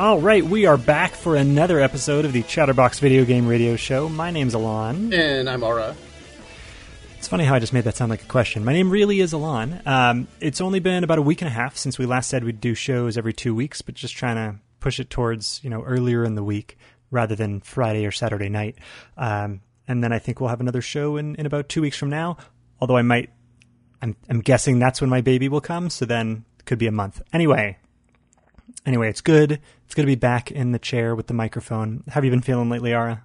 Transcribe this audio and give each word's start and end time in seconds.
All 0.00 0.18
right, 0.18 0.42
we 0.42 0.64
are 0.64 0.78
back 0.78 1.12
for 1.12 1.36
another 1.36 1.78
episode 1.78 2.24
of 2.24 2.32
the 2.32 2.42
Chatterbox 2.42 3.00
Video 3.00 3.26
Game 3.26 3.46
Radio 3.46 3.76
Show. 3.76 4.08
My 4.08 4.30
name's 4.30 4.54
Alon. 4.54 5.12
And 5.12 5.46
I'm 5.46 5.62
Aura. 5.62 5.94
It's 7.18 7.28
funny 7.28 7.44
how 7.44 7.54
I 7.54 7.58
just 7.58 7.74
made 7.74 7.84
that 7.84 7.96
sound 7.96 8.08
like 8.08 8.22
a 8.22 8.26
question. 8.26 8.64
My 8.64 8.72
name 8.72 8.88
really 8.88 9.20
is 9.20 9.34
Alon. 9.34 9.82
Um, 9.84 10.26
it's 10.40 10.62
only 10.62 10.80
been 10.80 11.04
about 11.04 11.18
a 11.18 11.22
week 11.22 11.42
and 11.42 11.48
a 11.48 11.52
half 11.52 11.76
since 11.76 11.98
we 11.98 12.06
last 12.06 12.30
said 12.30 12.44
we'd 12.44 12.62
do 12.62 12.74
shows 12.74 13.18
every 13.18 13.34
two 13.34 13.54
weeks, 13.54 13.82
but 13.82 13.94
just 13.94 14.16
trying 14.16 14.36
to 14.36 14.58
push 14.80 15.00
it 15.00 15.10
towards 15.10 15.60
you 15.62 15.68
know 15.68 15.82
earlier 15.82 16.24
in 16.24 16.34
the 16.34 16.42
week 16.42 16.78
rather 17.10 17.36
than 17.36 17.60
Friday 17.60 18.06
or 18.06 18.10
Saturday 18.10 18.48
night. 18.48 18.78
Um, 19.18 19.60
and 19.86 20.02
then 20.02 20.14
I 20.14 20.18
think 20.18 20.40
we'll 20.40 20.48
have 20.48 20.62
another 20.62 20.80
show 20.80 21.18
in, 21.18 21.34
in 21.34 21.44
about 21.44 21.68
two 21.68 21.82
weeks 21.82 21.98
from 21.98 22.08
now. 22.08 22.38
Although 22.80 22.96
I 22.96 23.02
might, 23.02 23.28
I'm, 24.00 24.16
I'm 24.30 24.40
guessing 24.40 24.78
that's 24.78 25.02
when 25.02 25.10
my 25.10 25.20
baby 25.20 25.50
will 25.50 25.60
come. 25.60 25.90
So 25.90 26.06
then 26.06 26.46
it 26.58 26.64
could 26.64 26.78
be 26.78 26.86
a 26.86 26.90
month. 26.90 27.20
Anyway, 27.34 27.76
anyway, 28.86 29.08
it's 29.08 29.20
good. 29.20 29.60
It's 29.84 29.94
good 29.94 30.02
to 30.02 30.06
be 30.06 30.14
back 30.14 30.50
in 30.50 30.72
the 30.72 30.78
chair 30.78 31.14
with 31.14 31.26
the 31.26 31.34
microphone. 31.34 32.04
How 32.08 32.14
have 32.14 32.24
you 32.24 32.30
been 32.30 32.40
feeling 32.40 32.68
lately, 32.68 32.92
Ara? 32.92 33.24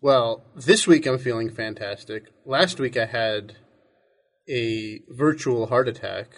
Well, 0.00 0.44
this 0.54 0.86
week 0.86 1.06
I'm 1.06 1.18
feeling 1.18 1.50
fantastic. 1.50 2.24
Last 2.44 2.78
week 2.78 2.96
I 2.96 3.06
had 3.06 3.56
a 4.48 5.00
virtual 5.08 5.66
heart 5.66 5.88
attack. 5.88 6.28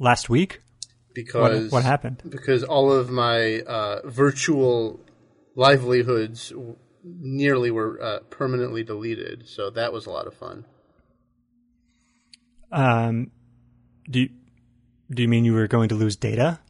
Last 0.00 0.28
week? 0.28 0.60
Because 1.14 1.70
what, 1.70 1.72
what 1.72 1.84
happened? 1.84 2.22
Because 2.28 2.64
all 2.64 2.90
of 2.90 3.10
my 3.10 3.60
uh, 3.60 4.00
virtual 4.04 4.98
livelihoods 5.54 6.52
nearly 7.04 7.70
were 7.70 8.02
uh, 8.02 8.18
permanently 8.30 8.82
deleted. 8.82 9.46
So 9.46 9.70
that 9.70 9.92
was 9.92 10.06
a 10.06 10.10
lot 10.10 10.26
of 10.26 10.34
fun. 10.34 10.64
Um, 12.72 13.30
do 14.10 14.22
you, 14.22 14.30
do 15.14 15.22
you 15.22 15.28
mean 15.28 15.44
you 15.44 15.54
were 15.54 15.68
going 15.68 15.88
to 15.88 15.94
lose 15.94 16.16
data? 16.16 16.60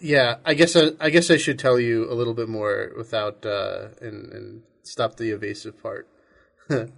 Yeah, 0.00 0.36
I 0.44 0.54
guess 0.54 0.76
I, 0.76 0.90
I 1.00 1.10
guess 1.10 1.30
I 1.30 1.36
should 1.36 1.58
tell 1.58 1.78
you 1.78 2.10
a 2.10 2.14
little 2.14 2.34
bit 2.34 2.48
more 2.48 2.92
without 2.96 3.46
uh, 3.46 3.88
and 4.00 4.32
and 4.32 4.62
stop 4.82 5.16
the 5.16 5.30
evasive 5.30 5.82
part. 5.82 6.08
but 6.68 6.90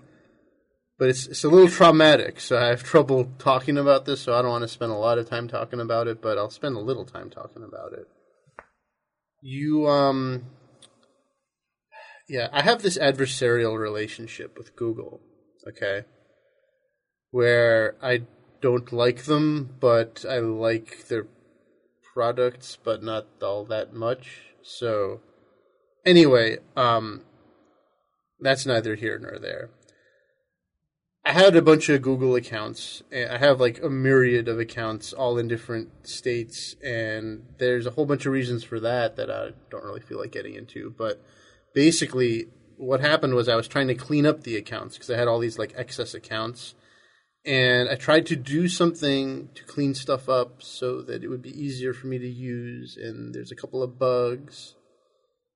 it's 0.98 1.26
it's 1.26 1.44
a 1.44 1.48
little 1.48 1.68
traumatic, 1.68 2.40
so 2.40 2.58
I 2.58 2.66
have 2.66 2.82
trouble 2.82 3.30
talking 3.38 3.78
about 3.78 4.06
this. 4.06 4.22
So 4.22 4.34
I 4.34 4.42
don't 4.42 4.50
want 4.50 4.62
to 4.62 4.68
spend 4.68 4.92
a 4.92 4.96
lot 4.96 5.18
of 5.18 5.28
time 5.28 5.46
talking 5.46 5.80
about 5.80 6.08
it, 6.08 6.22
but 6.22 6.38
I'll 6.38 6.50
spend 6.50 6.76
a 6.76 6.80
little 6.80 7.04
time 7.04 7.30
talking 7.30 7.62
about 7.62 7.92
it. 7.92 8.06
You 9.42 9.88
um, 9.88 10.46
yeah, 12.28 12.48
I 12.52 12.62
have 12.62 12.82
this 12.82 12.98
adversarial 12.98 13.78
relationship 13.78 14.56
with 14.58 14.74
Google. 14.74 15.20
Okay, 15.68 16.04
where 17.30 17.96
I 18.02 18.22
don't 18.66 18.92
like 18.92 19.26
them, 19.26 19.76
but 19.78 20.24
I 20.28 20.38
like 20.38 21.06
their 21.06 21.28
products, 22.12 22.76
but 22.82 23.00
not 23.00 23.28
all 23.40 23.64
that 23.66 23.94
much. 23.94 24.40
So, 24.60 25.20
anyway, 26.04 26.58
um, 26.76 27.22
that's 28.40 28.66
neither 28.66 28.96
here 28.96 29.20
nor 29.20 29.38
there. 29.38 29.70
I 31.24 31.32
had 31.32 31.54
a 31.54 31.62
bunch 31.62 31.88
of 31.88 32.02
Google 32.02 32.34
accounts. 32.34 33.04
I 33.12 33.38
have 33.38 33.60
like 33.60 33.80
a 33.80 33.88
myriad 33.88 34.48
of 34.48 34.58
accounts, 34.58 35.12
all 35.12 35.38
in 35.38 35.46
different 35.46 36.08
states, 36.08 36.74
and 36.82 37.44
there's 37.58 37.86
a 37.86 37.92
whole 37.92 38.04
bunch 38.04 38.26
of 38.26 38.32
reasons 38.32 38.64
for 38.64 38.80
that 38.80 39.14
that 39.14 39.30
I 39.30 39.50
don't 39.70 39.84
really 39.84 40.00
feel 40.00 40.18
like 40.18 40.32
getting 40.32 40.54
into. 40.54 40.92
But 40.98 41.22
basically, 41.72 42.48
what 42.78 43.00
happened 43.00 43.34
was 43.34 43.48
I 43.48 43.54
was 43.54 43.68
trying 43.68 43.88
to 43.88 43.94
clean 43.94 44.26
up 44.26 44.42
the 44.42 44.56
accounts 44.56 44.96
because 44.96 45.10
I 45.10 45.16
had 45.16 45.28
all 45.28 45.38
these 45.38 45.58
like 45.58 45.72
excess 45.76 46.14
accounts 46.14 46.74
and 47.46 47.88
I 47.88 47.94
tried 47.94 48.26
to 48.26 48.36
do 48.36 48.66
something 48.66 49.50
to 49.54 49.62
clean 49.62 49.94
stuff 49.94 50.28
up 50.28 50.62
so 50.62 51.00
that 51.02 51.22
it 51.22 51.28
would 51.28 51.42
be 51.42 51.56
easier 51.56 51.94
for 51.94 52.08
me 52.08 52.18
to 52.18 52.28
use. 52.28 52.96
And 52.96 53.32
there's 53.32 53.52
a 53.52 53.56
couple 53.56 53.84
of 53.84 54.00
bugs. 54.00 54.74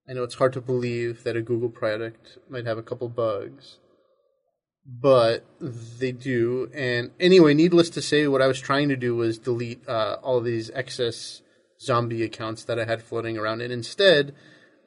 I 0.09 0.13
know 0.13 0.23
it's 0.23 0.37
hard 0.37 0.53
to 0.53 0.61
believe 0.61 1.25
that 1.25 1.37
a 1.37 1.43
Google 1.43 1.69
product 1.69 2.39
might 2.49 2.65
have 2.65 2.79
a 2.79 2.83
couple 2.83 3.09
bugs, 3.09 3.79
but 4.87 5.45
they 5.61 6.13
do. 6.13 6.71
And 6.73 7.11
anyway, 7.19 7.55
needless 7.55 7.91
to 7.91 8.03
say, 8.03 8.29
what 8.29 8.43
I 8.43 8.47
was 8.47 8.61
trying 8.61 8.89
to 8.91 8.97
do 8.97 9.17
was 9.17 9.39
delete 9.39 9.87
uh, 9.89 10.19
all 10.23 10.41
these 10.41 10.71
excess 10.71 11.43
zombie 11.81 12.23
accounts 12.23 12.63
that 12.65 12.79
I 12.79 12.85
had 12.85 13.03
floating 13.03 13.37
around. 13.37 13.63
And 13.63 13.73
instead, 13.73 14.33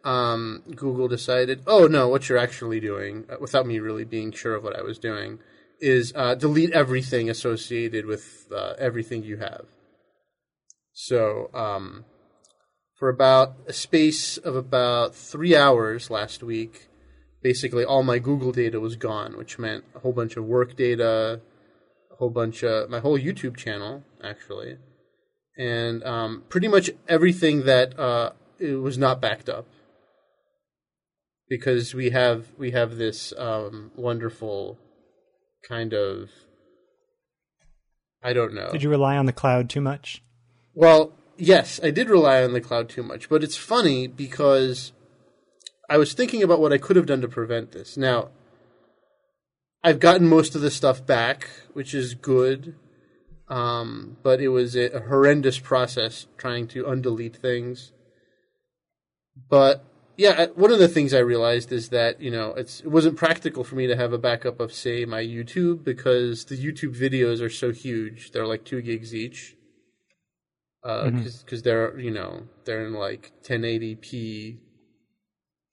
um, 0.05 0.63
Google 0.73 1.09
decided, 1.09 1.63
oh 1.67 1.87
no, 1.87 2.07
what 2.07 2.29
you're 2.29 2.37
actually 2.37 2.79
doing, 2.79 3.25
uh, 3.29 3.35
without 3.41 3.67
me 3.67 3.79
really 3.79 4.05
being 4.05 4.31
sure 4.31 4.55
of 4.55 4.63
what 4.63 4.77
I 4.77 4.83
was 4.83 4.97
doing 4.97 5.39
is 5.83 6.13
uh, 6.15 6.33
delete 6.33 6.71
everything 6.71 7.29
associated 7.29 8.05
with 8.05 8.47
uh, 8.55 8.73
everything 8.79 9.21
you 9.23 9.37
have. 9.37 9.65
So, 10.93 11.49
um, 11.53 12.05
for 12.97 13.09
about 13.09 13.55
a 13.67 13.73
space 13.73 14.37
of 14.37 14.55
about 14.55 15.13
three 15.13 15.57
hours 15.57 16.09
last 16.09 16.41
week, 16.41 16.87
basically 17.41 17.83
all 17.83 18.01
my 18.01 18.17
Google 18.17 18.53
data 18.53 18.79
was 18.79 18.95
gone, 18.95 19.35
which 19.37 19.59
meant 19.59 19.83
a 19.93 19.99
whole 19.99 20.13
bunch 20.13 20.37
of 20.37 20.45
work 20.45 20.77
data, 20.77 21.41
a 22.11 22.15
whole 22.15 22.29
bunch 22.29 22.63
of 22.63 22.89
my 22.89 22.99
whole 22.99 23.19
YouTube 23.19 23.57
channel, 23.57 24.03
actually, 24.23 24.77
and 25.57 26.01
um, 26.05 26.43
pretty 26.47 26.69
much 26.69 26.91
everything 27.09 27.65
that 27.65 27.99
uh, 27.99 28.31
it 28.57 28.75
was 28.75 28.97
not 28.97 29.19
backed 29.19 29.49
up 29.49 29.67
because 31.49 31.93
we 31.93 32.11
have 32.11 32.47
we 32.57 32.71
have 32.71 32.95
this 32.95 33.33
um, 33.37 33.91
wonderful 33.97 34.77
kind 35.67 35.93
of 35.93 36.29
I 38.21 38.33
don't 38.33 38.53
know. 38.53 38.71
Did 38.71 38.83
you 38.83 38.89
rely 38.89 39.17
on 39.17 39.25
the 39.25 39.33
cloud 39.33 39.69
too 39.69 39.81
much? 39.81 40.23
Well, 40.73 41.13
yes, 41.37 41.79
I 41.83 41.91
did 41.91 42.09
rely 42.09 42.43
on 42.43 42.53
the 42.53 42.61
cloud 42.61 42.89
too 42.89 43.03
much, 43.03 43.27
but 43.27 43.43
it's 43.43 43.57
funny 43.57 44.07
because 44.07 44.93
I 45.89 45.97
was 45.97 46.13
thinking 46.13 46.41
about 46.41 46.61
what 46.61 46.71
I 46.71 46.77
could 46.77 46.95
have 46.95 47.05
done 47.05 47.21
to 47.21 47.27
prevent 47.27 47.71
this. 47.71 47.97
Now, 47.97 48.29
I've 49.83 49.99
gotten 49.99 50.27
most 50.27 50.55
of 50.55 50.61
the 50.61 50.71
stuff 50.71 51.05
back, 51.05 51.49
which 51.73 51.93
is 51.93 52.13
good. 52.13 52.75
Um, 53.49 54.17
but 54.23 54.41
it 54.41 54.47
was 54.47 54.75
a, 54.75 54.89
a 54.95 55.01
horrendous 55.01 55.59
process 55.59 56.27
trying 56.37 56.67
to 56.69 56.85
undelete 56.85 57.35
things. 57.35 57.91
But 59.49 59.83
yeah, 60.15 60.47
one 60.55 60.71
of 60.71 60.79
the 60.79 60.87
things 60.87 61.13
I 61.13 61.19
realized 61.19 61.71
is 61.71 61.89
that 61.89 62.21
you 62.21 62.29
know 62.29 62.53
it's 62.53 62.81
it 62.81 62.87
wasn't 62.87 63.17
practical 63.17 63.63
for 63.63 63.75
me 63.75 63.87
to 63.87 63.95
have 63.95 64.13
a 64.13 64.17
backup 64.17 64.59
of 64.59 64.73
say 64.73 65.05
my 65.05 65.23
YouTube 65.23 65.83
because 65.83 66.45
the 66.45 66.57
YouTube 66.57 66.95
videos 66.95 67.41
are 67.41 67.49
so 67.49 67.71
huge. 67.71 68.31
They're 68.31 68.47
like 68.47 68.63
two 68.63 68.81
gigs 68.81 69.15
each. 69.15 69.55
Because 70.83 71.07
uh, 71.07 71.09
mm-hmm. 71.09 71.57
they're 71.63 71.99
you 71.99 72.11
know 72.11 72.43
they're 72.65 72.85
in 72.85 72.93
like 72.93 73.31
1080p, 73.43 74.57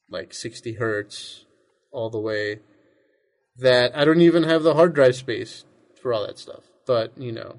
like 0.09 0.33
60 0.33 0.75
hertz, 0.75 1.45
all 1.93 2.09
the 2.09 2.21
way. 2.21 2.61
That 3.56 3.95
I 3.95 4.05
don't 4.05 4.23
even 4.23 4.45
have 4.45 4.62
the 4.62 4.75
hard 4.75 4.95
drive 4.95 5.17
space 5.17 5.65
for 6.00 6.15
all 6.15 6.27
that 6.27 6.39
stuff. 6.39 6.65
But 6.87 7.12
you 7.19 7.33
know, 7.33 7.56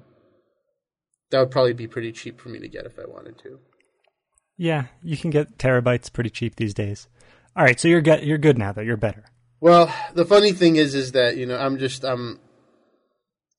that 1.30 1.38
would 1.38 1.50
probably 1.52 1.74
be 1.74 1.86
pretty 1.86 2.10
cheap 2.10 2.40
for 2.40 2.48
me 2.48 2.58
to 2.58 2.68
get 2.68 2.86
if 2.86 2.98
I 2.98 3.04
wanted 3.06 3.38
to. 3.38 3.60
Yeah, 4.56 4.86
you 5.02 5.16
can 5.16 5.30
get 5.30 5.58
terabytes 5.58 6.12
pretty 6.12 6.30
cheap 6.30 6.56
these 6.56 6.74
days. 6.74 7.08
All 7.56 7.64
right, 7.64 7.78
so 7.78 7.88
you're 7.88 8.00
good. 8.00 8.22
You're 8.22 8.38
good 8.38 8.58
now, 8.58 8.72
though. 8.72 8.82
You're 8.82 8.96
better. 8.96 9.24
Well, 9.60 9.94
the 10.14 10.24
funny 10.24 10.52
thing 10.52 10.76
is, 10.76 10.94
is 10.94 11.12
that 11.12 11.36
you 11.36 11.46
know 11.46 11.58
I'm 11.58 11.78
just 11.78 12.04
I'm 12.04 12.40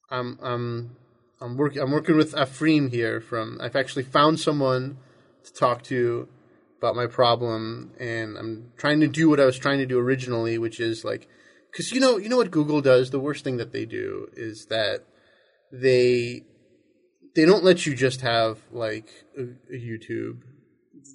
I'm 0.10 0.38
I'm 0.42 0.96
I'm 1.42 1.58
working 1.58 1.82
I'm 1.82 1.92
working 1.92 2.18
with 2.18 2.38
Ephraim 2.38 2.90
here. 2.90 3.22
From 3.22 3.60
I've 3.62 3.76
actually 3.76 4.04
found 4.04 4.40
someone 4.40 4.98
to 5.44 5.54
talk 5.54 5.84
to 5.84 6.28
about 6.78 6.96
my 6.96 7.08
problem, 7.08 7.92
and 8.00 8.38
I'm 8.38 8.72
trying 8.78 9.00
to 9.02 9.08
do 9.08 9.30
what 9.30 9.40
I 9.40 9.46
was 9.46 9.58
trying 9.58 9.80
to 9.80 9.86
do 9.86 10.00
originally, 10.00 10.58
which 10.58 10.80
is 10.80 11.06
like 11.06 11.28
because 11.72 11.92
you 11.92 12.00
know 12.00 12.18
you 12.18 12.30
know 12.30 12.38
what 12.38 12.52
Google 12.52 12.82
does. 12.82 13.10
The 13.10 13.20
worst 13.20 13.44
thing 13.44 13.58
that 13.58 13.72
they 13.72 13.86
do 13.86 14.28
is 14.34 14.66
that 14.68 15.06
they 15.72 16.44
they 17.36 17.46
don't 17.46 17.64
let 17.64 17.86
you 17.86 17.96
just 17.96 18.22
have 18.22 18.60
like 18.72 19.10
a, 19.38 19.44
a 19.44 19.78
YouTube 19.78 20.42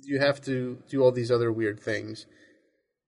you 0.09 0.19
have 0.19 0.41
to 0.41 0.79
do 0.89 1.03
all 1.03 1.13
these 1.13 1.31
other 1.31 1.53
weird 1.53 1.79
things. 1.79 2.27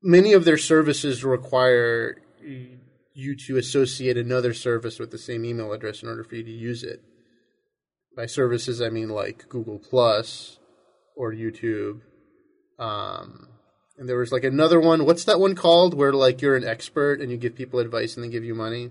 Many 0.03 0.35
of 0.35 0.45
their 0.45 0.59
services 0.59 1.25
require 1.25 2.21
you 3.15 3.37
to 3.47 3.57
associate 3.57 4.19
another 4.19 4.53
service 4.53 4.99
with 4.99 5.11
the 5.11 5.19
same 5.19 5.45
email 5.45 5.73
address 5.73 6.03
in 6.03 6.09
order 6.09 6.25
for 6.25 6.37
you 6.37 6.45
to 6.45 6.51
use 6.51 6.85
it. 6.85 7.03
By 8.15 8.27
services, 8.27 8.83
I 8.83 8.91
mean 8.91 9.09
like 9.09 9.49
Google 9.49 9.79
Plus 9.79 10.59
or 11.17 11.33
YouTube. 11.33 12.03
Um, 12.79 13.49
and 13.97 14.09
there 14.09 14.19
was 14.19 14.33
like 14.33 14.45
another 14.45 14.79
one. 14.79 15.07
What's 15.07 15.25
that 15.25 15.41
one 15.41 15.55
called? 15.55 15.95
Where 15.95 16.13
like 16.13 16.43
you're 16.43 16.57
an 16.57 16.65
expert 16.65 17.21
and 17.21 17.31
you 17.31 17.39
give 17.39 17.55
people 17.55 17.81
advice 17.81 18.15
and 18.15 18.25
they 18.25 18.29
give 18.29 18.45
you 18.45 18.55
money. 18.55 18.91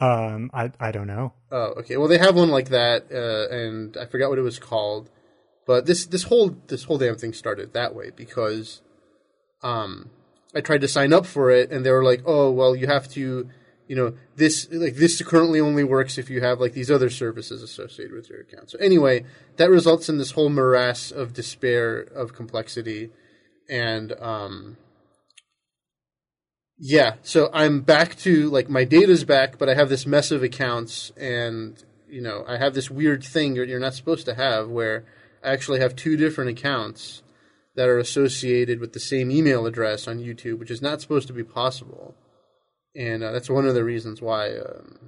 Um, 0.00 0.50
I 0.52 0.72
I 0.78 0.92
don't 0.92 1.06
know. 1.06 1.32
Oh, 1.50 1.74
okay. 1.78 1.96
Well, 1.96 2.08
they 2.08 2.18
have 2.18 2.36
one 2.36 2.50
like 2.50 2.68
that, 2.68 3.06
uh, 3.12 3.52
and 3.52 3.96
I 3.96 4.06
forgot 4.06 4.30
what 4.30 4.38
it 4.38 4.42
was 4.42 4.58
called. 4.58 5.10
But 5.68 5.84
this 5.84 6.06
this 6.06 6.22
whole 6.22 6.56
this 6.68 6.84
whole 6.84 6.96
damn 6.96 7.16
thing 7.16 7.34
started 7.34 7.74
that 7.74 7.94
way 7.94 8.10
because 8.16 8.80
um, 9.62 10.08
I 10.54 10.62
tried 10.62 10.80
to 10.80 10.88
sign 10.88 11.12
up 11.12 11.26
for 11.26 11.50
it 11.50 11.70
and 11.70 11.84
they 11.84 11.90
were 11.90 12.02
like, 12.02 12.22
"Oh, 12.24 12.50
well, 12.50 12.74
you 12.74 12.86
have 12.86 13.06
to 13.10 13.50
you 13.86 13.94
know 13.94 14.14
this 14.36 14.66
like 14.72 14.94
this 14.94 15.20
currently 15.20 15.60
only 15.60 15.84
works 15.84 16.16
if 16.16 16.30
you 16.30 16.40
have 16.40 16.58
like 16.58 16.72
these 16.72 16.90
other 16.90 17.10
services 17.10 17.62
associated 17.62 18.14
with 18.14 18.30
your 18.30 18.40
account. 18.40 18.70
So 18.70 18.78
anyway, 18.78 19.26
that 19.58 19.68
results 19.68 20.08
in 20.08 20.16
this 20.16 20.30
whole 20.30 20.48
morass 20.48 21.10
of 21.10 21.34
despair 21.34 22.00
of 22.00 22.32
complexity, 22.32 23.10
and 23.68 24.14
um, 24.20 24.78
yeah. 26.78 27.16
So 27.20 27.50
I'm 27.52 27.82
back 27.82 28.16
to 28.20 28.48
like 28.48 28.70
my 28.70 28.84
data's 28.84 29.24
back, 29.24 29.58
but 29.58 29.68
I 29.68 29.74
have 29.74 29.90
this 29.90 30.06
mess 30.06 30.30
of 30.30 30.42
accounts, 30.42 31.12
and 31.14 31.76
you 32.08 32.22
know 32.22 32.42
I 32.48 32.56
have 32.56 32.72
this 32.72 32.90
weird 32.90 33.22
thing 33.22 33.54
you're, 33.54 33.66
you're 33.66 33.78
not 33.78 33.92
supposed 33.92 34.24
to 34.24 34.34
have 34.34 34.70
where 34.70 35.04
actually 35.42 35.80
have 35.80 35.96
two 35.96 36.16
different 36.16 36.50
accounts 36.50 37.22
that 37.74 37.88
are 37.88 37.98
associated 37.98 38.80
with 38.80 38.92
the 38.92 39.00
same 39.00 39.30
email 39.30 39.66
address 39.66 40.08
on 40.08 40.18
YouTube, 40.18 40.58
which 40.58 40.70
is 40.70 40.82
not 40.82 41.00
supposed 41.00 41.28
to 41.28 41.32
be 41.32 41.44
possible 41.44 42.14
and 42.98 43.22
uh, 43.22 43.32
that's 43.32 43.48
one 43.48 43.66
of 43.66 43.74
the 43.74 43.84
reasons 43.84 44.20
why 44.20 44.56
um, 44.56 44.98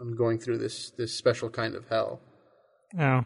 I'm 0.00 0.16
going 0.16 0.38
through 0.38 0.58
this 0.58 0.90
this 0.90 1.14
special 1.14 1.50
kind 1.50 1.74
of 1.74 1.86
hell. 1.88 2.20
Oh, 2.98 3.24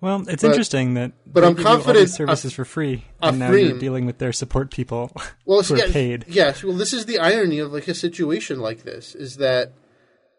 well, 0.00 0.22
it's 0.28 0.42
but, 0.42 0.50
interesting 0.50 0.94
that. 0.94 1.12
But 1.26 1.44
I'm 1.44 1.54
confident 1.54 2.08
services 2.10 2.54
for 2.54 2.64
free, 2.64 3.04
and 3.20 3.38
now 3.38 3.52
you're 3.52 3.78
dealing 3.78 4.06
with 4.06 4.18
their 4.18 4.32
support 4.32 4.70
people 4.70 5.12
well, 5.44 5.62
who 5.62 5.76
yeah, 5.76 5.92
paid. 5.92 6.24
Yes, 6.28 6.64
well, 6.64 6.76
this 6.76 6.92
is 6.92 7.06
the 7.06 7.18
irony 7.18 7.58
of 7.58 7.72
like 7.72 7.88
a 7.88 7.94
situation 7.94 8.58
like 8.60 8.82
this 8.84 9.14
is 9.14 9.36
that 9.36 9.72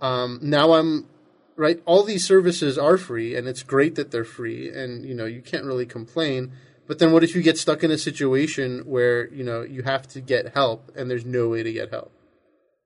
um, 0.01 0.39
now 0.41 0.73
I'm 0.73 1.07
right. 1.55 1.81
All 1.85 2.03
these 2.03 2.25
services 2.25 2.77
are 2.77 2.97
free, 2.97 3.35
and 3.35 3.47
it's 3.47 3.63
great 3.63 3.95
that 3.95 4.11
they're 4.11 4.23
free, 4.23 4.69
and 4.69 5.05
you 5.05 5.13
know 5.13 5.25
you 5.25 5.41
can't 5.41 5.65
really 5.65 5.85
complain. 5.85 6.51
But 6.87 6.99
then, 6.99 7.11
what 7.11 7.23
if 7.23 7.35
you 7.35 7.41
get 7.41 7.57
stuck 7.57 7.83
in 7.83 7.91
a 7.91 7.97
situation 7.97 8.81
where 8.85 9.27
you 9.33 9.43
know 9.43 9.61
you 9.61 9.83
have 9.83 10.07
to 10.09 10.21
get 10.21 10.53
help, 10.53 10.91
and 10.95 11.09
there's 11.09 11.25
no 11.25 11.49
way 11.49 11.63
to 11.63 11.71
get 11.71 11.91
help? 11.91 12.11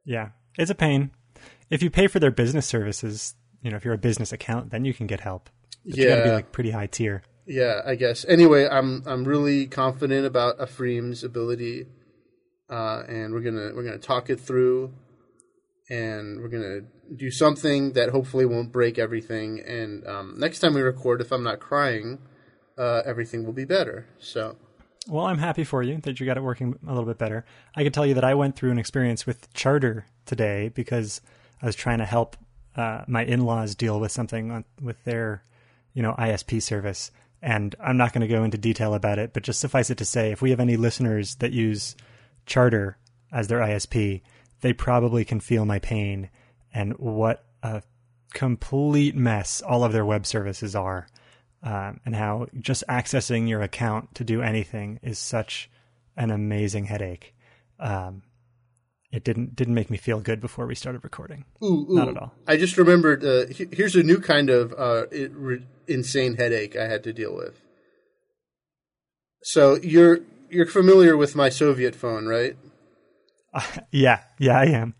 Yeah, 0.05 0.29
it's 0.57 0.71
a 0.71 0.75
pain. 0.75 1.11
If 1.69 1.83
you 1.83 1.89
pay 1.89 2.07
for 2.07 2.19
their 2.19 2.31
business 2.31 2.65
services, 2.65 3.35
you 3.61 3.69
know, 3.69 3.77
if 3.77 3.85
you're 3.85 3.93
a 3.93 3.97
business 3.97 4.31
account, 4.31 4.71
then 4.71 4.85
you 4.85 4.93
can 4.93 5.07
get 5.07 5.19
help. 5.19 5.49
But 5.85 5.97
yeah, 5.97 6.03
you 6.03 6.09
gotta 6.09 6.23
be 6.23 6.31
like 6.31 6.51
pretty 6.51 6.71
high 6.71 6.87
tier. 6.87 7.23
Yeah, 7.45 7.81
I 7.85 7.95
guess. 7.95 8.25
Anyway, 8.27 8.67
I'm 8.67 9.03
I'm 9.05 9.23
really 9.23 9.67
confident 9.67 10.25
about 10.25 10.61
Ephraim's 10.61 11.23
ability, 11.23 11.87
uh, 12.69 13.03
and 13.07 13.33
we're 13.33 13.41
gonna 13.41 13.71
we're 13.75 13.83
gonna 13.83 13.97
talk 13.97 14.29
it 14.29 14.39
through, 14.39 14.93
and 15.89 16.41
we're 16.41 16.49
gonna 16.49 16.81
do 17.15 17.31
something 17.31 17.93
that 17.93 18.09
hopefully 18.09 18.45
won't 18.45 18.71
break 18.71 18.99
everything. 18.99 19.59
And 19.59 20.05
um, 20.07 20.35
next 20.37 20.59
time 20.59 20.73
we 20.73 20.81
record, 20.81 21.21
if 21.21 21.31
I'm 21.31 21.43
not 21.43 21.59
crying, 21.59 22.19
uh, 22.77 23.01
everything 23.05 23.45
will 23.45 23.53
be 23.53 23.65
better. 23.65 24.07
So 24.19 24.57
well, 25.07 25.25
I'm 25.25 25.39
happy 25.39 25.63
for 25.63 25.81
you 25.81 25.97
that 26.03 26.19
you 26.19 26.25
got 26.25 26.37
it 26.37 26.43
working 26.43 26.77
a 26.85 26.89
little 26.89 27.05
bit 27.05 27.17
better. 27.17 27.45
I 27.75 27.83
can 27.83 27.91
tell 27.91 28.05
you 28.05 28.13
that 28.13 28.23
I 28.23 28.35
went 28.35 28.55
through 28.55 28.71
an 28.71 28.77
experience 28.77 29.25
with 29.25 29.51
Charter 29.53 30.05
today 30.25 30.69
because 30.69 31.21
I 31.61 31.65
was 31.65 31.75
trying 31.75 31.97
to 31.97 32.05
help 32.05 32.37
uh, 32.75 33.03
my 33.07 33.23
in-laws 33.23 33.75
deal 33.75 33.99
with 33.99 34.11
something 34.11 34.51
on, 34.51 34.65
with 34.81 35.03
their, 35.05 35.43
you 35.93 36.03
know, 36.03 36.13
ISP 36.19 36.61
service. 36.61 37.11
And 37.41 37.75
I'm 37.81 37.97
not 37.97 38.13
going 38.13 38.21
to 38.21 38.27
go 38.27 38.43
into 38.43 38.57
detail 38.57 38.93
about 38.93 39.17
it, 39.17 39.33
but 39.33 39.43
just 39.43 39.59
suffice 39.59 39.89
it 39.89 39.97
to 39.97 40.05
say, 40.05 40.31
if 40.31 40.41
we 40.41 40.51
have 40.51 40.59
any 40.59 40.77
listeners 40.77 41.35
that 41.35 41.53
use 41.53 41.95
Charter 42.45 42.97
as 43.31 43.47
their 43.47 43.59
ISP, 43.59 44.21
they 44.61 44.73
probably 44.73 45.25
can 45.25 45.39
feel 45.39 45.65
my 45.65 45.79
pain 45.79 46.29
and 46.73 46.97
what 46.97 47.45
a 47.63 47.81
complete 48.33 49.15
mess 49.15 49.61
all 49.61 49.83
of 49.83 49.91
their 49.91 50.05
web 50.05 50.25
services 50.25 50.75
are 50.75 51.07
um, 51.63 51.99
and 52.05 52.15
how 52.15 52.47
just 52.59 52.83
accessing 52.87 53.49
your 53.49 53.61
account 53.61 54.15
to 54.15 54.23
do 54.23 54.41
anything 54.41 54.99
is 55.03 55.19
such 55.19 55.69
an 56.15 56.31
amazing 56.31 56.85
headache. 56.85 57.35
Um, 57.79 58.23
it 59.11 59.23
didn't 59.23 59.55
didn't 59.55 59.73
make 59.73 59.89
me 59.89 59.97
feel 59.97 60.19
good 60.19 60.39
before 60.39 60.67
we 60.67 60.75
started 60.75 61.03
recording. 61.03 61.45
Ooh, 61.63 61.87
ooh. 61.89 61.95
Not 61.95 62.09
at 62.09 62.17
all. 62.17 62.33
I 62.47 62.57
just 62.57 62.77
remembered. 62.77 63.25
Uh, 63.25 63.45
here's 63.71 63.95
a 63.95 64.03
new 64.03 64.19
kind 64.19 64.49
of 64.49 64.73
uh, 64.77 65.07
it, 65.11 65.31
re- 65.33 65.65
insane 65.87 66.35
headache 66.35 66.75
I 66.75 66.87
had 66.87 67.03
to 67.05 67.13
deal 67.13 67.35
with. 67.35 67.59
So 69.41 69.77
you're 69.77 70.19
you're 70.49 70.67
familiar 70.67 71.17
with 71.17 71.35
my 71.35 71.49
Soviet 71.49 71.95
phone, 71.95 72.27
right? 72.27 72.55
Uh, 73.53 73.65
yeah, 73.91 74.21
yeah, 74.37 74.59
I 74.59 74.65
am. 74.65 74.93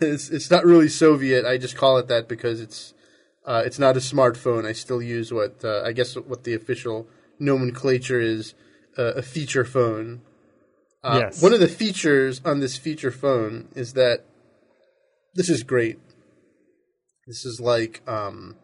It's 0.00 0.30
it's 0.30 0.50
not 0.50 0.64
really 0.64 0.88
Soviet. 0.88 1.44
I 1.44 1.58
just 1.58 1.76
call 1.76 1.98
it 1.98 2.06
that 2.08 2.28
because 2.28 2.60
it's 2.60 2.94
uh, 3.44 3.62
it's 3.64 3.78
not 3.78 3.96
a 3.96 4.00
smartphone. 4.00 4.64
I 4.64 4.72
still 4.72 5.02
use 5.02 5.32
what 5.32 5.64
uh, 5.64 5.82
I 5.84 5.92
guess 5.92 6.14
what 6.14 6.44
the 6.44 6.54
official 6.54 7.08
nomenclature 7.38 8.20
is 8.20 8.54
uh, 8.96 9.14
a 9.14 9.22
feature 9.22 9.64
phone. 9.64 10.20
Uh, 11.02 11.20
yes. 11.22 11.42
One 11.42 11.52
of 11.52 11.60
the 11.60 11.68
features 11.68 12.40
on 12.44 12.60
this 12.60 12.76
feature 12.76 13.10
phone 13.10 13.68
is 13.74 13.94
that 13.94 14.24
this 15.34 15.48
is 15.48 15.62
great. 15.62 15.98
This 17.26 17.44
is 17.44 17.60
like, 17.60 18.02
um, 18.08 18.56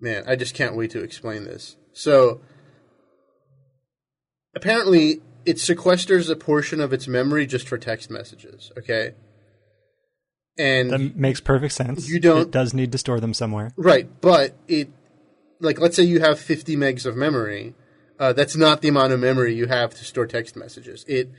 man, 0.00 0.24
I 0.26 0.36
just 0.36 0.54
can't 0.54 0.74
wait 0.74 0.90
to 0.92 1.02
explain 1.02 1.44
this. 1.44 1.76
So, 1.92 2.40
apparently, 4.56 5.20
it 5.44 5.56
sequesters 5.56 6.30
a 6.30 6.36
portion 6.36 6.80
of 6.80 6.92
its 6.92 7.06
memory 7.06 7.46
just 7.46 7.68
for 7.68 7.78
text 7.78 8.10
messages. 8.10 8.72
Okay, 8.76 9.12
and 10.58 10.90
that 10.90 11.16
makes 11.16 11.40
perfect 11.40 11.72
sense. 11.72 12.08
You 12.08 12.18
don't. 12.18 12.42
It 12.42 12.50
does 12.50 12.74
need 12.74 12.92
to 12.92 12.98
store 12.98 13.20
them 13.20 13.32
somewhere, 13.32 13.72
right? 13.76 14.08
But 14.20 14.56
it, 14.66 14.90
like, 15.60 15.80
let's 15.80 15.96
say 15.96 16.02
you 16.02 16.20
have 16.20 16.38
50 16.38 16.76
megs 16.76 17.06
of 17.06 17.16
memory. 17.16 17.74
Uh, 18.18 18.32
that's 18.32 18.56
not 18.56 18.82
the 18.82 18.88
amount 18.88 19.12
of 19.12 19.20
memory 19.20 19.54
you 19.54 19.66
have 19.66 19.94
to 19.94 20.04
store 20.04 20.26
text 20.26 20.56
messages. 20.56 21.04
It 21.06 21.30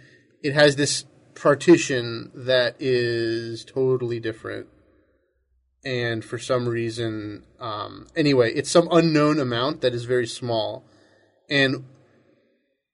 it 0.42 0.54
has 0.54 0.78
this 0.78 1.06
partition 1.36 2.32
that 2.34 2.76
is 2.80 3.66
totally 3.66 4.20
different, 4.22 4.68
and 5.84 6.24
for 6.24 6.38
some 6.38 6.70
reason, 6.70 7.44
um, 7.60 8.08
anyway, 8.16 8.54
it's 8.54 8.72
some 8.72 8.88
unknown 8.92 9.40
amount 9.40 9.82
that 9.82 9.94
is 9.94 10.06
very 10.06 10.28
small, 10.28 10.86
and 11.50 11.84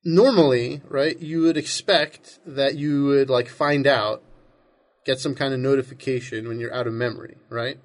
normally, 0.03 0.81
right, 0.89 1.19
you 1.19 1.41
would 1.41 1.57
expect 1.57 2.39
that 2.45 2.75
you 2.75 3.05
would 3.05 3.29
like 3.29 3.47
find 3.47 3.85
out 3.85 4.23
get 5.05 5.19
some 5.19 5.35
kind 5.35 5.53
of 5.53 5.59
notification 5.59 6.47
when 6.47 6.59
you're 6.59 6.73
out 6.73 6.87
of 6.87 6.93
memory, 6.93 7.37
right? 7.49 7.79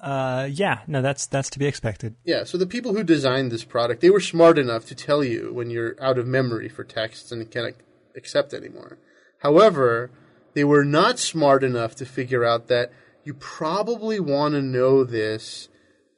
Uh, 0.00 0.48
yeah, 0.50 0.80
no, 0.86 1.02
that's 1.02 1.26
that's 1.26 1.50
to 1.50 1.58
be 1.58 1.66
expected. 1.66 2.14
Yeah, 2.24 2.44
so 2.44 2.56
the 2.56 2.66
people 2.66 2.94
who 2.94 3.02
designed 3.02 3.50
this 3.50 3.64
product, 3.64 4.00
they 4.00 4.10
were 4.10 4.20
smart 4.20 4.58
enough 4.58 4.86
to 4.86 4.94
tell 4.94 5.24
you 5.24 5.52
when 5.52 5.70
you're 5.70 5.96
out 6.00 6.18
of 6.18 6.26
memory 6.26 6.68
for 6.68 6.84
texts 6.84 7.32
and 7.32 7.50
can't 7.50 7.74
accept 8.16 8.54
anymore. 8.54 8.98
However, 9.40 10.10
they 10.54 10.64
were 10.64 10.84
not 10.84 11.18
smart 11.18 11.64
enough 11.64 11.94
to 11.96 12.06
figure 12.06 12.44
out 12.44 12.68
that 12.68 12.92
you 13.24 13.34
probably 13.34 14.20
want 14.20 14.54
to 14.54 14.62
know 14.62 15.04
this 15.04 15.68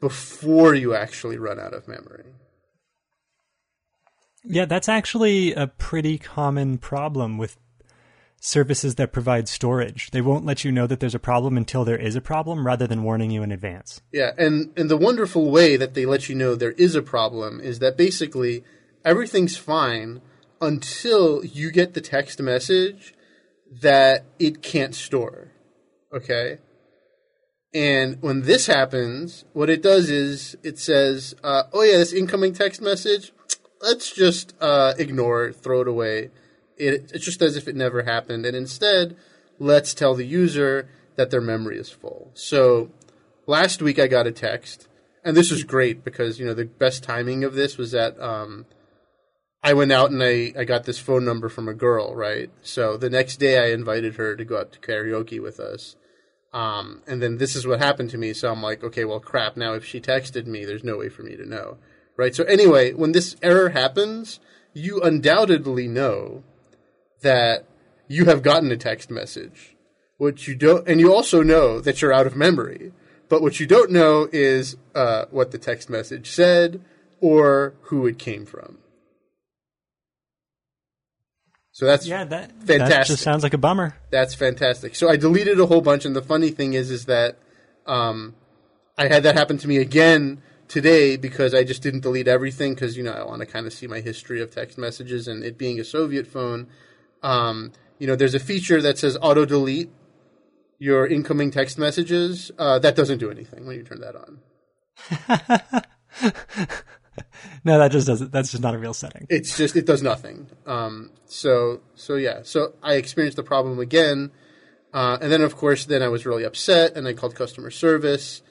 before 0.00 0.74
you 0.74 0.94
actually 0.94 1.38
run 1.38 1.58
out 1.58 1.74
of 1.74 1.88
memory. 1.88 2.24
Yeah, 4.44 4.64
that's 4.64 4.88
actually 4.88 5.52
a 5.52 5.66
pretty 5.66 6.16
common 6.18 6.78
problem 6.78 7.36
with 7.36 7.58
services 8.40 8.94
that 8.94 9.12
provide 9.12 9.48
storage. 9.48 10.10
They 10.10 10.22
won't 10.22 10.46
let 10.46 10.64
you 10.64 10.72
know 10.72 10.86
that 10.86 10.98
there's 10.98 11.14
a 11.14 11.20
problem 11.20 11.56
until 11.56 11.84
there 11.84 11.98
is 11.98 12.16
a 12.16 12.20
problem 12.22 12.66
rather 12.66 12.86
than 12.86 13.04
warning 13.04 13.30
you 13.30 13.42
in 13.42 13.52
advance. 13.52 14.00
Yeah, 14.12 14.32
and, 14.38 14.72
and 14.76 14.90
the 14.90 14.96
wonderful 14.96 15.50
way 15.50 15.76
that 15.76 15.92
they 15.94 16.06
let 16.06 16.28
you 16.28 16.34
know 16.34 16.54
there 16.54 16.72
is 16.72 16.94
a 16.94 17.02
problem 17.02 17.60
is 17.60 17.78
that 17.78 17.98
basically 17.98 18.64
everything's 19.04 19.58
fine 19.58 20.22
until 20.60 21.44
you 21.44 21.70
get 21.70 21.92
the 21.92 22.00
text 22.00 22.40
message 22.40 23.14
that 23.70 24.24
it 24.38 24.62
can't 24.62 24.94
store. 24.94 25.52
Okay? 26.12 26.58
And 27.72 28.20
when 28.22 28.42
this 28.42 28.66
happens, 28.66 29.44
what 29.52 29.70
it 29.70 29.82
does 29.82 30.10
is 30.10 30.56
it 30.62 30.78
says, 30.78 31.34
uh, 31.44 31.64
oh 31.72 31.82
yeah, 31.82 31.98
this 31.98 32.12
incoming 32.12 32.54
text 32.54 32.80
message, 32.80 33.32
let's 33.82 34.12
just 34.12 34.54
uh, 34.60 34.94
ignore 34.98 35.46
it, 35.46 35.56
throw 35.56 35.82
it 35.82 35.88
away 35.88 36.30
it, 36.80 37.10
it's 37.14 37.24
just 37.24 37.42
as 37.42 37.56
if 37.56 37.68
it 37.68 37.76
never 37.76 38.02
happened. 38.02 38.46
And 38.46 38.56
instead, 38.56 39.16
let's 39.58 39.94
tell 39.94 40.14
the 40.14 40.26
user 40.26 40.88
that 41.16 41.30
their 41.30 41.40
memory 41.40 41.78
is 41.78 41.90
full. 41.90 42.30
So 42.34 42.90
last 43.46 43.82
week 43.82 43.98
I 43.98 44.06
got 44.06 44.26
a 44.26 44.32
text, 44.32 44.88
and 45.24 45.36
this 45.36 45.50
was 45.50 45.64
great 45.64 46.02
because 46.04 46.40
you 46.40 46.46
know 46.46 46.54
the 46.54 46.64
best 46.64 47.02
timing 47.02 47.44
of 47.44 47.54
this 47.54 47.76
was 47.76 47.92
that 47.92 48.18
um, 48.20 48.66
I 49.62 49.74
went 49.74 49.92
out 49.92 50.10
and 50.10 50.22
I, 50.22 50.52
I 50.58 50.64
got 50.64 50.84
this 50.84 50.98
phone 50.98 51.24
number 51.24 51.48
from 51.48 51.68
a 51.68 51.74
girl, 51.74 52.14
right? 52.14 52.50
So 52.62 52.96
the 52.96 53.10
next 53.10 53.36
day 53.36 53.58
I 53.58 53.74
invited 53.74 54.14
her 54.14 54.34
to 54.34 54.44
go 54.44 54.58
out 54.58 54.72
to 54.72 54.80
karaoke 54.80 55.40
with 55.40 55.60
us. 55.60 55.96
Um, 56.52 57.02
and 57.06 57.22
then 57.22 57.36
this 57.36 57.54
is 57.54 57.66
what 57.66 57.78
happened 57.78 58.10
to 58.10 58.18
me. 58.18 58.32
So 58.32 58.50
I'm 58.50 58.62
like, 58.62 58.82
okay, 58.82 59.04
well, 59.04 59.20
crap. 59.20 59.56
Now 59.56 59.74
if 59.74 59.84
she 59.84 60.00
texted 60.00 60.46
me, 60.46 60.64
there's 60.64 60.82
no 60.82 60.96
way 60.96 61.08
for 61.08 61.22
me 61.22 61.36
to 61.36 61.46
know, 61.46 61.76
right? 62.16 62.34
So 62.34 62.44
anyway, 62.44 62.92
when 62.92 63.12
this 63.12 63.36
error 63.42 63.68
happens, 63.68 64.40
you 64.72 65.00
undoubtedly 65.00 65.86
know 65.86 66.42
that 67.20 67.66
you 68.08 68.26
have 68.26 68.42
gotten 68.42 68.70
a 68.70 68.76
text 68.76 69.10
message. 69.10 69.76
What 70.18 70.46
you 70.46 70.54
don't, 70.54 70.86
and 70.86 71.00
you 71.00 71.14
also 71.14 71.42
know 71.42 71.80
that 71.80 72.02
you're 72.02 72.12
out 72.12 72.26
of 72.26 72.36
memory. 72.36 72.92
But 73.28 73.42
what 73.42 73.60
you 73.60 73.66
don't 73.66 73.92
know 73.92 74.28
is 74.32 74.76
uh, 74.94 75.26
what 75.30 75.52
the 75.52 75.58
text 75.58 75.88
message 75.88 76.30
said 76.30 76.82
or 77.20 77.74
who 77.82 78.06
it 78.06 78.18
came 78.18 78.44
from. 78.44 78.78
So 81.72 81.86
that's 81.86 82.06
Yeah, 82.06 82.24
that 82.24 82.50
Fantastic. 82.62 82.88
That 82.88 83.06
just 83.06 83.22
sounds 83.22 83.42
like 83.42 83.54
a 83.54 83.58
bummer. 83.58 83.96
That's 84.10 84.34
fantastic. 84.34 84.94
So 84.94 85.08
I 85.08 85.16
deleted 85.16 85.58
a 85.60 85.66
whole 85.66 85.80
bunch, 85.80 86.04
and 86.04 86.14
the 86.14 86.22
funny 86.22 86.50
thing 86.50 86.74
is, 86.74 86.90
is 86.90 87.06
that 87.06 87.38
um, 87.86 88.34
I 88.98 89.08
had 89.08 89.22
that 89.22 89.36
happen 89.36 89.56
to 89.58 89.68
me 89.68 89.78
again 89.78 90.42
today 90.68 91.16
because 91.16 91.54
I 91.54 91.64
just 91.64 91.82
didn't 91.82 92.00
delete 92.00 92.28
everything 92.28 92.74
because 92.74 92.96
you 92.96 93.02
know 93.02 93.12
I 93.12 93.24
want 93.24 93.40
to 93.40 93.46
kind 93.46 93.66
of 93.66 93.72
see 93.72 93.86
my 93.86 94.00
history 94.00 94.42
of 94.42 94.52
text 94.52 94.76
messages, 94.76 95.28
and 95.28 95.44
it 95.44 95.56
being 95.56 95.80
a 95.80 95.84
Soviet 95.84 96.26
phone, 96.26 96.66
um, 97.22 97.72
you 97.98 98.06
know, 98.06 98.16
there's 98.16 98.34
a 98.34 98.40
feature 98.40 98.80
that 98.82 98.98
says 98.98 99.16
auto 99.20 99.44
delete 99.44 99.90
your 100.78 101.06
incoming 101.06 101.50
text 101.50 101.78
messages. 101.78 102.50
Uh, 102.58 102.78
that 102.78 102.96
doesn't 102.96 103.18
do 103.18 103.30
anything 103.30 103.66
when 103.66 103.76
you 103.76 103.82
turn 103.82 104.00
that 104.00 104.16
on. 104.16 105.82
No, 107.64 107.78
that 107.78 107.90
just 107.90 108.06
doesn't. 108.06 108.32
That's 108.32 108.50
just 108.50 108.62
not 108.62 108.74
a 108.74 108.78
real 108.78 108.94
setting. 108.94 109.26
It's 109.28 109.56
just 109.56 109.76
it 109.76 109.86
does 109.86 110.02
nothing. 110.02 110.48
Um, 110.66 111.10
so 111.26 111.80
so 111.94 112.14
yeah. 112.14 112.40
So 112.42 112.74
I 112.82 112.94
experienced 112.94 113.36
the 113.36 113.42
problem 113.42 113.78
again, 113.78 114.30
uh, 114.92 115.18
and 115.20 115.30
then 115.30 115.42
of 115.42 115.56
course 115.56 115.84
then 115.84 116.02
I 116.02 116.08
was 116.08 116.24
really 116.24 116.44
upset, 116.44 116.96
and 116.96 117.06
I 117.06 117.12
called 117.12 117.34
customer 117.34 117.70
service, 117.70 118.42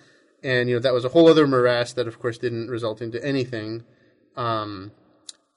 and 0.43 0.69
you 0.69 0.75
know 0.75 0.81
that 0.81 0.93
was 0.93 1.05
a 1.05 1.09
whole 1.09 1.27
other 1.27 1.47
morass 1.47 1.93
that 1.93 2.07
of 2.07 2.19
course 2.19 2.37
didn't 2.37 2.67
result 2.69 3.01
into 3.01 3.23
anything. 3.23 3.83
Um, 4.35 4.91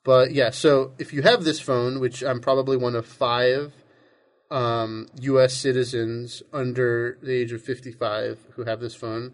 but 0.04 0.32
yeah, 0.32 0.50
so 0.50 0.92
if 0.98 1.12
you 1.12 1.22
have 1.22 1.44
this 1.44 1.60
phone, 1.60 2.00
which 2.00 2.22
I'm 2.22 2.40
probably 2.40 2.76
one 2.76 2.96
of 2.96 3.06
five 3.06 3.72
um, 4.50 5.08
U.S. 5.20 5.56
citizens 5.56 6.42
under 6.52 7.18
the 7.22 7.32
age 7.32 7.52
of 7.52 7.62
55 7.62 8.38
who 8.54 8.64
have 8.64 8.80
this 8.80 8.94
phone, 8.94 9.32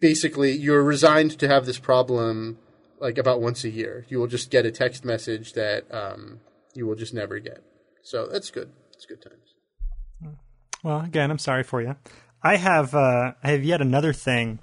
basically 0.00 0.52
you're 0.52 0.82
resigned 0.82 1.38
to 1.38 1.48
have 1.48 1.66
this 1.66 1.78
problem 1.78 2.58
like 3.00 3.18
about 3.18 3.40
once 3.40 3.64
a 3.64 3.70
year. 3.70 4.04
You 4.08 4.18
will 4.18 4.26
just 4.26 4.50
get 4.50 4.66
a 4.66 4.70
text 4.70 5.04
message 5.04 5.52
that 5.52 5.92
um, 5.94 6.40
you 6.74 6.86
will 6.86 6.96
just 6.96 7.14
never 7.14 7.38
get. 7.38 7.62
So 8.02 8.26
that's 8.26 8.50
good. 8.50 8.70
It's 8.94 9.06
good 9.06 9.22
times. 9.22 10.34
Well, 10.82 11.00
again, 11.00 11.30
I'm 11.30 11.38
sorry 11.38 11.62
for 11.62 11.82
you. 11.82 11.96
I 12.42 12.56
have 12.56 12.94
uh, 12.94 13.32
I 13.42 13.50
have 13.50 13.64
yet 13.64 13.80
another 13.80 14.12
thing 14.12 14.60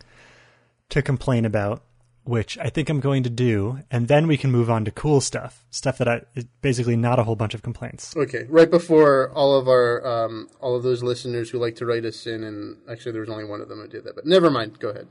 to 0.90 1.02
complain 1.02 1.46
about, 1.46 1.84
which 2.25 2.58
I 2.58 2.70
think 2.70 2.89
I'm 2.89 3.00
going 3.00 3.24
to 3.24 3.29
do, 3.29 3.79
and 3.91 4.08
then 4.08 4.27
we 4.27 4.36
can 4.36 4.51
move 4.51 4.70
on 4.70 4.84
to 4.86 4.91
cool 4.91 5.22
stuff, 5.22 5.63
stuff 5.70 6.00
that 6.00 6.08
I 6.08 6.22
basically 6.62 6.98
not 6.98 7.20
a 7.20 7.24
whole 7.24 7.36
bunch 7.36 7.53
of 7.53 7.62
complaints. 7.62 8.15
Okay, 8.17 8.46
right 8.50 8.70
before 8.70 9.32
all 9.32 9.55
of 9.55 9.67
our 9.67 10.05
um, 10.05 10.50
all 10.60 10.75
of 10.75 10.84
those 10.84 11.03
listeners 11.03 11.50
who 11.50 11.60
like 11.60 11.75
to 11.75 11.86
write 11.86 12.03
us 12.03 12.25
in, 12.25 12.44
and 12.44 12.77
actually 12.89 13.12
there 13.12 13.22
was 13.22 13.29
only 13.29 13.46
one 13.46 13.62
of 13.62 13.70
them 13.70 13.79
who 13.79 13.88
did 13.88 14.03
that, 14.03 14.15
but 14.15 14.25
never 14.25 14.50
mind. 14.50 14.79
Go 14.79 14.89
ahead. 14.89 15.08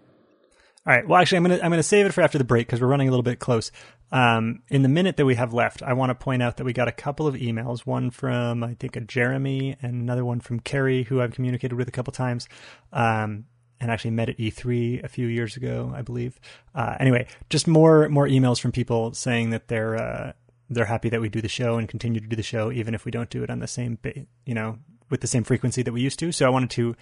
All 0.87 0.95
right. 0.95 1.09
Well, 1.09 1.19
actually, 1.19 1.39
I'm 1.39 1.45
gonna 1.45 1.61
I'm 1.63 1.71
gonna 1.71 1.83
save 1.83 2.05
it 2.05 2.13
for 2.13 2.21
after 2.21 2.37
the 2.37 2.45
break 2.45 2.67
because 2.67 2.81
we're 2.81 2.89
running 2.89 3.09
a 3.09 3.11
little 3.11 3.23
bit 3.23 3.39
close. 3.39 3.73
Um, 4.13 4.63
in 4.69 4.83
the 4.83 4.89
minute 4.89 5.17
that 5.17 5.25
we 5.25 5.35
have 5.35 5.55
left, 5.55 5.83
I 5.83 5.95
want 5.95 6.11
to 6.11 6.15
point 6.15 6.43
out 6.43 6.59
that 6.59 6.65
we 6.65 6.75
got 6.75 6.89
a 6.89 6.93
couple 6.93 7.27
of 7.27 7.37
emails. 7.37 7.87
One 7.87 8.11
from 8.11 8.63
I 8.63 8.75
think 8.75 8.95
a 8.97 9.01
Jeremy, 9.01 9.77
and 9.81 9.95
another 9.95 10.25
one 10.27 10.41
from 10.41 10.61
Kerry, 10.61 11.05
who 11.05 11.23
I've 11.23 11.33
communicated 11.33 11.77
with 11.77 11.89
a 11.89 11.91
couple 11.91 12.13
times, 12.13 12.49
um, 12.93 13.47
and 13.81 13.91
actually 13.91 14.13
met 14.13 14.29
at 14.29 14.39
E3 14.39 15.05
a 15.05 15.09
few 15.09 15.27
years 15.27 15.57
ago, 15.57 15.93
I 15.95 16.03
believe. 16.03 16.39
Uh, 16.75 16.97
anyway, 17.01 17.27
just 17.51 17.67
more 17.67 18.09
more 18.09 18.27
emails 18.27 18.61
from 18.61 18.73
people 18.73 19.13
saying 19.15 19.51
that 19.51 19.69
they're 19.69 19.97
uh, 19.97 20.33
they're 20.71 20.85
happy 20.85 21.09
that 21.11 21.21
we 21.21 21.29
do 21.29 21.41
the 21.41 21.49
show 21.49 21.77
and 21.77 21.89
continue 21.89 22.21
to 22.21 22.27
do 22.27 22.37
the 22.37 22.43
show, 22.43 22.73
even 22.73 22.95
if 22.95 23.05
we 23.05 23.11
don't 23.11 23.31
do 23.31 23.43
it 23.43 23.51
on 23.51 23.59
the 23.59 23.67
same, 23.67 23.99
you 24.47 24.55
know, 24.55 24.79
with 25.11 25.21
the 25.21 25.27
same 25.27 25.45
frequency 25.45 25.83
that 25.83 25.93
we 25.93 26.01
used 26.01 26.19
to. 26.21 26.33
So 26.33 26.47
I 26.47 26.49
wanted 26.49 26.71
to 26.71 26.97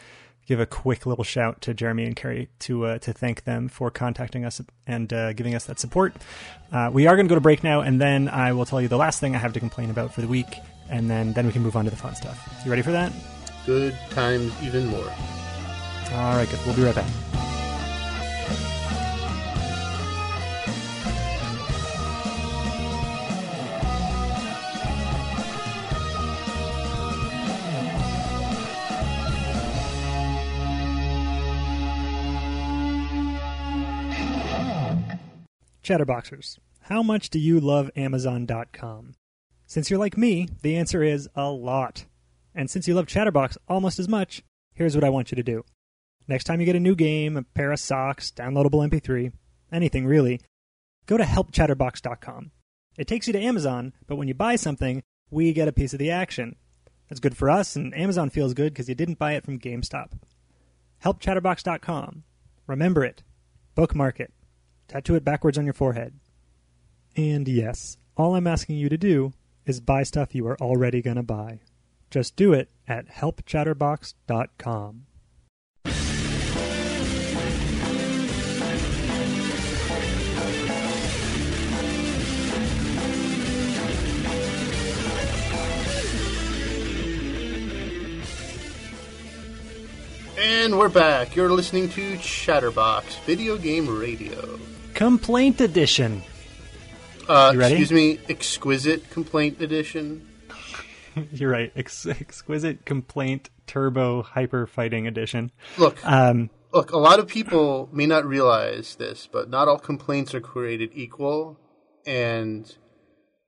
give 0.47 0.61
a 0.61 0.67
quick 0.67 1.07
little 1.07 1.25
shout 1.25 1.61
to 1.63 1.75
Jeremy 1.75 2.05
and 2.05 2.17
Carrie 2.17 2.49
to 2.61 2.87
uh, 2.87 2.99
to 2.99 3.13
thank 3.13 3.45
them 3.45 3.69
for 3.69 3.91
contacting 3.91 4.45
us 4.45 4.61
and 4.87 5.13
uh, 5.13 5.33
giving 5.33 5.55
us 5.55 5.67
that 5.67 5.79
support. 5.79 6.15
Uh, 6.73 6.91
we 6.93 7.07
are 7.07 7.17
going 7.17 7.27
to 7.27 7.31
go 7.31 7.37
to 7.37 7.41
break 7.41 7.63
now, 7.63 7.81
and 7.81 8.01
then 8.01 8.29
I 8.29 8.53
will 8.53 8.65
tell 8.65 8.81
you 8.81 8.89
the 8.89 8.97
last 8.97 9.21
thing 9.21 9.35
I 9.35 9.39
have 9.39 9.53
to 9.53 9.61
complain 9.61 9.91
about 9.91 10.13
for 10.13 10.21
the 10.21 10.29
week, 10.29 10.59
and 10.91 11.09
then 11.09 11.33
then 11.33 11.47
we 11.47 11.53
can 11.53 11.63
move 11.63 11.77
on 11.77 11.85
to 11.85 11.91
the 11.91 11.97
fun 11.97 12.15
stuff. 12.15 12.63
You 12.65 12.71
ready 12.71 12.83
for 12.83 12.93
that? 12.93 13.13
Good 13.67 13.97
times, 14.11 14.53
even 14.63 14.87
more. 14.87 15.13
All 16.15 16.37
right, 16.37 16.49
good. 16.49 16.61
We'll 16.67 16.77
be 16.77 16.83
right 16.83 16.95
back. 16.95 17.07
Chatterboxers, 35.83 36.59
how 36.83 37.03
much 37.03 37.29
do 37.29 37.41
you 37.41 37.59
love 37.59 37.91
Amazon.com? 37.97 39.15
Since 39.67 39.91
you're 39.91 39.99
like 39.99 40.17
me, 40.17 40.49
the 40.63 40.77
answer 40.77 41.03
is 41.03 41.29
a 41.35 41.51
lot. 41.51 42.05
And 42.55 42.71
since 42.71 42.87
you 42.87 42.95
love 42.95 43.07
Chatterbox 43.07 43.59
almost 43.67 43.99
as 43.99 44.09
much, 44.09 44.43
here's 44.75 44.95
what 44.95 45.05
I 45.05 45.11
want 45.11 45.33
you 45.33 45.37
to 45.37 45.43
do. 45.43 45.65
Next 46.29 46.45
time 46.45 46.61
you 46.61 46.67
get 46.67 46.77
a 46.77 46.81
new 46.81 46.95
game, 46.95 47.37
a 47.37 47.43
pair 47.43 47.73
of 47.73 47.81
socks, 47.81 48.31
downloadable 48.31 48.89
MP3, 48.89 49.33
anything 49.73 50.07
really, 50.07 50.41
go 51.07 51.17
to 51.17 51.25
helpchatterbox.com. 51.25 52.51
It 52.97 53.07
takes 53.07 53.27
you 53.27 53.33
to 53.33 53.41
Amazon, 53.41 53.93
but 54.07 54.17
when 54.17 54.29
you 54.29 54.35
buy 54.35 54.57
something, 54.57 55.03
we 55.31 55.53
get 55.53 55.69
a 55.69 55.73
piece 55.73 55.93
of 55.93 55.99
the 55.99 56.11
action. 56.11 56.57
That's 57.09 57.21
good 57.21 57.37
for 57.37 57.51
us, 57.51 57.77
and 57.77 57.97
Amazon 57.97 58.31
feels 58.31 58.55
good 58.55 58.73
because 58.73 58.89
you 58.89 58.95
didn't 58.95 59.19
buy 59.19 59.33
it 59.33 59.45
from 59.45 59.59
GameStop. 59.59 60.13
Helpchatterbox.com. 61.05 62.25
Remember 62.67 63.05
it. 63.05 63.23
Bookmark 63.75 64.21
it. 64.21 64.33
Tattoo 64.89 65.15
it 65.15 65.25
backwards 65.25 65.59
on 65.59 65.65
your 65.65 65.75
forehead. 65.75 66.15
And 67.17 67.49
yes, 67.49 67.97
all 68.17 68.35
I'm 68.35 68.47
asking 68.47 68.77
you 68.77 68.89
to 68.89 68.97
do 68.97 69.33
is 69.67 69.81
buy 69.81 70.03
stuff 70.03 70.35
you 70.35 70.47
are 70.47 70.57
already 70.61 71.03
going 71.03 71.17
to 71.17 71.23
buy. 71.23 71.61
Just 72.11 72.37
do 72.37 72.53
it 72.53 72.71
at 72.87 73.09
helpchatterbox.com. 73.09 75.07
And 90.45 90.77
we're 90.77 90.89
back. 90.89 91.37
You're 91.37 91.51
listening 91.51 91.89
to 91.91 92.17
Chatterbox 92.19 93.17
Video 93.27 93.57
Game 93.57 93.89
Radio. 93.99 94.59
Complaint 94.93 95.61
edition. 95.61 96.23
Uh? 97.29 97.53
Excuse 97.57 97.93
me, 97.93 98.19
Exquisite 98.29 99.09
Complaint 99.11 99.61
Edition. 99.61 100.27
You're 101.33 101.51
right. 101.51 101.73
Ex- 101.77 102.07
exquisite 102.07 102.85
complaint 102.85 103.51
turbo 103.69 104.23
hyper 104.23 104.67
fighting 104.67 105.07
edition. 105.07 105.53
Look, 105.79 106.05
Um, 106.05 106.51
look. 106.73 106.91
A 106.91 106.99
lot 106.99 107.21
of 107.21 107.29
people 107.29 107.89
may 107.93 108.07
not 108.07 108.25
realize 108.27 108.97
this, 108.97 109.29
but 109.31 109.49
not 109.49 109.69
all 109.69 109.79
complaints 109.79 110.35
are 110.35 110.41
created 110.41 110.91
equal, 110.93 111.57
and 112.05 112.77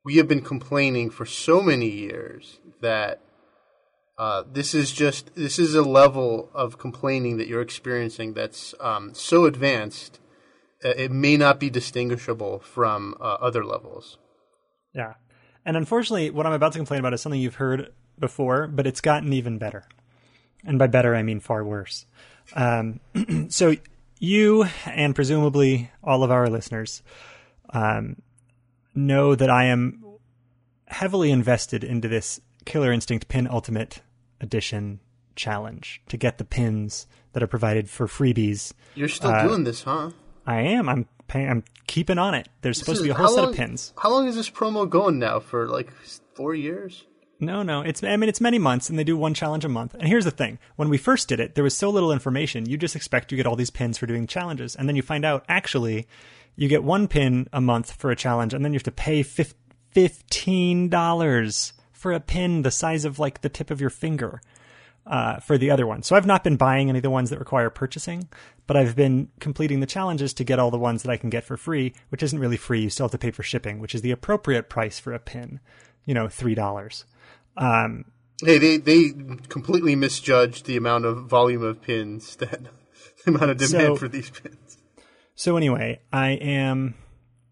we 0.05 0.17
have 0.19 0.29
been 0.29 0.43
complaining 0.43 1.11
for 1.11 1.27
so 1.27 1.61
many 1.61 1.89
years 1.89 2.61
that 2.83 3.21
uh, 4.17 4.45
this 4.51 4.75
is 4.75 4.93
just 4.93 5.35
this 5.35 5.59
is 5.59 5.75
a 5.75 5.83
level 5.83 6.51
of 6.55 6.79
complaining 6.79 7.37
that 7.37 7.49
you're 7.49 7.63
experiencing 7.63 8.35
that's 8.35 8.75
um, 8.81 9.13
so 9.15 9.45
advanced 9.45 10.21
uh, 10.85 10.91
it 10.91 11.11
may 11.11 11.37
not 11.37 11.59
be 11.59 11.71
distinguishable 11.71 12.61
from 12.61 13.15
uh, 13.21 13.25
other 13.41 13.65
levels. 13.65 14.19
yeah. 14.95 15.15
And 15.67 15.79
unfortunately, 15.79 16.31
what 16.31 16.47
I'm 16.47 16.53
about 16.53 16.73
to 16.73 16.79
complain 16.79 17.01
about 17.01 17.15
is 17.15 17.23
something 17.23 17.41
you've 17.41 17.55
heard 17.55 17.91
before, 18.19 18.67
but 18.67 18.87
it's 18.87 19.01
gotten 19.01 19.33
even 19.33 19.57
better. 19.57 19.85
And 20.65 20.79
by 20.79 20.89
better, 20.89 21.15
I 21.15 21.23
mean 21.23 21.41
far 21.41 21.65
worse. 21.65 22.05
Um, 22.55 23.01
so 23.49 23.75
you 24.19 24.67
and 24.87 25.15
presumably 25.15 25.91
all 26.03 26.23
of 26.23 26.31
our 26.31 26.49
listeners 26.49 27.03
um, 27.71 28.21
know 28.95 29.35
that 29.35 29.51
I 29.51 29.65
am 29.67 30.05
heavily 30.87 31.31
invested 31.31 31.83
into 31.83 32.09
this 32.09 32.41
Killer 32.65 32.93
Instinct 32.93 33.29
Pin 33.29 33.47
Ultimate 33.49 34.01
Edition 34.41 35.01
challenge 35.37 36.01
to 36.09 36.17
get 36.17 36.39
the 36.39 36.45
pins 36.45 37.07
that 37.33 37.43
are 37.43 37.47
provided 37.49 37.89
for 37.91 38.07
freebies. 38.07 38.73
You're 38.95 39.09
still 39.09 39.31
Uh, 39.31 39.47
doing 39.47 39.65
this, 39.65 39.83
huh? 39.83 40.11
I 40.47 40.61
am. 40.61 40.89
I'm. 40.89 41.07
paying, 41.27 41.49
I'm 41.49 41.65
keeping 41.87 42.19
on 42.19 42.35
it. 42.35 42.49
There's 42.61 42.79
supposed 42.79 42.99
to 42.99 43.05
be 43.05 43.11
a 43.11 43.15
whole 43.15 43.29
set 43.35 43.45
how 43.45 43.51
of 43.51 43.57
pins. 43.57 43.93
How 43.99 44.11
long 44.11 44.29
is 44.29 44.35
this 44.37 44.51
promo 44.51 44.89
going 44.89 45.19
now? 45.19 45.41
For 45.41 45.67
like 45.69 45.91
four 46.35 46.55
years? 46.55 47.05
No, 47.41 47.63
no. 47.63 47.81
It's 47.81 48.05
I 48.05 48.17
mean 48.17 48.29
it's 48.29 48.41
many 48.41 48.59
months 48.59 48.89
and 48.91 48.99
they 48.99 49.05
do 49.05 49.17
one 49.17 49.33
challenge 49.35 49.65
a 49.65 49.69
month. 49.69 49.95
And 49.95 50.07
here's 50.07 50.25
the 50.25 50.31
thing. 50.31 50.59
When 50.77 50.89
we 50.91 50.99
first 50.99 51.27
did 51.29 51.41
it, 51.41 51.55
there 51.55 51.65
was 51.65 51.75
so 51.77 51.89
little 51.91 52.13
information. 52.13 52.69
You 52.69 52.77
just 52.77 52.95
expect 52.95 53.33
you 53.33 53.37
get 53.37 53.47
all 53.47 53.57
these 53.57 53.71
pins 53.71 53.97
for 53.99 54.07
doing 54.07 54.27
challenges. 54.27 54.77
And 54.77 54.87
then 54.89 54.97
you 54.97 55.03
find 55.03 55.25
out 55.25 55.45
actually 55.49 56.07
you 56.57 56.69
get 56.69 56.85
one 56.85 57.09
pin 57.09 57.49
a 57.53 57.61
month 57.61 57.93
for 57.93 58.11
a 58.11 58.17
challenge 58.17 58.53
and 58.55 58.65
then 58.65 58.73
you 58.73 58.77
have 58.77 58.85
to 58.85 58.93
pay 58.93 59.23
fif- 59.23 59.55
$15 59.97 61.73
for 62.05 62.13
a 62.13 62.21
pin 62.21 62.61
the 62.63 62.71
size 62.71 63.07
of 63.07 63.19
like 63.19 63.41
the 63.41 63.49
tip 63.49 63.71
of 63.71 63.81
your 63.81 63.89
finger. 63.91 64.43
Uh, 65.07 65.39
for 65.41 65.59
the 65.59 65.71
other 65.71 65.87
one. 65.87 66.03
So 66.03 66.17
I've 66.17 66.25
not 66.25 66.43
been 66.43 66.57
buying 66.57 66.89
any 66.89 66.99
of 66.99 67.03
the 67.03 67.11
ones 67.11 67.29
that 67.29 67.39
require 67.39 67.69
purchasing, 67.69 68.27
but 68.67 68.75
I've 68.75 68.97
been 68.97 69.29
completing 69.39 69.81
the 69.81 69.87
challenges 69.87 70.33
to 70.33 70.45
get 70.45 70.59
all 70.59 70.71
the 70.71 70.79
ones 70.79 71.03
that 71.03 71.11
I 71.11 71.19
can 71.19 71.29
get 71.29 71.45
for 71.45 71.59
free, 71.59 71.93
which 72.09 72.23
isn't 72.23 72.39
really 72.39 72.57
free. 72.57 72.81
You 72.81 72.89
still 72.89 73.05
have 73.05 73.11
to 73.13 73.19
pay 73.19 73.31
for 73.31 73.43
shipping, 73.43 73.81
which 73.81 73.95
is 73.95 74.01
the 74.01 74.13
appropriate 74.13 74.71
price 74.71 74.99
for 74.99 75.13
a 75.13 75.19
pin. 75.19 75.61
you 76.07 76.15
know, 76.15 76.27
three 76.29 76.55
dollars. 76.55 77.05
Um, 77.59 78.07
Hey, 78.43 78.57
they 78.57 78.79
they 78.79 79.11
completely 79.49 79.95
misjudged 79.95 80.65
the 80.65 80.79
amount 80.79 81.05
of 81.05 81.27
volume 81.27 81.63
of 81.63 81.83
pins 81.83 82.37
that 82.37 82.61
the 83.27 83.31
amount 83.31 83.51
of 83.51 83.59
demand 83.59 83.71
So- 83.89 83.97
for 83.97 84.09
these 84.09 84.31
pins. 84.31 84.79
So 85.35 85.59
anyway, 85.59 86.01
I 86.15 86.31
am 86.31 86.95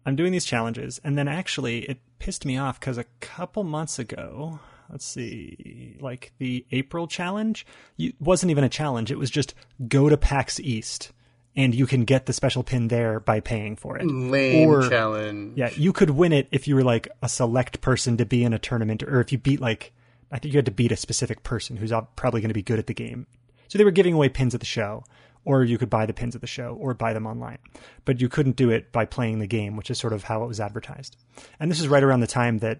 I'm 0.07 0.15
doing 0.15 0.31
these 0.31 0.45
challenges, 0.45 0.99
and 1.03 1.15
then 1.19 1.27
actually 1.27 1.81
it 1.83 1.99
pissed 2.23 2.45
me 2.45 2.57
off 2.57 2.79
because 2.79 2.97
a 2.97 3.03
couple 3.19 3.65
months 3.65 3.99
ago, 3.99 4.57
let's 4.89 5.03
see, 5.05 5.97
like 5.99 6.31
the 6.37 6.65
April 6.71 7.05
challenge, 7.05 7.65
you, 7.97 8.13
wasn't 8.17 8.49
even 8.49 8.63
a 8.63 8.69
challenge. 8.69 9.11
It 9.11 9.17
was 9.19 9.29
just 9.29 9.53
go 9.89 10.07
to 10.07 10.15
PAX 10.15 10.57
East, 10.61 11.11
and 11.53 11.75
you 11.75 11.85
can 11.85 12.05
get 12.05 12.25
the 12.25 12.31
special 12.31 12.63
pin 12.63 12.87
there 12.87 13.19
by 13.19 13.41
paying 13.41 13.75
for 13.75 13.97
it. 13.97 14.05
Lame 14.07 14.69
Or- 14.69 14.87
challenge. 14.89 15.57
Yeah, 15.57 15.71
you 15.75 15.91
could 15.91 16.11
win 16.11 16.31
it 16.31 16.47
if 16.51 16.65
you 16.65 16.75
were 16.75 16.83
like 16.83 17.09
a 17.21 17.27
select 17.27 17.81
person 17.81 18.15
to 18.15 18.25
be 18.25 18.45
in 18.45 18.53
a 18.53 18.59
tournament, 18.59 19.03
or 19.03 19.19
if 19.19 19.33
you 19.33 19.37
beat 19.37 19.59
like 19.59 19.91
I 20.31 20.39
think 20.39 20.53
you 20.53 20.57
had 20.57 20.65
to 20.65 20.71
beat 20.71 20.93
a 20.93 20.95
specific 20.95 21.43
person 21.43 21.75
who's 21.75 21.91
probably 22.15 22.39
going 22.39 22.49
to 22.49 22.53
be 22.55 22.63
good 22.63 22.79
at 22.79 22.87
the 22.87 22.93
game. 22.93 23.27
So 23.67 23.77
they 23.77 23.83
were 23.83 23.91
giving 23.91 24.13
away 24.13 24.29
pins 24.29 24.53
at 24.55 24.61
the 24.61 24.65
show, 24.65 25.03
or 25.45 25.63
you 25.63 25.77
could 25.77 25.89
buy 25.89 26.05
the 26.05 26.13
pins 26.13 26.35
at 26.35 26.41
the 26.41 26.47
show, 26.47 26.77
or 26.79 26.93
buy 26.93 27.13
them 27.13 27.27
online. 27.27 27.59
But 28.05 28.21
you 28.21 28.29
couldn't 28.29 28.55
do 28.55 28.69
it 28.69 28.91
by 28.91 29.05
playing 29.05 29.39
the 29.39 29.47
game, 29.47 29.75
which 29.75 29.91
is 29.91 29.99
sort 29.99 30.13
of 30.13 30.23
how 30.23 30.43
it 30.43 30.47
was 30.47 30.59
advertised. 30.59 31.17
And 31.59 31.69
this 31.69 31.79
is 31.79 31.87
right 31.87 32.03
around 32.03 32.21
the 32.21 32.27
time 32.27 32.59
that 32.59 32.79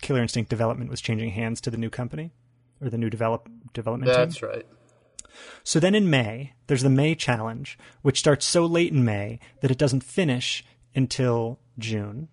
Killer 0.00 0.20
Instinct 0.20 0.50
Development 0.50 0.90
was 0.90 1.00
changing 1.00 1.30
hands 1.30 1.60
to 1.62 1.70
the 1.70 1.76
new 1.76 1.90
company 1.90 2.32
or 2.80 2.90
the 2.90 2.98
new 2.98 3.08
develop 3.08 3.48
development 3.72 4.12
team. 4.12 4.20
That's 4.20 4.42
right. 4.42 4.66
So 5.64 5.80
then 5.80 5.94
in 5.94 6.10
May, 6.10 6.52
there's 6.66 6.82
the 6.82 6.90
May 6.90 7.14
challenge, 7.14 7.78
which 8.02 8.18
starts 8.18 8.44
so 8.44 8.66
late 8.66 8.92
in 8.92 9.04
May 9.04 9.38
that 9.60 9.70
it 9.70 9.78
doesn't 9.78 10.04
finish 10.04 10.64
until 10.94 11.58
June. 11.78 12.28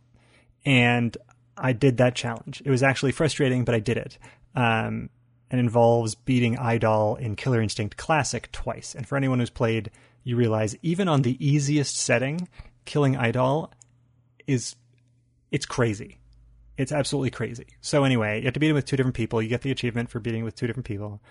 And 0.66 1.16
I 1.58 1.74
did 1.74 1.98
that 1.98 2.16
challenge. 2.16 2.62
It 2.66 2.72
was 2.72 2.84
actually 2.84 3.12
frustrating, 3.12 3.64
but 3.64 3.76
I 3.76 3.80
did 3.80 3.98
it. 3.98 4.18
Um, 4.56 5.10
and 5.52 5.60
involves 5.60 6.16
beating 6.16 6.56
Eyedol 6.56 7.20
in 7.20 7.36
Killer 7.36 7.62
Instinct 7.62 7.98
Classic 7.98 8.52
twice. 8.52 8.94
And 8.96 9.08
for 9.08 9.18
anyone 9.18 9.40
who's 9.40 9.50
played, 9.50 9.92
you 10.24 10.36
realize 10.36 10.76
even 10.82 11.08
on 11.08 11.24
the 11.24 11.44
easiest 11.46 11.98
setting, 11.98 12.48
killing 12.86 13.16
Eyedol 13.16 13.72
is 14.48 14.76
it's 15.52 15.66
crazy. 15.66 16.20
It's 16.78 16.92
absolutely 16.92 17.32
crazy. 17.32 17.66
So 17.82 18.04
anyway, 18.04 18.40
you 18.40 18.46
have 18.46 18.54
to 18.54 18.60
beat 18.60 18.70
him 18.70 18.76
with 18.76 18.86
two 18.86 18.96
different 18.96 19.16
people. 19.16 19.42
You 19.42 19.50
get 19.50 19.64
the 19.64 19.72
achievement 19.72 20.10
for 20.10 20.20
beating 20.20 20.44
with 20.44 20.56
two 20.56 20.68
different 20.68 20.86
people. 20.86 21.22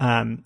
Um, 0.00 0.44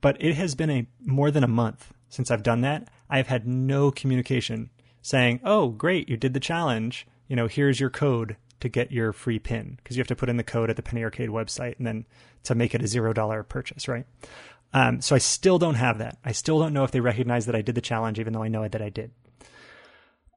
but 0.00 0.16
it 0.20 0.34
has 0.34 0.54
been 0.54 0.70
a 0.70 0.86
more 1.00 1.30
than 1.30 1.44
a 1.44 1.48
month 1.48 1.92
since 2.08 2.30
I've 2.30 2.42
done 2.42 2.60
that. 2.62 2.88
I've 3.08 3.28
had 3.28 3.46
no 3.46 3.90
communication 3.90 4.70
saying, 5.02 5.40
"Oh, 5.44 5.68
great, 5.68 6.08
you 6.08 6.16
did 6.16 6.34
the 6.34 6.40
challenge. 6.40 7.06
You 7.28 7.36
know, 7.36 7.46
here's 7.46 7.80
your 7.80 7.90
code 7.90 8.36
to 8.60 8.68
get 8.68 8.92
your 8.92 9.12
free 9.12 9.38
pin 9.38 9.74
because 9.76 9.96
you 9.96 10.00
have 10.00 10.08
to 10.08 10.16
put 10.16 10.28
in 10.28 10.36
the 10.36 10.44
code 10.44 10.70
at 10.70 10.76
the 10.76 10.82
Penny 10.82 11.02
Arcade 11.04 11.28
website 11.30 11.76
and 11.78 11.86
then 11.86 12.06
to 12.44 12.54
make 12.54 12.74
it 12.74 12.82
a 12.82 12.86
zero 12.86 13.12
dollar 13.12 13.42
purchase, 13.42 13.88
right?" 13.88 14.06
Um, 14.72 15.00
so 15.00 15.14
I 15.14 15.18
still 15.18 15.58
don't 15.58 15.74
have 15.76 15.98
that. 15.98 16.18
I 16.24 16.32
still 16.32 16.58
don't 16.58 16.72
know 16.72 16.84
if 16.84 16.90
they 16.90 17.00
recognize 17.00 17.46
that 17.46 17.54
I 17.54 17.62
did 17.62 17.74
the 17.74 17.80
challenge, 17.80 18.18
even 18.18 18.32
though 18.32 18.42
I 18.42 18.48
know 18.48 18.66
that 18.66 18.82
I 18.82 18.88
did. 18.90 19.10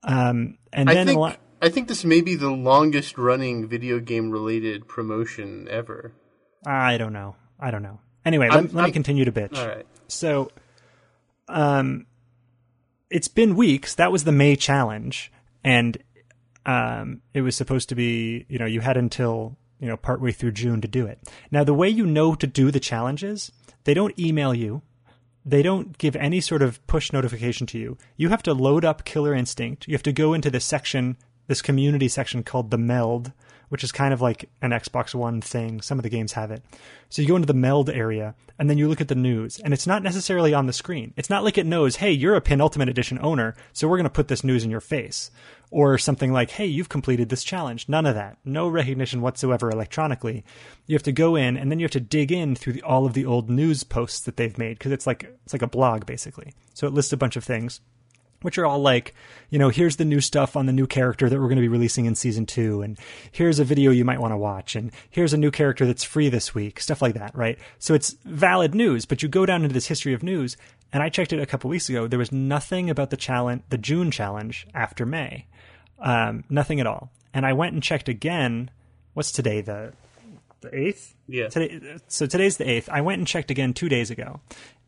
Um, 0.04 0.58
and 0.72 0.90
I 0.90 0.94
then 0.94 1.08
think. 1.08 1.38
I 1.62 1.68
think 1.70 1.90
this 1.90 2.06
may 2.06 2.22
be 2.22 2.36
the 2.36 2.50
longest 2.52 3.18
running 3.18 3.68
video 3.68 4.00
game 4.00 4.32
related 4.32 4.88
promotion 4.88 5.68
ever. 5.70 6.14
I 6.66 6.98
don't 6.98 7.12
know. 7.12 7.36
I 7.60 7.70
don't 7.72 7.84
know. 7.84 8.00
Anyway, 8.26 8.48
I'm- 8.48 8.66
let, 8.66 8.74
let 8.74 8.86
me 8.86 8.92
continue 8.92 9.26
to 9.26 9.32
bitch. 9.32 9.58
All 9.58 9.68
right. 9.68 9.86
So, 10.08 10.52
um, 11.50 12.06
it's 13.10 13.28
been 13.28 13.56
weeks. 13.56 13.96
That 13.96 14.12
was 14.12 14.24
the 14.24 14.32
May 14.32 14.56
challenge, 14.56 15.32
and 15.64 15.98
um, 16.70 17.22
it 17.34 17.42
was 17.42 17.56
supposed 17.56 17.90
to 17.90 17.96
be. 17.96 18.46
You 18.48 18.60
know, 18.60 18.66
you 18.66 18.82
had 18.82 18.96
until 18.96 19.58
you 19.80 19.88
know 19.88 19.98
partway 19.98 20.32
through 20.32 20.52
June 20.52 20.82
to 20.82 20.88
do 20.88 21.08
it. 21.08 21.20
Now, 21.50 21.64
the 21.64 21.74
way 21.74 21.90
you 21.90 22.06
know 22.06 22.36
to 22.36 22.46
do 22.46 22.70
the 22.70 22.80
challenges, 22.80 23.52
they 23.86 23.96
don't 23.96 24.18
email 24.20 24.54
you. 24.54 24.84
They 25.44 25.64
don't 25.64 25.98
give 25.98 26.16
any 26.16 26.42
sort 26.42 26.62
of 26.62 26.86
push 26.86 27.12
notification 27.12 27.66
to 27.68 27.80
you. 27.80 27.98
You 28.18 28.30
have 28.30 28.44
to 28.44 28.54
load 28.54 28.86
up 28.86 29.04
Killer 29.04 29.34
Instinct. 29.34 29.88
You 29.88 29.96
have 29.96 30.04
to 30.04 30.14
go 30.14 30.34
into 30.34 30.52
this 30.52 30.66
section, 30.66 31.18
this 31.50 31.64
community 31.64 32.08
section 32.08 32.44
called 32.44 32.70
the 32.70 32.78
Meld, 32.78 33.34
which 33.70 33.84
is 33.84 33.92
kind 33.92 34.14
of 34.14 34.22
like 34.22 34.52
an 34.62 34.70
Xbox 34.70 35.16
One 35.16 35.42
thing. 35.42 35.82
Some 35.82 35.98
of 35.98 36.04
the 36.04 36.10
games 36.10 36.34
have 36.34 36.52
it. 36.52 36.64
So 37.10 37.24
you 37.24 37.28
go 37.28 37.36
into 37.36 37.48
the 37.48 37.56
Meld 37.56 37.90
area 37.90 38.36
and 38.60 38.70
then 38.70 38.78
you 38.78 38.88
look 38.88 39.02
at 39.02 39.08
the 39.08 39.16
news, 39.16 39.60
and 39.60 39.74
it's 39.74 39.88
not 39.88 40.04
necessarily 40.04 40.54
on 40.54 40.68
the 40.68 40.74
screen. 40.74 41.12
It's 41.18 41.30
not 41.30 41.44
like 41.44 41.58
it 41.58 41.66
knows, 41.66 41.96
hey, 41.96 42.12
you're 42.12 42.36
a 42.36 42.42
Pin 42.42 42.62
Ultimate 42.62 42.88
Edition 42.88 43.18
owner, 43.20 43.56
so 43.74 43.88
we're 43.88 43.98
going 43.98 44.04
to 44.04 44.12
put 44.12 44.28
this 44.28 44.44
news 44.44 44.64
in 44.64 44.70
your 44.70 44.80
face. 44.80 45.32
Or 45.72 45.98
something 45.98 46.32
like, 46.32 46.52
hey, 46.52 46.66
you've 46.66 46.90
completed 46.90 47.30
this 47.30 47.44
challenge. 47.44 47.90
None 47.90 48.06
of 48.06 48.16
that. 48.16 48.38
No 48.46 48.68
recognition 48.68 49.22
whatsoever 49.22 49.72
electronically. 49.72 50.44
You 50.86 50.96
have 50.96 51.04
to 51.04 51.12
go 51.12 51.36
in 51.36 51.58
and 51.58 51.72
then 51.72 51.80
you 51.80 51.86
have 51.86 51.92
to 51.92 52.00
dig 52.00 52.32
in 52.32 52.56
through 52.56 52.74
the, 52.74 52.84
all 52.84 53.06
of 53.06 53.14
the 53.14 53.26
old 53.26 53.50
news 53.50 53.84
posts 53.84 54.20
that 54.22 54.36
they've 54.38 54.58
made 54.58 54.78
because 54.78 54.92
it's 54.92 55.08
like 55.08 55.32
it's 55.44 55.54
like 55.54 55.62
a 55.62 55.68
blog 55.68 56.06
basically. 56.06 56.54
So 56.74 56.88
it 56.88 56.94
lists 56.94 57.14
a 57.14 57.18
bunch 57.18 57.36
of 57.36 57.44
things 57.44 57.82
which 58.42 58.58
are 58.58 58.66
all 58.66 58.80
like, 58.80 59.14
you 59.50 59.60
know, 59.60 59.70
here's 59.70 59.98
the 59.98 60.06
new 60.06 60.22
stuff 60.22 60.56
on 60.56 60.66
the 60.66 60.74
new 60.74 60.88
character 60.88 61.30
that 61.30 61.40
we're 61.40 61.48
going 61.48 61.58
to 61.58 61.62
be 61.62 61.68
releasing 61.68 62.06
in 62.06 62.16
season 62.16 62.46
two, 62.46 62.82
and 62.82 62.98
here's 63.32 63.60
a 63.60 63.64
video 63.64 63.92
you 63.92 64.06
might 64.06 64.20
want 64.20 64.32
to 64.32 64.38
watch, 64.38 64.76
and 64.76 64.92
here's 65.10 65.34
a 65.34 65.38
new 65.38 65.52
character 65.52 65.86
that's 65.86 66.04
free 66.04 66.30
this 66.30 66.54
week, 66.56 66.80
stuff 66.80 67.02
like 67.02 67.16
that, 67.16 67.36
right? 67.36 67.58
So 67.78 67.94
it's 67.94 68.16
valid 68.26 68.74
news, 68.76 69.06
but 69.06 69.22
you 69.22 69.30
go 69.30 69.46
down 69.46 69.64
into 69.64 69.74
this 69.74 69.88
history 69.88 70.14
of 70.14 70.24
news, 70.24 70.58
and 70.92 71.04
I 71.04 71.10
checked 71.10 71.34
it 71.34 71.40
a 71.40 71.46
couple 71.46 71.70
weeks 71.70 71.90
ago. 71.90 72.08
There 72.08 72.20
was 72.20 72.32
nothing 72.32 72.90
about 72.90 73.10
the 73.10 73.18
challenge, 73.18 73.64
the 73.70 73.78
June 73.78 74.12
challenge 74.12 74.68
after 74.74 75.06
May, 75.06 75.46
um, 76.00 76.44
nothing 76.50 76.80
at 76.80 76.88
all. 76.88 77.12
And 77.34 77.46
I 77.46 77.54
went 77.54 77.74
and 77.74 77.84
checked 77.84 78.10
again. 78.10 78.72
What's 79.14 79.32
today? 79.32 79.62
The 79.62 79.94
the 80.62 80.76
eighth. 80.78 81.16
Yeah. 81.28 81.48
Today, 81.50 81.98
so 82.08 82.26
today's 82.26 82.58
the 82.58 82.70
eighth. 82.70 82.90
I 82.92 83.02
went 83.02 83.20
and 83.20 83.28
checked 83.28 83.52
again 83.52 83.74
two 83.74 83.90
days 83.90 84.12
ago, 84.12 84.40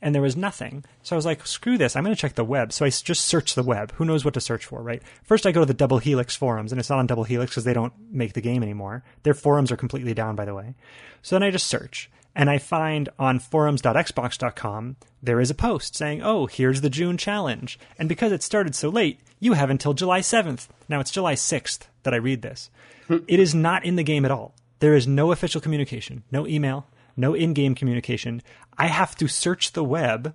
and 0.01 0.13
there 0.13 0.21
was 0.21 0.35
nothing. 0.35 0.83
So 1.03 1.15
I 1.15 1.17
was 1.17 1.25
like, 1.25 1.45
"Screw 1.45 1.77
this! 1.77 1.95
I'm 1.95 2.03
going 2.03 2.15
to 2.15 2.19
check 2.19 2.35
the 2.35 2.43
web." 2.43 2.73
So 2.73 2.85
I 2.85 2.89
just 2.89 3.25
searched 3.25 3.55
the 3.55 3.63
web. 3.63 3.91
Who 3.93 4.05
knows 4.05 4.25
what 4.25 4.33
to 4.35 4.41
search 4.41 4.65
for, 4.65 4.81
right? 4.81 5.01
First, 5.23 5.45
I 5.45 5.51
go 5.51 5.61
to 5.61 5.65
the 5.65 5.73
Double 5.73 5.99
Helix 5.99 6.35
forums, 6.35 6.71
and 6.71 6.79
it's 6.79 6.89
not 6.89 6.99
on 6.99 7.07
Double 7.07 7.23
Helix 7.23 7.51
because 7.51 7.63
they 7.63 7.73
don't 7.73 7.93
make 8.11 8.33
the 8.33 8.41
game 8.41 8.63
anymore. 8.63 9.03
Their 9.23 9.33
forums 9.33 9.71
are 9.71 9.77
completely 9.77 10.13
down, 10.13 10.35
by 10.35 10.45
the 10.45 10.55
way. 10.55 10.75
So 11.21 11.35
then 11.35 11.43
I 11.43 11.51
just 11.51 11.67
search, 11.67 12.09
and 12.35 12.49
I 12.49 12.57
find 12.57 13.09
on 13.19 13.39
forums.xbox.com 13.39 14.95
there 15.23 15.39
is 15.39 15.51
a 15.51 15.55
post 15.55 15.95
saying, 15.95 16.21
"Oh, 16.23 16.47
here's 16.47 16.81
the 16.81 16.89
June 16.89 17.17
challenge," 17.17 17.79
and 17.99 18.09
because 18.09 18.31
it 18.31 18.43
started 18.43 18.75
so 18.75 18.89
late, 18.89 19.19
you 19.39 19.53
have 19.53 19.69
until 19.69 19.93
July 19.93 20.21
7th. 20.21 20.67
Now 20.89 20.99
it's 20.99 21.11
July 21.11 21.35
6th 21.35 21.87
that 22.03 22.13
I 22.13 22.17
read 22.17 22.41
this. 22.41 22.69
Hmm. 23.07 23.17
it 23.27 23.39
is 23.39 23.53
not 23.53 23.83
in 23.83 23.95
the 23.97 24.03
game 24.03 24.25
at 24.25 24.31
all. 24.31 24.53
There 24.81 24.95
is 24.95 25.07
no 25.07 25.31
official 25.31 25.61
communication, 25.61 26.23
no 26.31 26.47
email, 26.47 26.87
no 27.15 27.35
in-game 27.35 27.75
communication. 27.75 28.41
I 28.77 28.87
have 28.87 29.15
to 29.17 29.27
search 29.27 29.73
the 29.73 29.83
web 29.83 30.33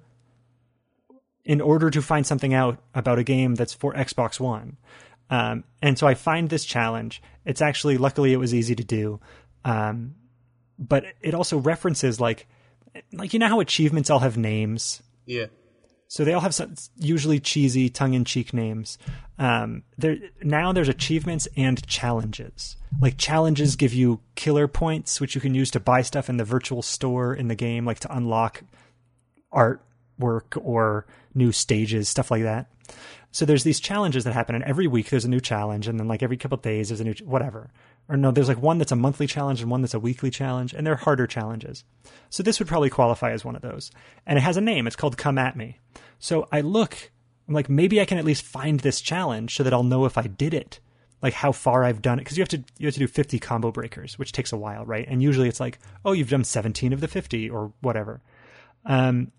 in 1.45 1.61
order 1.61 1.91
to 1.91 2.01
find 2.01 2.25
something 2.25 2.55
out 2.55 2.79
about 2.95 3.19
a 3.19 3.25
game 3.25 3.57
that's 3.57 3.75
for 3.75 3.93
Xbox 3.93 4.39
One. 4.39 4.77
Um, 5.31 5.65
and 5.83 5.99
so 5.99 6.07
I 6.07 6.15
find 6.15 6.49
this 6.49 6.65
challenge. 6.65 7.21
It's 7.45 7.61
actually, 7.61 7.99
luckily, 7.99 8.33
it 8.33 8.37
was 8.37 8.55
easy 8.55 8.77
to 8.77 8.85
do. 8.85 9.21
Um, 9.65 10.15
but 10.79 11.05
it 11.21 11.35
also 11.35 11.59
references 11.59 12.21
like, 12.21 12.47
like 13.13 13.33
you 13.33 13.41
know 13.41 13.49
how 13.49 13.59
achievements 13.59 14.11
all 14.11 14.21
have 14.21 14.39
names. 14.39 15.03
Yeah. 15.25 15.47
So 16.09 16.25
they 16.25 16.33
all 16.33 16.41
have 16.41 16.55
some 16.55 16.75
usually 16.97 17.41
cheesy, 17.41 17.89
tongue-in-cheek 17.89 18.55
names. 18.55 18.97
Um, 19.39 19.83
there 19.99 20.17
now 20.43 20.73
there's 20.73 20.89
achievements 20.89 21.49
and 21.57 21.85
challenges. 21.87 22.77
Like 23.01 23.19
challenges 23.19 23.77
give 23.77 23.93
you 23.93 24.21
killer 24.35 24.69
points, 24.69 25.21
which 25.21 25.35
you 25.35 25.41
can 25.41 25.55
use 25.55 25.71
to 25.73 25.81
buy 25.81 26.03
stuff 26.03 26.29
in 26.29 26.37
the 26.37 26.45
virtual 26.45 26.83
store 26.83 27.35
in 27.35 27.49
the 27.49 27.55
game, 27.55 27.85
like 27.85 28.01
to 28.01 28.17
unlock 28.17 28.63
artwork 29.53 30.61
or 30.63 31.07
new 31.35 31.53
stages, 31.53 32.09
stuff 32.09 32.31
like 32.31 32.43
that. 32.43 32.67
So 33.37 33.45
there's 33.45 33.65
these 33.65 33.81
challenges 33.81 34.25
that 34.25 34.33
happen, 34.33 34.55
and 34.55 34.65
every 34.65 34.87
week 34.87 35.11
there's 35.11 35.27
a 35.27 35.29
new 35.29 35.41
challenge, 35.41 35.89
and 35.89 36.01
then 36.01 36.09
like 36.09 36.23
every 36.23 36.39
couple 36.39 36.57
days 36.57 36.89
there's 36.89 37.03
a 37.03 37.05
new 37.05 37.13
ch- 37.13 37.21
whatever. 37.21 37.71
Or 38.09 38.17
no, 38.17 38.31
there's 38.31 38.49
like 38.49 38.63
one 38.63 38.79
that's 38.79 38.93
a 38.93 38.97
monthly 38.97 39.27
challenge 39.27 39.61
and 39.61 39.71
one 39.71 39.83
that's 39.83 39.93
a 39.93 40.01
weekly 40.01 40.31
challenge, 40.31 40.73
and 40.73 40.87
they're 40.87 40.97
harder 40.97 41.27
challenges. 41.27 41.85
So 42.31 42.43
this 42.43 42.59
would 42.59 42.67
probably 42.67 42.89
qualify 42.89 43.33
as 43.33 43.45
one 43.45 43.55
of 43.55 43.61
those, 43.61 43.91
and 44.25 44.39
it 44.39 44.41
has 44.41 44.57
a 44.57 44.63
name. 44.63 44.87
It's 44.87 44.97
called 44.97 45.19
Come 45.19 45.37
at 45.37 45.55
Me. 45.55 45.81
So 46.19 46.49
I 46.51 46.63
look, 46.63 47.11
I'm 47.47 47.53
like 47.53 47.69
maybe 47.69 48.01
I 48.01 48.07
can 48.07 48.17
at 48.17 48.25
least 48.25 48.43
find 48.43 48.81
this 48.81 49.03
challenge 49.03 49.55
so 49.55 49.63
that 49.65 49.75
I'll 49.75 49.83
know 49.83 50.07
if 50.07 50.17
I 50.17 50.29
did 50.29 50.55
it, 50.55 50.81
like 51.21 51.35
how 51.35 51.53
far 51.53 51.85
I've 51.85 52.01
done 52.01 52.19
it, 52.19 52.23
because 52.23 52.39
you 52.39 52.41
have 52.41 52.49
to 52.49 52.65
you 52.79 52.87
have 52.87 52.95
to 52.95 53.01
do 53.01 53.07
50 53.07 53.39
combo 53.39 53.71
breakers, 53.71 54.19
which 54.19 54.33
takes 54.33 54.51
a 54.51 54.57
while, 54.57 54.87
right? 54.87 55.07
And 55.07 55.23
usually 55.23 55.51
it's 55.51 55.61
like, 55.61 55.79
oh, 56.07 56.13
you've 56.13 56.31
done 56.31 56.43
17 56.43 56.95
of 56.95 57.03
the 57.03 57.09
50 57.09 57.51
or 57.51 57.75
whatever. 57.83 58.23
Um, 58.87 59.31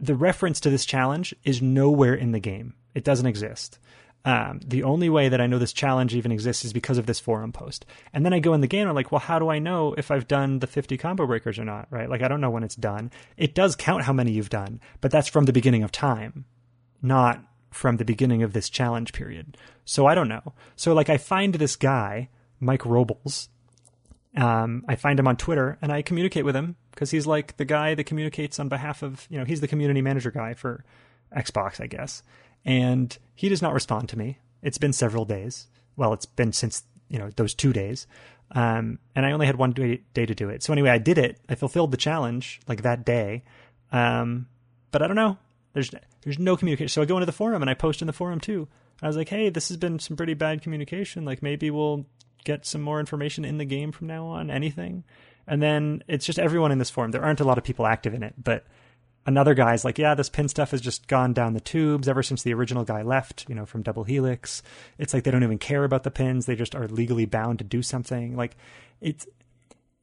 the 0.00 0.16
reference 0.16 0.58
to 0.58 0.70
this 0.70 0.84
challenge 0.84 1.36
is 1.44 1.62
nowhere 1.62 2.14
in 2.14 2.32
the 2.32 2.40
game. 2.40 2.74
It 2.94 3.04
doesn't 3.04 3.26
exist. 3.26 3.78
Um, 4.26 4.60
the 4.66 4.84
only 4.84 5.10
way 5.10 5.28
that 5.28 5.40
I 5.40 5.46
know 5.46 5.58
this 5.58 5.74
challenge 5.74 6.14
even 6.14 6.32
exists 6.32 6.64
is 6.64 6.72
because 6.72 6.96
of 6.96 7.04
this 7.04 7.20
forum 7.20 7.52
post. 7.52 7.84
And 8.14 8.24
then 8.24 8.32
I 8.32 8.38
go 8.38 8.54
in 8.54 8.62
the 8.62 8.66
game 8.66 8.82
and 8.82 8.88
I'm 8.88 8.94
like, 8.94 9.12
well, 9.12 9.18
how 9.18 9.38
do 9.38 9.50
I 9.50 9.58
know 9.58 9.94
if 9.98 10.10
I've 10.10 10.26
done 10.26 10.60
the 10.60 10.66
50 10.66 10.96
combo 10.96 11.26
breakers 11.26 11.58
or 11.58 11.64
not, 11.64 11.88
right? 11.90 12.08
Like, 12.08 12.22
I 12.22 12.28
don't 12.28 12.40
know 12.40 12.50
when 12.50 12.62
it's 12.64 12.74
done. 12.76 13.10
It 13.36 13.54
does 13.54 13.76
count 13.76 14.04
how 14.04 14.14
many 14.14 14.32
you've 14.32 14.48
done, 14.48 14.80
but 15.02 15.10
that's 15.10 15.28
from 15.28 15.44
the 15.44 15.52
beginning 15.52 15.82
of 15.82 15.92
time, 15.92 16.46
not 17.02 17.44
from 17.70 17.98
the 17.98 18.04
beginning 18.04 18.42
of 18.42 18.54
this 18.54 18.70
challenge 18.70 19.12
period. 19.12 19.58
So 19.84 20.06
I 20.06 20.14
don't 20.14 20.28
know. 20.28 20.54
So, 20.74 20.94
like, 20.94 21.10
I 21.10 21.18
find 21.18 21.54
this 21.56 21.76
guy, 21.76 22.30
Mike 22.60 22.86
Robles, 22.86 23.50
Um, 24.36 24.84
I 24.88 24.96
find 24.96 25.18
him 25.18 25.28
on 25.28 25.36
Twitter 25.36 25.78
and 25.80 25.92
I 25.92 26.02
communicate 26.02 26.44
with 26.44 26.56
him 26.56 26.74
because 26.90 27.10
he's 27.12 27.26
like 27.26 27.56
the 27.56 27.64
guy 27.64 27.94
that 27.94 28.04
communicates 28.04 28.58
on 28.58 28.68
behalf 28.68 29.02
of, 29.02 29.26
you 29.30 29.38
know, 29.38 29.44
he's 29.44 29.60
the 29.60 29.68
community 29.68 30.02
manager 30.02 30.30
guy 30.32 30.54
for 30.54 30.84
Xbox, 31.36 31.80
I 31.80 31.86
guess. 31.86 32.22
And 32.64 33.16
he 33.34 33.48
does 33.48 33.62
not 33.62 33.74
respond 33.74 34.08
to 34.10 34.18
me. 34.18 34.38
It's 34.62 34.78
been 34.78 34.92
several 34.92 35.24
days. 35.24 35.66
Well, 35.96 36.12
it's 36.12 36.26
been 36.26 36.52
since, 36.52 36.84
you 37.08 37.18
know, 37.18 37.30
those 37.36 37.54
two 37.54 37.72
days. 37.72 38.06
Um, 38.52 38.98
and 39.14 39.26
I 39.26 39.32
only 39.32 39.46
had 39.46 39.56
one 39.56 39.72
day, 39.72 40.02
day 40.14 40.26
to 40.26 40.34
do 40.34 40.48
it. 40.48 40.62
So 40.62 40.72
anyway, 40.72 40.90
I 40.90 40.98
did 40.98 41.18
it. 41.18 41.40
I 41.48 41.54
fulfilled 41.54 41.90
the 41.90 41.96
challenge 41.96 42.60
like 42.66 42.82
that 42.82 43.04
day. 43.04 43.42
Um, 43.92 44.46
but 44.90 45.02
I 45.02 45.06
don't 45.06 45.16
know. 45.16 45.38
There's 45.72 45.90
there's 46.22 46.38
no 46.38 46.56
communication. 46.56 46.88
So 46.88 47.02
I 47.02 47.04
go 47.04 47.16
into 47.16 47.26
the 47.26 47.32
forum 47.32 47.62
and 47.62 47.70
I 47.70 47.74
post 47.74 48.00
in 48.00 48.06
the 48.06 48.12
forum 48.12 48.40
too. 48.40 48.68
I 49.02 49.06
was 49.06 49.16
like, 49.16 49.28
hey, 49.28 49.50
this 49.50 49.68
has 49.68 49.76
been 49.76 49.98
some 49.98 50.16
pretty 50.16 50.34
bad 50.34 50.62
communication. 50.62 51.24
Like 51.24 51.42
maybe 51.42 51.70
we'll 51.70 52.06
get 52.44 52.64
some 52.64 52.80
more 52.80 53.00
information 53.00 53.44
in 53.44 53.58
the 53.58 53.64
game 53.64 53.92
from 53.92 54.06
now 54.06 54.26
on. 54.26 54.50
Anything. 54.50 55.04
And 55.46 55.60
then 55.60 56.02
it's 56.08 56.24
just 56.24 56.38
everyone 56.38 56.72
in 56.72 56.78
this 56.78 56.90
forum. 56.90 57.10
There 57.10 57.24
aren't 57.24 57.40
a 57.40 57.44
lot 57.44 57.58
of 57.58 57.64
people 57.64 57.86
active 57.86 58.14
in 58.14 58.22
it, 58.22 58.34
but 58.42 58.64
another 59.26 59.54
guy's 59.54 59.84
like, 59.84 59.98
yeah, 59.98 60.14
this 60.14 60.28
pin 60.28 60.48
stuff 60.48 60.70
has 60.70 60.80
just 60.80 61.06
gone 61.06 61.32
down 61.32 61.54
the 61.54 61.60
tubes 61.60 62.08
ever 62.08 62.22
since 62.22 62.42
the 62.42 62.54
original 62.54 62.84
guy 62.84 63.02
left, 63.02 63.46
you 63.48 63.54
know, 63.54 63.66
from 63.66 63.82
Double 63.82 64.04
Helix. 64.04 64.62
It's 64.98 65.14
like 65.14 65.24
they 65.24 65.30
don't 65.30 65.42
even 65.42 65.58
care 65.58 65.84
about 65.84 66.02
the 66.02 66.10
pins. 66.10 66.46
They 66.46 66.56
just 66.56 66.74
are 66.74 66.88
legally 66.88 67.26
bound 67.26 67.58
to 67.58 67.64
do 67.64 67.82
something. 67.82 68.36
Like 68.36 68.56
it's 69.00 69.26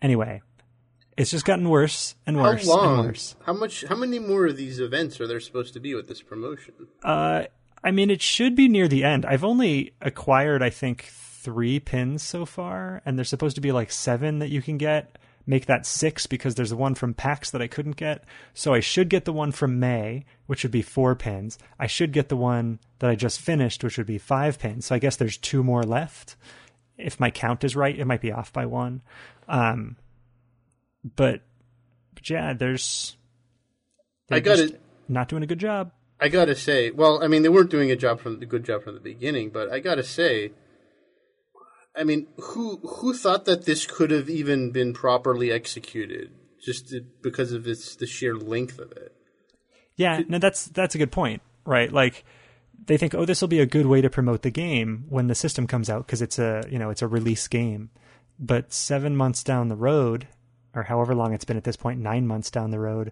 anyway, 0.02 0.42
it's 1.18 1.32
just 1.32 1.46
gotten 1.46 1.70
worse 1.70 2.16
and 2.26 2.38
worse 2.38 2.66
how 2.66 2.76
long? 2.76 3.00
and 3.00 3.08
worse. 3.08 3.36
How 3.46 3.54
much? 3.54 3.84
How 3.86 3.96
many 3.96 4.20
more 4.20 4.48
of 4.48 4.58
these 4.58 4.80
events 4.80 5.20
are 5.22 5.28
there 5.28 5.40
supposed 5.40 5.74
to 5.74 5.80
be 5.80 5.94
with 5.94 6.08
this 6.08 6.22
promotion? 6.22 6.74
Uh, 7.04 7.44
I 7.84 7.92
mean, 7.92 8.10
it 8.10 8.22
should 8.22 8.56
be 8.56 8.68
near 8.68 8.88
the 8.88 9.04
end. 9.04 9.26
I've 9.26 9.44
only 9.44 9.94
acquired, 10.02 10.62
I 10.62 10.70
think, 10.70 11.04
three 11.04 11.80
pins 11.80 12.22
so 12.24 12.46
far, 12.46 13.02
and 13.06 13.18
there's 13.18 13.30
supposed 13.30 13.56
to 13.56 13.62
be 13.62 13.72
like 13.72 13.92
seven 13.92 14.40
that 14.40 14.50
you 14.50 14.62
can 14.62 14.78
get. 14.78 15.18
Make 15.46 15.66
that 15.66 15.86
six 15.86 16.28
because 16.28 16.56
there's 16.56 16.70
the 16.70 16.76
one 16.76 16.96
from 16.96 17.14
PAX 17.14 17.52
that 17.52 17.62
I 17.62 17.68
couldn't 17.68 17.96
get. 17.96 18.24
So 18.54 18.74
I 18.74 18.80
should 18.80 19.10
get 19.10 19.26
the 19.26 19.34
one 19.34 19.52
from 19.52 19.80
May, 19.80 20.26
which 20.46 20.64
would 20.64 20.72
be 20.72 20.82
four 20.82 21.16
pins. 21.16 21.58
I 21.80 21.88
should 21.88 22.12
get 22.12 22.30
the 22.30 22.38
one 22.38 22.80
that 23.00 23.10
I 23.10 23.16
just 23.16 23.40
finished, 23.40 23.84
which 23.84 23.98
would 23.98 24.08
be 24.08 24.18
five 24.18 24.60
pins. 24.60 24.86
So 24.86 24.96
I 24.96 25.00
guess 25.00 25.16
there's 25.16 25.38
two 25.38 25.64
more 25.64 25.84
left. 25.84 26.36
If 26.98 27.20
my 27.20 27.32
count 27.32 27.64
is 27.64 27.76
right, 27.76 27.98
it 27.98 28.06
might 28.06 28.22
be 28.22 28.32
off 28.32 28.54
by 28.54 28.66
one. 28.66 29.02
Um, 29.48 29.96
but, 31.16 31.42
but 32.14 32.30
yeah, 32.30 32.54
there's. 32.54 33.18
I 34.30 34.40
got 34.40 34.60
it. 34.60 34.80
Not 35.08 35.28
doing 35.28 35.44
a 35.44 35.48
good 35.48 35.60
job. 35.60 35.92
I 36.22 36.30
gotta 36.30 36.56
say, 36.56 36.92
well, 36.92 37.24
I 37.24 37.28
mean, 37.28 37.42
they 37.42 37.50
weren't 37.50 37.72
doing 37.72 37.90
a 37.90 37.96
job 37.96 38.22
from 38.22 38.40
the 38.40 38.46
good 38.46 38.64
job 38.64 38.84
from 38.84 38.94
the 38.94 39.00
beginning, 39.02 39.50
but 39.50 39.72
I 39.72 39.80
gotta 39.80 40.04
say, 40.04 40.52
I 41.96 42.04
mean, 42.04 42.28
who 42.38 42.78
who 42.78 43.14
thought 43.14 43.46
that 43.46 43.66
this 43.66 43.86
could 43.86 44.12
have 44.12 44.30
even 44.30 44.72
been 44.72 44.94
properly 44.94 45.52
executed 45.52 46.32
just 46.64 46.94
because 47.22 47.52
of 47.52 47.68
its 47.68 47.96
the 47.96 48.08
sheer 48.08 48.36
length 48.36 48.80
of 48.80 48.92
it? 48.92 49.14
Yeah, 49.96 50.22
no, 50.28 50.40
that's 50.40 50.66
that's 50.66 50.96
a 50.96 50.98
good 50.98 51.12
point, 51.12 51.42
right? 51.66 51.92
Like 51.92 52.24
they 52.86 52.98
think, 52.98 53.14
oh, 53.14 53.26
this 53.26 53.42
will 53.42 53.48
be 53.48 53.60
a 53.60 53.66
good 53.66 53.86
way 53.86 54.02
to 54.02 54.10
promote 54.10 54.42
the 54.42 54.52
game 54.52 55.06
when 55.10 55.28
the 55.28 55.36
system 55.36 55.68
comes 55.68 55.90
out 55.90 56.06
because 56.06 56.22
it's 56.22 56.40
a 56.40 56.64
you 56.70 56.80
know 56.80 56.90
it's 56.90 57.02
a 57.02 57.08
release 57.08 57.48
game. 57.48 57.90
But 58.40 58.74
seven 58.74 59.16
months 59.16 59.44
down 59.44 59.68
the 59.68 59.76
road, 59.76 60.28
or 60.74 60.84
however 60.84 61.14
long 61.14 61.34
it's 61.34 61.46
been 61.46 61.58
at 61.58 61.64
this 61.64 61.76
point, 61.76 62.00
nine 62.00 62.26
months 62.26 62.50
down 62.50 62.72
the 62.72 62.80
road, 62.80 63.12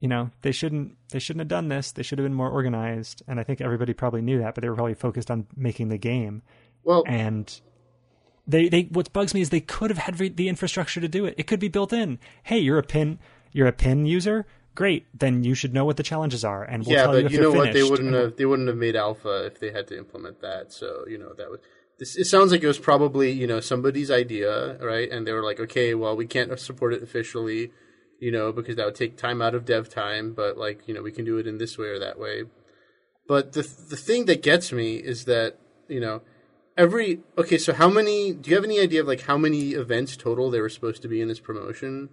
you 0.00 0.08
know 0.08 0.30
they 0.42 0.52
shouldn't 0.52 0.96
they 1.10 1.18
shouldn't 1.18 1.40
have 1.40 1.48
done 1.48 1.68
this. 1.68 1.92
They 1.92 2.02
should 2.02 2.18
have 2.18 2.26
been 2.26 2.34
more 2.34 2.50
organized, 2.50 3.22
and 3.26 3.40
I 3.40 3.42
think 3.42 3.62
everybody 3.62 3.94
probably 3.94 4.20
knew 4.20 4.38
that, 4.40 4.54
but 4.54 4.60
they 4.60 4.68
were 4.68 4.76
probably 4.76 4.94
focused 4.94 5.30
on 5.30 5.46
making 5.56 5.88
the 5.88 5.98
game. 5.98 6.42
Well, 6.84 7.04
and 7.06 7.60
they 8.46 8.68
they 8.68 8.82
what 8.82 9.12
bugs 9.12 9.34
me 9.34 9.40
is 9.40 9.50
they 9.50 9.60
could 9.60 9.90
have 9.90 9.98
had 9.98 10.36
the 10.36 10.48
infrastructure 10.48 11.00
to 11.00 11.08
do 11.08 11.24
it. 11.24 11.34
It 11.38 11.46
could 11.46 11.60
be 11.60 11.68
built 11.68 11.92
in. 11.92 12.18
Hey, 12.42 12.58
you're 12.58 12.78
a 12.78 12.82
pin 12.82 13.18
you're 13.52 13.66
a 13.66 13.72
pin 13.72 14.06
user. 14.06 14.46
Great, 14.74 15.06
then 15.18 15.42
you 15.44 15.54
should 15.54 15.74
know 15.74 15.84
what 15.84 15.96
the 15.96 16.02
challenges 16.02 16.44
are, 16.44 16.62
and 16.62 16.84
we'll 16.84 16.94
yeah, 16.94 17.02
tell 17.02 17.12
but 17.12 17.18
you 17.18 17.26
if 17.26 17.32
you 17.32 17.40
know 17.40 17.50
what? 17.50 17.72
They 17.72 17.82
wouldn't 17.82 18.14
have 18.14 18.36
they 18.36 18.46
wouldn't 18.46 18.68
have 18.68 18.76
made 18.76 18.96
alpha 18.96 19.46
if 19.46 19.58
they 19.58 19.72
had 19.72 19.88
to 19.88 19.98
implement 19.98 20.40
that. 20.40 20.72
So 20.72 21.04
you 21.08 21.18
know 21.18 21.34
that 21.36 21.50
was. 21.50 21.60
This, 21.98 22.16
it 22.16 22.24
sounds 22.24 22.50
like 22.50 22.62
it 22.62 22.66
was 22.66 22.78
probably 22.78 23.30
you 23.30 23.46
know 23.46 23.60
somebody's 23.60 24.10
idea, 24.10 24.78
right? 24.78 25.10
And 25.10 25.26
they 25.26 25.32
were 25.32 25.42
like, 25.42 25.60
okay, 25.60 25.94
well, 25.94 26.16
we 26.16 26.26
can't 26.26 26.58
support 26.58 26.94
it 26.94 27.02
officially, 27.02 27.72
you 28.20 28.30
know, 28.30 28.52
because 28.52 28.76
that 28.76 28.86
would 28.86 28.94
take 28.94 29.18
time 29.18 29.42
out 29.42 29.54
of 29.54 29.66
dev 29.66 29.90
time. 29.90 30.32
But 30.32 30.56
like, 30.56 30.86
you 30.86 30.94
know, 30.94 31.02
we 31.02 31.12
can 31.12 31.24
do 31.24 31.36
it 31.36 31.46
in 31.46 31.58
this 31.58 31.76
way 31.76 31.88
or 31.88 31.98
that 31.98 32.18
way. 32.18 32.44
But 33.28 33.52
the 33.52 33.62
the 33.62 33.96
thing 33.96 34.26
that 34.26 34.42
gets 34.42 34.72
me 34.72 34.96
is 34.96 35.24
that 35.26 35.58
you 35.88 36.00
know 36.00 36.22
every 36.80 37.20
okay. 37.36 37.58
So 37.58 37.72
how 37.72 37.88
many? 37.88 38.32
Do 38.32 38.50
you 38.50 38.56
have 38.56 38.64
any 38.64 38.80
idea 38.80 39.00
of 39.00 39.06
like 39.06 39.20
how 39.20 39.36
many 39.36 39.72
events 39.72 40.16
total 40.16 40.50
there 40.50 40.62
were 40.62 40.68
supposed 40.68 41.02
to 41.02 41.08
be 41.08 41.20
in 41.20 41.28
this 41.28 41.40
promotion? 41.40 42.08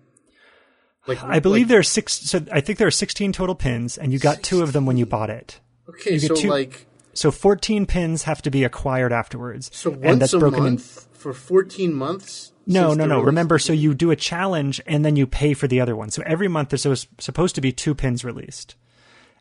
Like 1.07 1.23
I 1.23 1.39
believe 1.39 1.65
like, 1.65 1.69
there 1.69 1.79
are 1.79 1.83
six. 1.83 2.13
So 2.13 2.45
I 2.51 2.59
think 2.61 2.77
there 2.77 2.87
are 2.87 2.91
sixteen 2.91 3.31
total 3.31 3.55
pins, 3.55 3.97
and 3.97 4.11
you 4.11 4.19
got 4.19 4.37
16. 4.37 4.59
two 4.59 4.63
of 4.63 4.73
them 4.73 4.85
when 4.85 4.97
you 4.97 5.05
bought 5.05 5.29
it. 5.29 5.59
Okay, 5.89 6.13
you 6.13 6.19
so 6.19 6.35
two, 6.35 6.49
like 6.49 6.85
so 7.13 7.31
fourteen 7.31 7.85
pins 7.85 8.23
have 8.23 8.41
to 8.41 8.51
be 8.51 8.63
acquired 8.63 9.13
afterwards. 9.13 9.71
So 9.73 9.89
once 9.89 10.33
a 10.33 10.39
month 10.39 11.07
in, 11.07 11.17
for 11.17 11.33
fourteen 11.33 11.93
months. 11.93 12.51
No, 12.69 12.93
no, 12.93 13.05
no. 13.05 13.21
Remember, 13.21 13.59
so 13.59 13.71
you 13.71 13.93
do 13.93 14.11
a 14.11 14.17
challenge 14.17 14.81
and 14.85 15.05
then 15.05 15.15
you 15.15 15.25
pay 15.25 15.53
for 15.53 15.69
the 15.69 15.79
other 15.79 15.95
one. 15.95 16.09
So 16.09 16.21
every 16.25 16.49
month 16.49 16.67
there's 16.67 17.07
supposed 17.17 17.55
to 17.55 17.61
be 17.61 17.71
two 17.71 17.95
pins 17.95 18.25
released, 18.25 18.75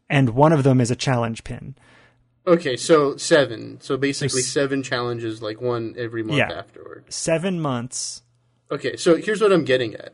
and 0.09 0.31
one 0.31 0.53
of 0.53 0.63
them 0.63 0.81
is 0.81 0.93
a 0.93 0.97
challenge 0.97 1.43
pin. 1.43 1.75
Okay, 2.47 2.77
so 2.77 3.17
seven. 3.17 3.81
So 3.81 3.97
basically 3.97 4.43
so, 4.43 4.61
seven 4.61 4.83
challenges, 4.83 5.43
like 5.43 5.61
one 5.61 5.95
every 5.99 6.23
month 6.23 6.39
yeah, 6.39 6.53
afterward. 6.53 7.05
Seven 7.09 7.61
months. 7.61 8.23
Okay, 8.71 8.97
so 8.97 9.17
here's 9.17 9.41
what 9.41 9.53
I'm 9.53 9.65
getting 9.65 9.95
at. 9.95 10.13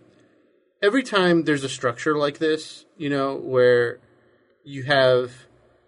Every 0.83 1.03
time 1.03 1.45
there's 1.45 1.62
a 1.62 1.68
structure 1.68 2.16
like 2.16 2.38
this, 2.38 2.87
you 2.97 3.11
know, 3.11 3.37
where 3.37 4.01
you 4.64 4.85
have 4.85 5.33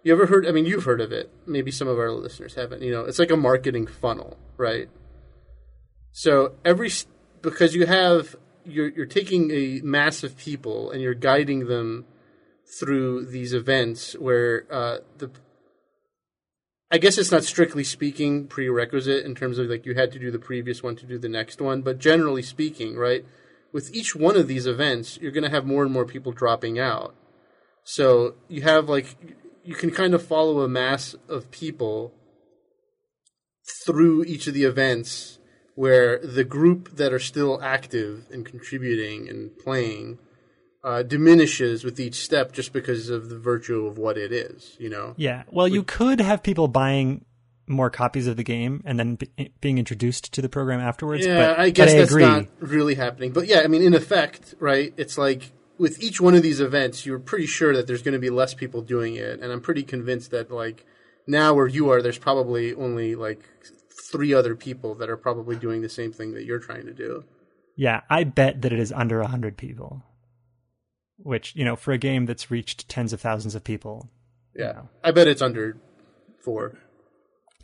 you 0.02 0.12
ever 0.12 0.26
heard 0.26 0.46
I 0.46 0.52
mean 0.52 0.66
you've 0.66 0.84
heard 0.84 1.00
of 1.00 1.12
it. 1.12 1.32
Maybe 1.46 1.70
some 1.70 1.88
of 1.88 1.98
our 1.98 2.10
listeners 2.10 2.54
haven't. 2.54 2.82
You 2.82 2.92
know, 2.92 3.04
it's 3.04 3.18
like 3.18 3.30
a 3.30 3.36
marketing 3.36 3.86
funnel, 3.86 4.36
right? 4.58 4.88
So 6.12 6.54
every 6.64 6.90
because 7.40 7.74
you 7.74 7.86
have 7.86 8.36
you're 8.64 8.88
you're 8.88 9.06
taking 9.06 9.50
a 9.50 9.80
mass 9.82 10.22
of 10.22 10.36
people 10.36 10.90
and 10.90 11.00
you're 11.00 11.14
guiding 11.14 11.68
them 11.68 12.04
through 12.66 13.26
these 13.26 13.52
events 13.52 14.14
where 14.14 14.64
uh, 14.70 14.98
the 15.18 15.30
I 16.94 16.98
guess 16.98 17.18
it's 17.18 17.32
not 17.32 17.42
strictly 17.42 17.82
speaking 17.82 18.46
prerequisite 18.46 19.26
in 19.26 19.34
terms 19.34 19.58
of 19.58 19.66
like 19.66 19.84
you 19.84 19.96
had 19.96 20.12
to 20.12 20.20
do 20.20 20.30
the 20.30 20.38
previous 20.38 20.80
one 20.80 20.94
to 20.94 21.06
do 21.06 21.18
the 21.18 21.28
next 21.28 21.60
one, 21.60 21.82
but 21.82 21.98
generally 21.98 22.40
speaking, 22.40 22.94
right? 22.94 23.24
With 23.72 23.92
each 23.92 24.14
one 24.14 24.36
of 24.36 24.46
these 24.46 24.64
events, 24.64 25.18
you're 25.20 25.32
going 25.32 25.42
to 25.42 25.50
have 25.50 25.66
more 25.66 25.82
and 25.82 25.92
more 25.92 26.04
people 26.04 26.30
dropping 26.30 26.78
out. 26.78 27.16
So 27.82 28.36
you 28.46 28.62
have 28.62 28.88
like 28.88 29.16
you 29.64 29.74
can 29.74 29.90
kind 29.90 30.14
of 30.14 30.24
follow 30.24 30.60
a 30.60 30.68
mass 30.68 31.16
of 31.28 31.50
people 31.50 32.14
through 33.84 34.22
each 34.22 34.46
of 34.46 34.54
the 34.54 34.62
events 34.62 35.40
where 35.74 36.18
the 36.18 36.44
group 36.44 36.94
that 36.94 37.12
are 37.12 37.18
still 37.18 37.60
active 37.60 38.26
and 38.30 38.46
contributing 38.46 39.28
and 39.28 39.58
playing 39.58 40.20
uh, 40.84 41.02
diminishes 41.02 41.82
with 41.82 41.98
each 41.98 42.16
step 42.16 42.52
just 42.52 42.72
because 42.72 43.08
of 43.08 43.30
the 43.30 43.38
virtue 43.38 43.86
of 43.86 43.96
what 43.96 44.18
it 44.18 44.32
is, 44.32 44.76
you 44.78 44.90
know? 44.90 45.14
Yeah. 45.16 45.44
Well, 45.50 45.66
you 45.66 45.82
could 45.82 46.20
have 46.20 46.42
people 46.42 46.68
buying 46.68 47.24
more 47.66 47.88
copies 47.88 48.26
of 48.26 48.36
the 48.36 48.44
game 48.44 48.82
and 48.84 48.98
then 48.98 49.14
b- 49.14 49.50
being 49.62 49.78
introduced 49.78 50.34
to 50.34 50.42
the 50.42 50.48
program 50.50 50.80
afterwards. 50.80 51.26
Yeah, 51.26 51.54
but, 51.54 51.58
I 51.58 51.70
guess 51.70 51.92
I 51.92 51.96
that's 51.96 52.10
agree. 52.10 52.24
not 52.24 52.46
really 52.60 52.94
happening. 52.94 53.32
But 53.32 53.46
yeah, 53.46 53.60
I 53.60 53.66
mean, 53.66 53.82
in 53.82 53.94
effect, 53.94 54.54
right? 54.60 54.92
It's 54.98 55.16
like 55.16 55.52
with 55.78 56.02
each 56.02 56.20
one 56.20 56.34
of 56.34 56.42
these 56.42 56.60
events, 56.60 57.06
you're 57.06 57.18
pretty 57.18 57.46
sure 57.46 57.74
that 57.74 57.86
there's 57.86 58.02
going 58.02 58.12
to 58.12 58.18
be 58.18 58.30
less 58.30 58.52
people 58.52 58.82
doing 58.82 59.16
it, 59.16 59.40
and 59.40 59.50
I'm 59.50 59.62
pretty 59.62 59.82
convinced 59.82 60.32
that 60.32 60.50
like 60.50 60.84
now 61.26 61.54
where 61.54 61.66
you 61.66 61.90
are, 61.90 62.02
there's 62.02 62.18
probably 62.18 62.74
only 62.74 63.14
like 63.14 63.48
three 63.90 64.34
other 64.34 64.54
people 64.54 64.94
that 64.96 65.08
are 65.08 65.16
probably 65.16 65.56
doing 65.56 65.80
the 65.80 65.88
same 65.88 66.12
thing 66.12 66.34
that 66.34 66.44
you're 66.44 66.58
trying 66.58 66.84
to 66.84 66.92
do. 66.92 67.24
Yeah, 67.74 68.02
I 68.10 68.24
bet 68.24 68.60
that 68.62 68.72
it 68.72 68.78
is 68.78 68.92
under 68.92 69.20
100 69.20 69.56
people 69.56 70.02
which 71.18 71.54
you 71.56 71.64
know 71.64 71.76
for 71.76 71.92
a 71.92 71.98
game 71.98 72.26
that's 72.26 72.50
reached 72.50 72.88
tens 72.88 73.12
of 73.12 73.20
thousands 73.20 73.54
of 73.54 73.64
people. 73.64 74.08
Yeah, 74.54 74.68
you 74.68 74.72
know. 74.74 74.88
I 75.02 75.10
bet 75.10 75.28
it's 75.28 75.42
under 75.42 75.76
four. 76.40 76.78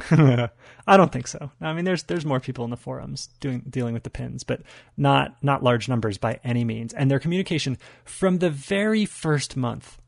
I 0.11 0.97
don't 0.97 1.13
think 1.13 1.27
so. 1.29 1.51
I 1.61 1.73
mean, 1.75 1.85
there's 1.85 2.05
there's 2.05 2.25
more 2.25 2.41
people 2.41 2.65
in 2.65 2.71
the 2.71 2.77
forums 2.77 3.29
doing 3.41 3.65
dealing 3.69 3.93
with 3.95 4.03
the 4.03 4.11
pins, 4.11 4.45
but 4.45 4.63
not 4.97 5.37
not 5.43 5.63
large 5.63 5.89
numbers 5.89 6.17
by 6.19 6.41
any 6.43 6.65
means. 6.65 6.95
And 6.95 7.11
their 7.11 7.19
communication 7.19 7.77
from 8.05 8.39
the 8.39 8.51
very 8.51 9.05
first 9.05 9.57
month 9.57 9.99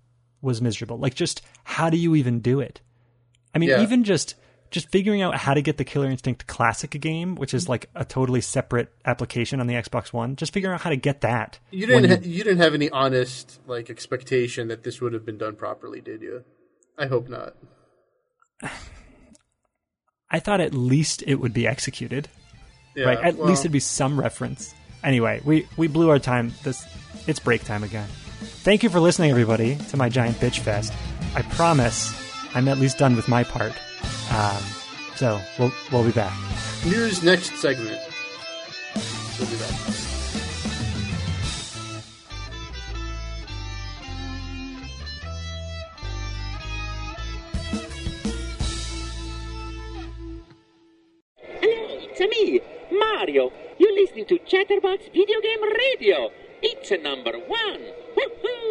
was 0.40 0.62
miserable. 0.62 0.98
Like, 0.98 1.14
just 1.14 1.42
how 1.64 1.90
do 1.90 1.96
you 1.96 2.14
even 2.14 2.40
do 2.40 2.58
it? 2.60 2.80
I 3.54 3.58
mean, 3.58 3.68
Yeah. 3.68 3.82
even 3.82 4.02
just 4.02 4.34
just 4.72 4.90
figuring 4.90 5.22
out 5.22 5.36
how 5.36 5.54
to 5.54 5.62
get 5.62 5.76
the 5.76 5.84
Killer 5.84 6.10
Instinct 6.10 6.46
Classic 6.46 6.90
game, 6.90 7.36
which 7.36 7.54
is 7.54 7.68
like 7.68 7.88
a 7.94 8.04
totally 8.04 8.40
separate 8.40 8.88
application 9.04 9.60
on 9.60 9.68
the 9.68 9.74
Xbox 9.74 10.12
One. 10.12 10.34
Just 10.34 10.52
figuring 10.52 10.74
out 10.74 10.80
how 10.80 10.90
to 10.90 10.96
get 10.96 11.20
that. 11.20 11.60
You 11.70 11.86
didn't. 11.86 12.10
Ha- 12.10 12.28
you 12.28 12.42
didn't 12.42 12.58
have 12.58 12.74
any 12.74 12.90
honest 12.90 13.60
like 13.66 13.90
expectation 13.90 14.68
that 14.68 14.82
this 14.82 15.00
would 15.00 15.12
have 15.12 15.24
been 15.24 15.38
done 15.38 15.54
properly, 15.54 16.00
did 16.00 16.22
you? 16.22 16.42
I 16.98 17.06
hope 17.06 17.28
not. 17.28 17.54
I 20.30 20.40
thought 20.40 20.62
at 20.62 20.72
least 20.72 21.22
it 21.26 21.34
would 21.36 21.52
be 21.52 21.66
executed. 21.66 22.28
Yeah, 22.96 23.04
right? 23.04 23.18
At 23.18 23.36
well, 23.36 23.48
least 23.48 23.62
it'd 23.62 23.72
be 23.72 23.80
some 23.80 24.18
reference. 24.18 24.74
Anyway, 25.04 25.42
we 25.44 25.68
we 25.76 25.86
blew 25.86 26.08
our 26.08 26.18
time. 26.18 26.52
This 26.64 26.84
it's 27.28 27.38
break 27.38 27.62
time 27.64 27.84
again. 27.84 28.08
Thank 28.64 28.82
you 28.82 28.88
for 28.88 28.98
listening, 29.00 29.30
everybody, 29.30 29.76
to 29.90 29.96
my 29.96 30.08
giant 30.08 30.38
bitch 30.38 30.60
fest. 30.60 30.92
I 31.34 31.42
promise 31.42 32.12
I'm 32.54 32.68
at 32.68 32.78
least 32.78 32.98
done 32.98 33.14
with 33.14 33.28
my 33.28 33.44
part. 33.44 33.72
Um, 34.34 34.62
so 35.16 35.40
we'll 35.58 35.72
we'll 35.90 36.04
be 36.04 36.12
back. 36.12 36.32
News 36.86 37.22
next 37.22 37.54
segment. 37.56 38.00
We'll 39.38 39.48
be 39.50 39.56
back. 39.56 39.78
Hello, 51.36 51.98
it's 52.00 52.20
me, 52.20 52.60
Mario. 52.90 53.52
You're 53.78 53.92
listening 53.94 54.26
to 54.26 54.38
Chatterbox 54.38 55.04
Video 55.12 55.40
Game 55.40 55.62
Radio. 55.62 56.30
It's 56.62 56.90
a 56.90 56.98
number 56.98 57.32
one. 57.32 57.80
Woohoo! 58.16 58.61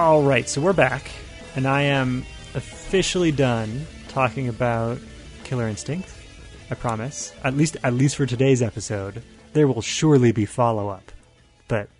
All 0.00 0.22
right, 0.22 0.48
so 0.48 0.62
we're 0.62 0.72
back, 0.72 1.10
and 1.54 1.66
I 1.66 1.82
am 1.82 2.24
officially 2.54 3.32
done 3.32 3.86
talking 4.08 4.48
about 4.48 4.98
Killer 5.44 5.68
Instinct. 5.68 6.10
I 6.70 6.74
promise. 6.74 7.34
At 7.44 7.54
least, 7.54 7.76
at 7.84 7.92
least 7.92 8.16
for 8.16 8.24
today's 8.24 8.62
episode, 8.62 9.22
there 9.52 9.68
will 9.68 9.82
surely 9.82 10.32
be 10.32 10.46
follow 10.46 10.88
up, 10.88 11.12
but 11.68 11.90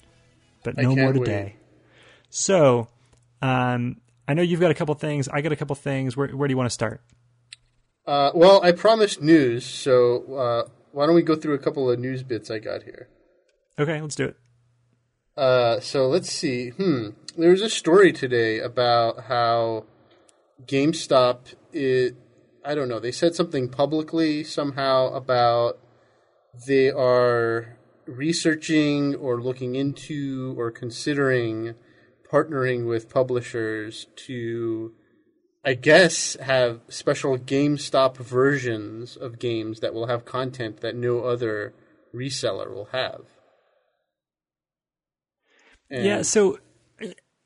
but 0.65 0.79
no 0.79 0.97
more 0.97 1.13
today. 1.13 1.43
wait. 1.45 1.57
So, 2.31 2.89
um, 3.43 4.01
I 4.27 4.33
know 4.33 4.41
you've 4.41 4.61
got 4.61 4.71
a 4.71 4.75
couple 4.75 4.95
things. 4.95 5.29
I 5.29 5.43
got 5.43 5.53
a 5.53 5.57
couple 5.57 5.77
things. 5.77 6.17
Where 6.17 6.29
where 6.29 6.49
do 6.49 6.53
you 6.53 6.57
want 6.57 6.71
to 6.71 6.75
start? 6.75 7.03
Uh, 8.07 8.31
well, 8.35 8.65
I 8.65 8.73
promised 8.73 9.21
news, 9.21 9.67
so 9.67 10.25
uh, 10.37 10.69
why 10.93 11.05
don't 11.05 11.15
we 11.15 11.23
go 11.23 11.37
through 11.37 11.53
a 11.53 11.59
couple 11.59 11.91
of 11.91 11.99
news 11.99 12.23
bits 12.23 12.51
I 12.51 12.61
got 12.61 12.85
here? 12.85 13.11
Okay, 13.79 14.01
let's 14.01 14.15
do 14.15 14.25
it. 14.25 14.37
Uh, 15.37 15.81
so 15.81 16.09
let's 16.09 16.31
see. 16.31 16.71
Hmm. 16.71 17.11
There 17.37 17.51
was 17.51 17.63
a 17.63 17.71
story 17.71 18.13
today 18.13 18.59
about 18.59 19.25
how 19.25 19.85
GameStop. 20.67 21.55
It, 21.73 22.17
I 22.65 22.75
don't 22.75 22.89
know. 22.89 22.99
They 22.99 23.13
said 23.13 23.35
something 23.35 23.69
publicly 23.69 24.45
somehow 24.45 25.09
about 25.15 25.79
they 26.67 26.91
are 26.91 27.79
researching 28.07 29.15
or 29.15 29.41
looking 29.41 29.77
into 29.77 30.55
or 30.59 30.71
considering 30.71 31.75
partnering 32.31 32.87
with 32.87 33.09
publishers 33.09 34.07
to, 34.17 34.93
I 35.65 35.75
guess, 35.75 36.37
have 36.41 36.81
special 36.89 37.39
GameStop 37.39 38.17
versions 38.17 39.17
of 39.17 39.39
games 39.39 39.81
that 39.81 39.95
will 39.95 40.07
have 40.09 40.25
content 40.25 40.81
that 40.81 40.97
no 40.97 41.21
other 41.21 41.73
reseller 42.15 42.73
will 42.75 42.89
have. 42.93 43.23
And- 45.89 46.05
Yeah. 46.05 46.23
So, 46.23 46.59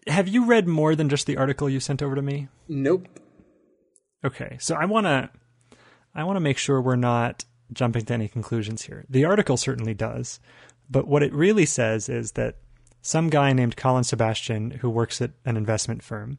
have 0.07 0.29
you 0.29 0.47
read 0.47 0.67
more 0.67 0.95
than 0.95 1.09
just 1.09 1.27
the 1.27 1.37
article 1.37 1.69
you 1.69 1.81
sent 1.81 2.03
over 2.03 2.15
to 2.15 2.23
me? 2.23 2.49
Nope. 2.69 3.09
Okay, 4.25 4.57
so 4.61 4.75
I 4.75 4.85
want 4.87 5.07
to 5.07 5.31
I 6.15 6.25
want 6.25 6.37
to 6.37 6.41
make 6.41 6.59
sure 6.59 6.81
we're 6.81 6.97
not 6.97 7.45
jumping 7.73 8.05
to 8.07 8.15
any 8.15 8.29
conclusions 8.29 8.83
here. 8.83 9.05
The 9.09 9.25
article 9.25 9.57
certainly 9.57 9.95
does, 9.95 10.41
but 10.89 11.07
what 11.07 11.23
it 11.23 11.33
really 11.33 11.67
says 11.67 12.09
is 12.09 12.33
that 12.33 12.57
some 13.03 13.29
guy 13.29 13.53
named 13.53 13.77
Colin 13.77 14.05
Sebastian 14.05 14.71
who 14.71 14.89
works 14.89 15.21
at 15.21 15.33
an 15.45 15.57
investment 15.57 16.03
firm 16.03 16.39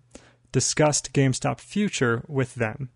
discussed 0.52 1.14
GameStop 1.14 1.60
future 1.60 2.24
with 2.28 2.56
them. 2.56 2.90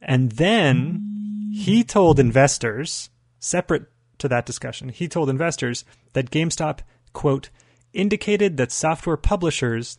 And 0.00 0.32
then 0.32 1.50
he 1.52 1.84
told 1.84 2.18
investors, 2.18 3.10
separate 3.38 3.86
to 4.18 4.28
that 4.28 4.46
discussion, 4.46 4.88
he 4.88 5.06
told 5.08 5.30
investors 5.30 5.84
that 6.14 6.30
GameStop, 6.30 6.80
quote, 7.12 7.50
indicated 7.96 8.56
that 8.56 8.72
software 8.72 9.16
publishers 9.16 9.98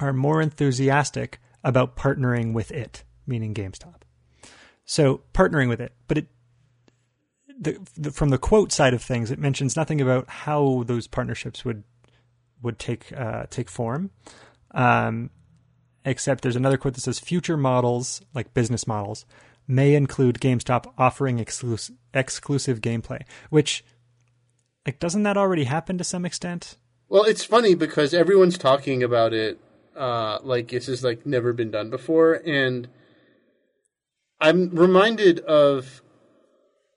are 0.00 0.12
more 0.12 0.40
enthusiastic 0.40 1.38
about 1.62 1.96
partnering 1.96 2.52
with 2.52 2.70
it, 2.70 3.04
meaning 3.26 3.54
GameStop. 3.54 4.02
So 4.84 5.22
partnering 5.34 5.68
with 5.68 5.80
it, 5.80 5.92
but 6.08 6.18
it 6.18 6.26
the, 7.58 7.78
the, 7.96 8.10
from 8.10 8.28
the 8.28 8.38
quote 8.38 8.70
side 8.70 8.94
of 8.94 9.02
things, 9.02 9.30
it 9.30 9.38
mentions 9.38 9.76
nothing 9.76 10.00
about 10.00 10.28
how 10.28 10.84
those 10.86 11.06
partnerships 11.06 11.64
would 11.64 11.84
would 12.62 12.78
take 12.78 13.12
uh, 13.12 13.46
take 13.50 13.68
form. 13.70 14.10
Um, 14.72 15.30
except 16.04 16.42
there's 16.42 16.56
another 16.56 16.76
quote 16.76 16.94
that 16.94 17.00
says 17.00 17.18
future 17.18 17.56
models, 17.56 18.20
like 18.34 18.54
business 18.54 18.86
models, 18.86 19.24
may 19.66 19.94
include 19.94 20.40
GameStop 20.40 20.92
offering 20.98 21.38
exclusive 21.38 21.96
exclusive 22.14 22.80
gameplay. 22.80 23.22
Which, 23.50 23.84
like, 24.86 24.98
doesn't 24.98 25.22
that 25.24 25.36
already 25.36 25.64
happen 25.64 25.98
to 25.98 26.04
some 26.04 26.24
extent? 26.24 26.76
Well, 27.08 27.22
it's 27.22 27.44
funny 27.44 27.74
because 27.74 28.12
everyone's 28.12 28.58
talking 28.58 29.02
about 29.02 29.32
it 29.32 29.60
uh, 29.96 30.38
like 30.42 30.68
this 30.68 30.86
has 30.86 31.04
like 31.04 31.24
never 31.24 31.52
been 31.52 31.70
done 31.70 31.88
before, 31.88 32.42
and 32.44 32.88
I'm 34.40 34.70
reminded 34.70 35.38
of 35.40 36.02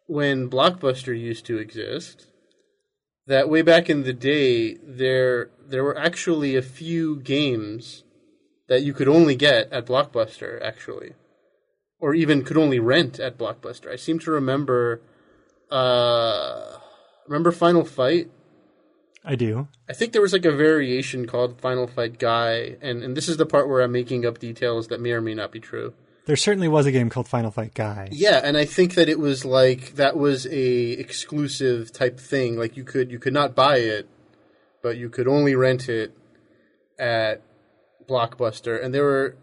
when 0.07 0.49
Blockbuster 0.49 1.17
used 1.17 1.45
to 1.45 1.57
exist. 1.57 2.25
That 3.27 3.49
way 3.49 3.61
back 3.61 3.87
in 3.89 4.01
the 4.01 4.13
day, 4.13 4.77
there 4.83 5.51
there 5.63 5.83
were 5.83 5.97
actually 5.97 6.55
a 6.55 6.63
few 6.63 7.17
games 7.17 8.03
that 8.67 8.81
you 8.81 8.93
could 8.93 9.07
only 9.07 9.35
get 9.35 9.71
at 9.71 9.85
Blockbuster, 9.85 10.59
actually, 10.63 11.13
or 11.99 12.15
even 12.15 12.43
could 12.43 12.57
only 12.57 12.79
rent 12.79 13.19
at 13.19 13.37
Blockbuster. 13.37 13.91
I 13.91 13.95
seem 13.95 14.17
to 14.19 14.31
remember. 14.31 15.01
Uh, 15.69 16.79
remember 17.27 17.51
Final 17.51 17.85
Fight? 17.85 18.31
I 19.23 19.35
do. 19.35 19.67
I 19.87 19.93
think 19.93 20.13
there 20.13 20.21
was 20.21 20.33
like 20.33 20.45
a 20.45 20.51
variation 20.51 21.27
called 21.27 21.59
Final 21.59 21.87
Fight 21.87 22.19
Guy, 22.19 22.77
and, 22.81 23.03
and 23.03 23.17
this 23.17 23.27
is 23.27 23.37
the 23.37 23.45
part 23.45 23.67
where 23.67 23.81
I'm 23.81 23.91
making 23.91 24.25
up 24.25 24.39
details 24.39 24.87
that 24.87 25.01
may 25.01 25.11
or 25.11 25.21
may 25.21 25.33
not 25.33 25.51
be 25.51 25.59
true. 25.59 25.93
There 26.25 26.35
certainly 26.35 26.67
was 26.67 26.85
a 26.85 26.91
game 26.91 27.09
called 27.09 27.27
Final 27.27 27.51
Fight 27.51 27.73
Guy. 27.73 28.09
Yeah, 28.11 28.39
and 28.43 28.55
I 28.55 28.65
think 28.65 28.93
that 28.95 29.09
it 29.09 29.19
was 29.19 29.45
like 29.45 29.95
that 29.95 30.15
was 30.15 30.45
a 30.45 30.91
exclusive 30.91 31.91
type 31.91 32.19
thing. 32.19 32.55
Like 32.55 32.77
you 32.77 32.83
could 32.83 33.11
you 33.11 33.19
could 33.19 33.33
not 33.33 33.55
buy 33.55 33.77
it, 33.77 34.07
but 34.81 34.95
you 34.95 35.09
could 35.09 35.27
only 35.27 35.55
rent 35.55 35.89
it 35.89 36.15
at 36.99 37.41
Blockbuster. 38.07 38.83
And 38.83 38.93
there 38.93 39.03
were 39.03 39.37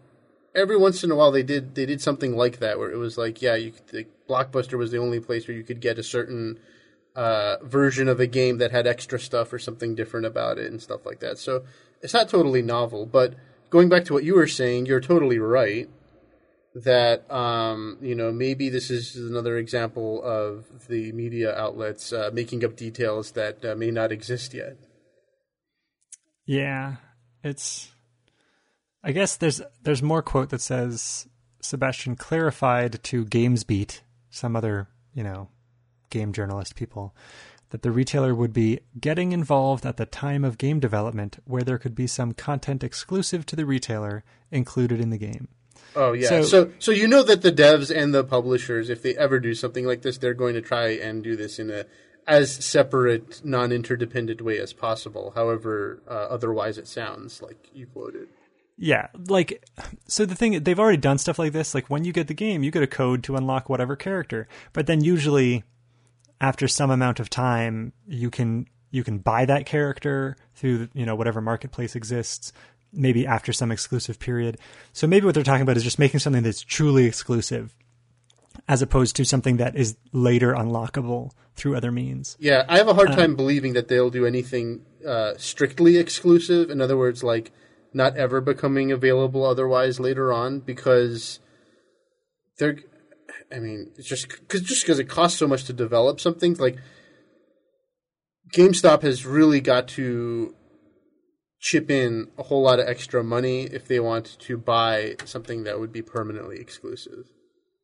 every 0.55 0.77
once 0.77 1.03
in 1.03 1.11
a 1.11 1.15
while 1.15 1.31
they 1.31 1.43
did 1.43 1.75
they 1.75 1.85
did 1.85 2.01
something 2.01 2.35
like 2.35 2.59
that 2.59 2.79
where 2.79 2.89
it 2.89 2.97
was 2.97 3.17
like 3.17 3.41
yeah, 3.41 3.55
you 3.55 3.71
could, 3.71 3.87
the 3.87 4.07
Blockbuster 4.29 4.77
was 4.77 4.91
the 4.91 4.97
only 4.97 5.19
place 5.19 5.47
where 5.47 5.57
you 5.57 5.63
could 5.63 5.81
get 5.81 5.99
a 5.99 6.03
certain 6.03 6.57
uh, 7.17 7.57
version 7.63 8.07
of 8.07 8.19
a 8.19 8.27
game 8.27 8.59
that 8.59 8.71
had 8.71 8.85
extra 8.85 9.19
stuff 9.19 9.51
or 9.51 9.57
something 9.57 9.95
different 9.95 10.27
about 10.27 10.59
it 10.59 10.69
and 10.71 10.79
stuff 10.79 11.03
like 11.03 11.19
that. 11.19 11.39
So 11.39 11.63
it's 12.01 12.13
not 12.13 12.29
totally 12.29 12.61
novel, 12.61 13.07
but 13.07 13.33
going 13.71 13.89
back 13.89 14.05
to 14.05 14.13
what 14.13 14.23
you 14.23 14.35
were 14.35 14.47
saying, 14.47 14.85
you're 14.85 15.01
totally 15.01 15.39
right 15.39 15.89
that 16.75 17.29
um, 17.31 17.97
you 18.01 18.13
know 18.13 18.31
maybe 18.31 18.69
this 18.69 18.91
is 18.91 19.15
another 19.15 19.57
example 19.57 20.21
of 20.23 20.87
the 20.87 21.11
media 21.11 21.57
outlets 21.57 22.13
uh, 22.13 22.29
making 22.31 22.63
up 22.63 22.75
details 22.75 23.31
that 23.31 23.65
uh, 23.65 23.73
may 23.75 23.89
not 23.89 24.11
exist 24.11 24.53
yet. 24.53 24.77
Yeah, 26.45 26.97
it's. 27.43 27.91
I 29.03 29.11
guess 29.11 29.37
there's 29.37 29.61
there's 29.81 30.03
more 30.03 30.21
quote 30.21 30.49
that 30.49 30.61
says 30.61 31.27
Sebastian 31.61 32.15
clarified 32.15 33.01
to 33.05 33.25
GamesBeat, 33.25 34.01
some 34.29 34.55
other 34.55 34.87
you 35.15 35.23
know 35.23 35.49
game 36.09 36.31
journalist 36.33 36.75
people, 36.75 37.15
that 37.69 37.81
the 37.81 37.91
retailer 37.91 38.33
would 38.33 38.53
be 38.53 38.79
getting 38.99 39.31
involved 39.33 39.85
at 39.85 39.97
the 39.97 40.05
time 40.05 40.43
of 40.45 40.57
game 40.57 40.79
development, 40.79 41.37
where 41.45 41.63
there 41.63 41.77
could 41.77 41.95
be 41.95 42.07
some 42.07 42.31
content 42.31 42.83
exclusive 42.83 43.45
to 43.45 43.55
the 43.55 43.65
retailer 43.65 44.23
included 44.51 44.99
in 45.01 45.09
the 45.09 45.17
game. 45.17 45.47
Oh 45.95 46.13
yeah. 46.13 46.27
So- 46.29 46.43
So, 46.43 46.71
so 46.79 46.91
you 46.91 47.07
know 47.07 47.23
that 47.23 47.41
the 47.41 47.51
devs 47.51 47.95
and 47.95 48.13
the 48.13 48.23
publishers, 48.23 48.89
if 48.89 49.01
they 49.01 49.15
ever 49.17 49.39
do 49.39 49.53
something 49.53 49.85
like 49.85 50.01
this, 50.01 50.17
they're 50.17 50.33
going 50.33 50.53
to 50.53 50.61
try 50.61 50.89
and 50.89 51.23
do 51.23 51.35
this 51.35 51.59
in 51.59 51.69
a 51.69 51.85
as 52.27 52.51
separate, 52.53 53.39
non-interdependent 53.45 54.41
way 54.41 54.59
as 54.59 54.73
possible. 54.73 55.31
However, 55.33 56.01
uh, 56.09 56.11
otherwise 56.29 56.77
it 56.77 56.85
sounds 56.85 57.41
like 57.41 57.69
you 57.73 57.87
quoted. 57.87 58.27
Yeah, 58.77 59.07
like 59.27 59.63
so 60.07 60.25
the 60.25 60.35
thing 60.35 60.61
they've 60.63 60.79
already 60.79 60.97
done 60.97 61.17
stuff 61.17 61.39
like 61.39 61.53
this. 61.53 61.73
Like 61.73 61.89
when 61.89 62.03
you 62.03 62.11
get 62.13 62.27
the 62.27 62.33
game, 62.33 62.63
you 62.63 62.69
get 62.71 62.83
a 62.83 62.87
code 62.87 63.23
to 63.23 63.35
unlock 63.35 63.69
whatever 63.69 63.95
character, 63.95 64.47
but 64.73 64.87
then 64.87 65.03
usually 65.03 65.63
after 66.39 66.67
some 66.67 66.91
amount 66.91 67.19
of 67.19 67.29
time, 67.29 67.93
you 68.07 68.29
can 68.29 68.67
you 68.91 69.03
can 69.03 69.17
buy 69.17 69.45
that 69.45 69.65
character 69.65 70.35
through 70.55 70.89
you 70.93 71.05
know 71.05 71.15
whatever 71.15 71.41
marketplace 71.41 71.95
exists. 71.95 72.53
Maybe 72.93 73.27
after 73.27 73.51
some 73.51 73.71
exclusive 73.71 74.17
period. 74.17 74.57
So 74.93 75.07
maybe 75.07 75.25
what 75.25 75.35
they're 75.35 75.43
talking 75.43 75.61
about 75.61 75.77
is 75.77 75.83
just 75.83 75.99
making 75.99 76.21
something 76.21 76.43
that's 76.43 76.61
truly 76.61 77.05
exclusive. 77.05 77.75
as 78.67 78.81
opposed 78.81 79.15
to 79.15 79.25
something 79.25 79.57
that 79.57 79.75
is 79.75 79.97
later 80.11 80.53
unlockable 80.53 81.31
through 81.55 81.75
other 81.75 81.91
means. 81.91 82.35
Yeah, 82.39 82.65
I 82.67 82.77
have 82.77 82.87
a 82.87 82.93
hard 82.93 83.11
time 83.13 83.35
believing 83.35 83.73
that 83.73 83.87
they'll 83.87 84.09
do 84.09 84.25
anything 84.25 84.81
uh, 85.07 85.33
strictly 85.37 85.97
exclusive. 85.97 86.69
In 86.69 86.81
other 86.81 86.97
words, 86.97 87.23
like 87.23 87.51
not 87.93 88.17
ever 88.17 88.41
becoming 88.41 88.91
available 88.91 89.45
otherwise 89.45 89.99
later 89.99 90.31
on 90.33 90.59
because 90.59 91.39
they're. 92.57 92.77
I 93.53 93.59
mean, 93.59 93.91
it's 93.97 94.07
just 94.07 94.27
because 94.29 94.61
just 94.61 94.83
because 94.83 94.99
it 94.99 95.09
costs 95.09 95.39
so 95.39 95.47
much 95.47 95.65
to 95.65 95.73
develop 95.73 96.19
something 96.19 96.55
like 96.55 96.77
GameStop 98.53 99.01
has 99.03 99.25
really 99.25 99.61
got 99.61 99.87
to 99.89 100.55
chip 101.59 101.89
in 101.89 102.27
a 102.37 102.43
whole 102.43 102.61
lot 102.61 102.79
of 102.79 102.87
extra 102.87 103.23
money 103.23 103.63
if 103.63 103.87
they 103.87 103.99
want 103.99 104.37
to 104.39 104.57
buy 104.57 105.15
something 105.25 105.63
that 105.63 105.79
would 105.79 105.91
be 105.91 106.01
permanently 106.01 106.59
exclusive. 106.59 107.25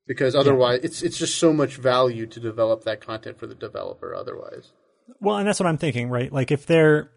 Because 0.05 0.35
otherwise, 0.35 0.81
it's 0.83 1.01
it's 1.01 1.17
just 1.17 1.37
so 1.37 1.53
much 1.53 1.77
value 1.77 2.25
to 2.27 2.39
develop 2.39 2.83
that 2.83 2.99
content 2.99 3.39
for 3.39 3.47
the 3.47 3.55
developer. 3.55 4.13
Otherwise, 4.13 4.73
Well, 5.21 5.37
and 5.37 5.47
that's 5.47 5.61
what 5.61 5.67
I'm 5.67 5.77
thinking, 5.77 6.09
right? 6.09 6.31
Like 6.31 6.51
if 6.51 6.65
they're 6.65 7.09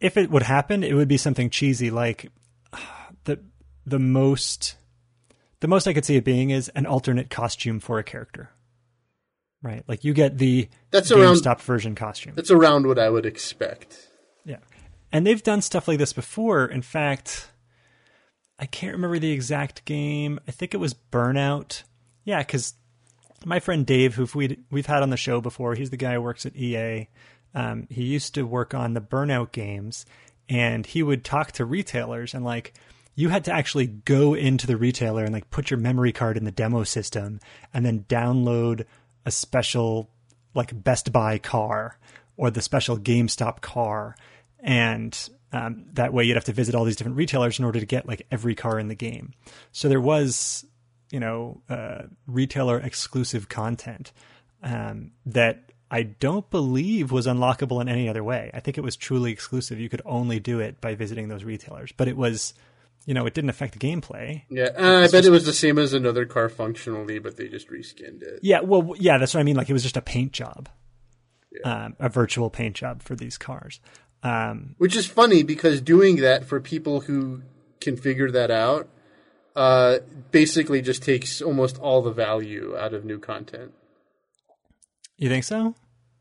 if 0.00 0.18
it 0.18 0.30
would 0.30 0.42
happen, 0.42 0.84
it 0.84 0.92
would 0.92 1.08
be 1.08 1.16
something 1.16 1.48
cheesy 1.48 1.90
like 1.90 2.30
the 3.24 3.40
the 3.86 3.98
most 3.98 4.76
the 5.60 5.68
most 5.68 5.86
I 5.86 5.92
could 5.92 6.04
see 6.04 6.16
it 6.16 6.24
being 6.24 6.50
is 6.50 6.68
an 6.70 6.86
alternate 6.86 7.30
costume 7.30 7.80
for 7.80 7.98
a 7.98 8.04
character. 8.04 8.50
Right? 9.62 9.82
Like 9.88 10.04
you 10.04 10.12
get 10.14 10.38
the 10.38 10.68
That's 10.90 11.10
around- 11.10 11.36
GameStop 11.36 11.60
version 11.60 11.94
costume. 11.94 12.34
that's 12.36 12.50
around 12.50 12.86
what 12.86 12.98
I 12.98 13.08
would 13.08 13.26
expect. 13.26 14.08
Yeah. 14.44 14.58
And 15.12 15.26
they've 15.26 15.42
done 15.42 15.62
stuff 15.62 15.88
like 15.88 15.98
this 15.98 16.12
before. 16.12 16.66
In 16.66 16.82
fact, 16.82 17.50
I 18.58 18.66
can't 18.66 18.92
remember 18.92 19.18
the 19.18 19.32
exact 19.32 19.84
game. 19.84 20.38
I 20.46 20.50
think 20.50 20.72
it 20.74 20.78
was 20.78 20.94
Burnout. 20.94 21.82
Yeah, 22.24 22.38
because 22.40 22.74
my 23.44 23.60
friend 23.60 23.84
Dave, 23.86 24.14
who 24.14 24.26
we 24.34 24.58
we've 24.70 24.86
had 24.86 25.02
on 25.02 25.10
the 25.10 25.16
show 25.16 25.40
before, 25.40 25.74
he's 25.74 25.90
the 25.90 25.96
guy 25.96 26.14
who 26.14 26.22
works 26.22 26.46
at 26.46 26.56
EA. 26.56 27.08
Um, 27.54 27.86
he 27.90 28.04
used 28.04 28.34
to 28.34 28.42
work 28.46 28.74
on 28.74 28.94
the 28.94 29.00
Burnout 29.00 29.52
games, 29.52 30.04
and 30.48 30.84
he 30.86 31.02
would 31.02 31.24
talk 31.24 31.52
to 31.52 31.64
retailers 31.64 32.34
and 32.34 32.44
like 32.44 32.74
you 33.16 33.30
had 33.30 33.44
to 33.46 33.52
actually 33.52 33.86
go 33.86 34.34
into 34.34 34.66
the 34.66 34.76
retailer 34.76 35.24
and 35.24 35.32
like 35.32 35.50
put 35.50 35.70
your 35.70 35.80
memory 35.80 36.12
card 36.12 36.36
in 36.36 36.44
the 36.44 36.52
demo 36.52 36.84
system 36.84 37.40
and 37.74 37.84
then 37.84 38.04
download 38.08 38.84
a 39.24 39.30
special 39.30 40.10
like 40.54 40.84
Best 40.84 41.12
Buy 41.12 41.38
car 41.38 41.98
or 42.36 42.50
the 42.50 42.62
special 42.62 42.98
GameStop 42.98 43.62
car, 43.62 44.14
and 44.60 45.28
um, 45.52 45.86
that 45.94 46.12
way 46.12 46.24
you'd 46.24 46.36
have 46.36 46.44
to 46.44 46.52
visit 46.52 46.74
all 46.74 46.84
these 46.84 46.96
different 46.96 47.16
retailers 47.16 47.58
in 47.58 47.64
order 47.64 47.80
to 47.80 47.86
get 47.86 48.06
like 48.06 48.26
every 48.30 48.54
car 48.54 48.78
in 48.78 48.88
the 48.88 48.94
game. 48.94 49.32
So 49.72 49.88
there 49.88 50.00
was, 50.00 50.66
you 51.10 51.18
know, 51.18 51.62
uh, 51.70 52.02
retailer 52.26 52.78
exclusive 52.78 53.48
content 53.48 54.12
um, 54.62 55.12
that 55.24 55.72
I 55.90 56.02
don't 56.02 56.48
believe 56.50 57.10
was 57.10 57.26
unlockable 57.26 57.80
in 57.80 57.88
any 57.88 58.08
other 58.08 58.22
way. 58.22 58.50
I 58.52 58.60
think 58.60 58.76
it 58.76 58.82
was 58.82 58.96
truly 58.96 59.32
exclusive. 59.32 59.80
You 59.80 59.88
could 59.88 60.02
only 60.04 60.38
do 60.40 60.60
it 60.60 60.80
by 60.82 60.94
visiting 60.94 61.28
those 61.28 61.44
retailers, 61.44 61.92
but 61.92 62.08
it 62.08 62.16
was. 62.16 62.52
You 63.06 63.14
know, 63.14 63.24
it 63.24 63.34
didn't 63.34 63.50
affect 63.50 63.72
the 63.72 63.78
gameplay. 63.78 64.42
Yeah, 64.50 64.70
uh, 64.76 65.04
I 65.04 65.08
bet 65.08 65.24
it 65.24 65.30
was 65.30 65.46
the 65.46 65.52
same 65.52 65.78
as 65.78 65.92
another 65.92 66.26
car 66.26 66.48
functionally, 66.48 67.20
but 67.20 67.36
they 67.36 67.46
just 67.46 67.70
reskinned 67.70 68.22
it. 68.22 68.40
Yeah, 68.42 68.60
well, 68.60 68.94
yeah, 68.98 69.16
that's 69.16 69.32
what 69.32 69.40
I 69.40 69.44
mean. 69.44 69.56
Like 69.56 69.70
it 69.70 69.72
was 69.72 69.84
just 69.84 69.96
a 69.96 70.02
paint 70.02 70.32
job, 70.32 70.68
um, 71.64 71.94
a 72.00 72.08
virtual 72.08 72.50
paint 72.50 72.74
job 72.74 73.02
for 73.02 73.14
these 73.14 73.38
cars. 73.38 73.80
Um, 74.24 74.74
Which 74.78 74.96
is 74.96 75.06
funny 75.06 75.44
because 75.44 75.80
doing 75.80 76.16
that 76.16 76.44
for 76.44 76.60
people 76.60 77.02
who 77.02 77.42
can 77.80 77.96
figure 77.96 78.30
that 78.32 78.50
out 78.50 78.88
uh, 79.54 79.98
basically 80.30 80.82
just 80.82 81.02
takes 81.02 81.40
almost 81.40 81.78
all 81.78 82.02
the 82.02 82.10
value 82.10 82.76
out 82.76 82.92
of 82.92 83.04
new 83.04 83.18
content. 83.18 83.72
you 85.16 85.28
think 85.28 85.44
so? 85.44 85.74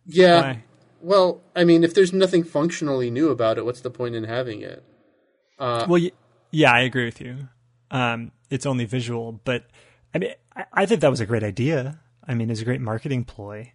Yeah. 0.06 0.42
Why? 0.42 0.64
Well, 1.02 1.42
I 1.56 1.64
mean, 1.64 1.84
if 1.84 1.94
there's 1.94 2.14
nothing 2.14 2.44
functionally 2.44 3.10
new 3.10 3.30
about 3.30 3.58
it, 3.58 3.66
what's 3.66 3.82
the 3.82 3.90
point 3.92 4.16
in 4.16 4.24
having 4.24 4.62
it? 4.62 4.84
well, 5.60 5.88
y- 5.90 6.12
yeah, 6.56 6.72
I 6.72 6.82
agree 6.82 7.04
with 7.04 7.20
you. 7.20 7.50
Um, 7.92 8.32
it's 8.50 8.66
only 8.66 8.86
visual, 8.86 9.42
but 9.44 9.66
I 10.14 10.20
mean, 10.20 10.32
I, 10.56 10.66
I 10.72 10.86
think 10.86 11.02
that 11.02 11.12
was 11.12 11.20
a 11.20 11.26
great 11.26 11.44
idea. 11.44 12.00
I 12.26 12.34
mean, 12.34 12.50
it's 12.50 12.62
a 12.62 12.66
great 12.66 12.80
marketing 12.80 13.26
ploy 13.26 13.74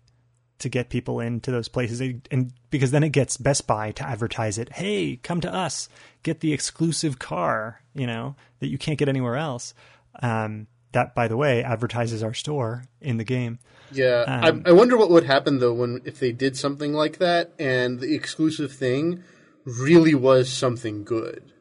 to 0.61 0.69
get 0.71 0.88
people 0.88 1.21
into 1.21 1.51
those 1.51 1.69
places, 1.69 2.01
and 2.31 2.53
because 2.71 2.90
then 2.90 3.03
it 3.03 3.11
gets 3.11 3.37
Best 3.37 3.66
Buy 3.66 3.93
to 3.93 4.03
advertise 4.07 4.57
it. 4.57 4.73
Hey, 4.73 5.16
come 5.23 5.43
to 5.43 5.53
us, 5.53 5.90
get 6.23 6.40
the 6.40 6.55
exclusive 6.55 7.19
car, 7.19 7.83
you 7.95 8.07
know, 8.07 8.35
that 8.61 8.69
you 8.69 8.79
can't 8.79 8.99
get 8.99 9.09
anywhere 9.09 9.37
else. 9.37 9.75
Um, 10.23 10.66
that, 10.93 11.14
by 11.14 11.29
the 11.29 11.37
way, 11.37 11.62
advertises 11.62 12.23
our 12.23 12.35
store 12.35 12.85
in 13.01 13.19
the 13.19 13.25
game. 13.25 13.59
Yeah, 13.93 14.25
Um, 14.27 14.62
I, 14.64 14.71
I 14.71 14.73
wonder 14.73 14.97
what 14.97 15.11
would 15.11 15.25
happen 15.25 15.59
though 15.59 15.75
when 15.75 16.01
if 16.05 16.19
they 16.19 16.33
did 16.33 16.57
something 16.57 16.95
like 16.95 17.19
that 17.19 17.53
and 17.59 18.01
the 18.01 18.14
exclusive 18.14 18.73
thing 18.73 19.23
really 19.64 20.14
was 20.14 20.49
something 20.51 21.05
good. 21.05 21.53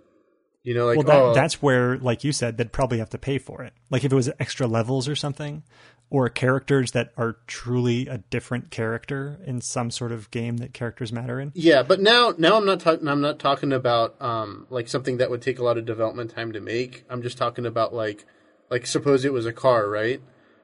You 0.69 0.75
know, 0.75 0.85
like 0.85 0.97
Well, 0.97 1.07
that, 1.07 1.19
oh, 1.19 1.33
that's 1.33 1.63
where, 1.63 1.97
like 1.97 2.23
you 2.23 2.31
said, 2.31 2.57
they'd 2.57 2.71
probably 2.71 2.99
have 2.99 3.09
to 3.09 3.17
pay 3.17 3.39
for 3.39 3.63
it. 3.63 3.73
Like 3.89 4.03
if 4.03 4.11
it 4.11 4.15
was 4.15 4.29
extra 4.39 4.67
levels 4.67 5.07
or 5.07 5.15
something, 5.15 5.63
or 6.11 6.29
characters 6.29 6.91
that 6.91 7.11
are 7.17 7.37
truly 7.47 8.05
a 8.05 8.19
different 8.19 8.69
character 8.69 9.39
in 9.47 9.61
some 9.61 9.89
sort 9.89 10.11
of 10.11 10.29
game 10.29 10.57
that 10.57 10.71
characters 10.71 11.11
matter 11.11 11.39
in. 11.39 11.51
Yeah, 11.55 11.81
but 11.81 11.99
now 11.99 12.35
now 12.37 12.55
I'm 12.55 12.67
not 12.67 12.81
talking 12.81 13.07
I'm 13.07 13.19
not 13.19 13.39
talking 13.39 13.73
about 13.73 14.21
um 14.21 14.67
like 14.69 14.87
something 14.87 15.17
that 15.17 15.31
would 15.31 15.41
take 15.41 15.57
a 15.57 15.63
lot 15.63 15.79
of 15.79 15.85
development 15.85 16.35
time 16.35 16.51
to 16.51 16.59
make. 16.59 17.03
I'm 17.09 17.23
just 17.23 17.39
talking 17.39 17.65
about 17.65 17.91
like 17.91 18.27
like 18.69 18.85
suppose 18.85 19.25
it 19.25 19.33
was 19.33 19.47
a 19.47 19.53
car, 19.53 19.89
right? 19.89 20.21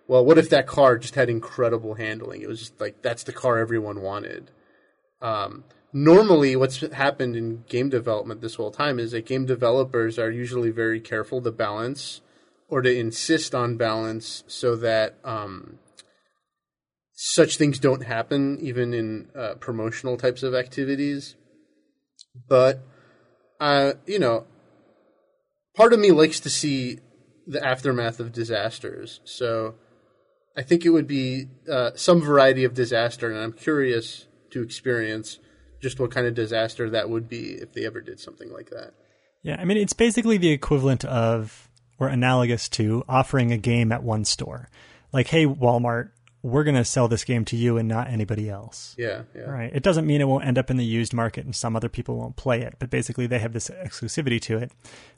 Well, 0.07 0.23
what 0.23 0.37
if 0.37 0.51
that 0.51 0.67
car 0.67 0.99
just 0.99 1.15
had 1.15 1.31
incredible 1.31 1.95
handling? 1.95 2.43
It 2.43 2.47
was 2.47 2.59
just 2.59 2.79
like 2.79 3.01
that's 3.01 3.23
the 3.23 3.33
car 3.33 3.57
everyone 3.57 4.03
wanted. 4.03 4.51
Um 5.19 5.63
normally 5.95 6.55
what's 6.57 6.81
happened 6.91 7.35
in 7.37 7.63
game 7.69 7.89
development 7.89 8.41
this 8.41 8.55
whole 8.55 8.69
time 8.69 8.99
is 8.99 9.11
that 9.11 9.25
game 9.25 9.45
developers 9.45 10.19
are 10.19 10.29
usually 10.29 10.69
very 10.69 10.99
careful 10.99 11.41
to 11.41 11.51
balance 11.51 12.19
or 12.67 12.81
to 12.81 12.93
insist 12.93 13.55
on 13.55 13.77
balance 13.77 14.43
so 14.45 14.75
that 14.75 15.15
um 15.23 15.79
such 17.15 17.55
things 17.55 17.79
don't 17.79 18.03
happen 18.03 18.57
even 18.59 18.93
in 18.93 19.29
uh, 19.33 19.55
promotional 19.55 20.17
types 20.17 20.43
of 20.43 20.53
activities. 20.53 21.35
But, 22.47 22.83
uh, 23.61 23.93
you 24.05 24.19
know, 24.19 24.45
part 25.75 25.93
of 25.93 25.99
me 25.99 26.11
likes 26.11 26.41
to 26.41 26.49
see 26.49 26.99
the 27.47 27.65
aftermath 27.65 28.19
of 28.19 28.33
disasters. 28.33 29.21
So 29.23 29.75
I 30.57 30.61
think 30.61 30.83
it 30.83 30.89
would 30.89 31.07
be 31.07 31.47
uh, 31.71 31.91
some 31.95 32.21
variety 32.21 32.65
of 32.65 32.73
disaster, 32.73 33.31
and 33.31 33.39
I'm 33.39 33.53
curious 33.53 34.27
to 34.51 34.61
experience 34.61 35.39
just 35.85 35.99
what 35.99 36.09
kind 36.09 36.25
of 36.25 36.33
disaster 36.33 36.89
that 36.89 37.11
would 37.11 37.29
be 37.29 37.51
if 37.51 37.73
they 37.73 37.85
ever 37.85 38.01
did 38.01 38.19
something 38.19 38.51
like 38.51 38.71
that. 38.71 38.95
Yeah, 39.43 39.57
I 39.59 39.65
mean, 39.65 39.77
it's 39.77 39.93
basically 39.93 40.37
the 40.37 40.49
equivalent 40.49 41.05
of, 41.05 41.69
or 41.99 42.07
analogous 42.07 42.67
to, 42.69 43.03
offering 43.07 43.51
a 43.51 43.57
game 43.59 43.91
at 43.91 44.01
one 44.01 44.25
store. 44.25 44.67
Like, 45.13 45.27
hey, 45.27 45.45
Walmart, 45.45 46.09
we're 46.41 46.63
going 46.63 46.75
to 46.75 46.83
sell 46.83 47.07
this 47.07 47.23
game 47.23 47.45
to 47.45 47.55
you 47.55 47.77
and 47.77 47.87
not 47.87 48.07
anybody 48.07 48.49
else. 48.49 48.95
Yeah, 48.97 49.21
yeah. 49.35 49.43
Right. 49.43 49.69
It 49.75 49.83
doesn't 49.83 50.07
mean 50.07 50.21
it 50.21 50.27
won't 50.27 50.43
end 50.43 50.57
up 50.57 50.71
in 50.71 50.77
the 50.77 50.83
used 50.83 51.13
market 51.13 51.45
and 51.45 51.55
some 51.55 51.75
other 51.75 51.89
people 51.89 52.17
won't 52.17 52.35
play 52.35 52.63
it, 52.63 52.77
but 52.79 52.89
basically 52.89 53.27
they 53.27 53.37
have 53.37 53.53
this 53.53 53.69
exclusivity 53.69 54.41
to 54.41 54.57
it. 54.57 54.71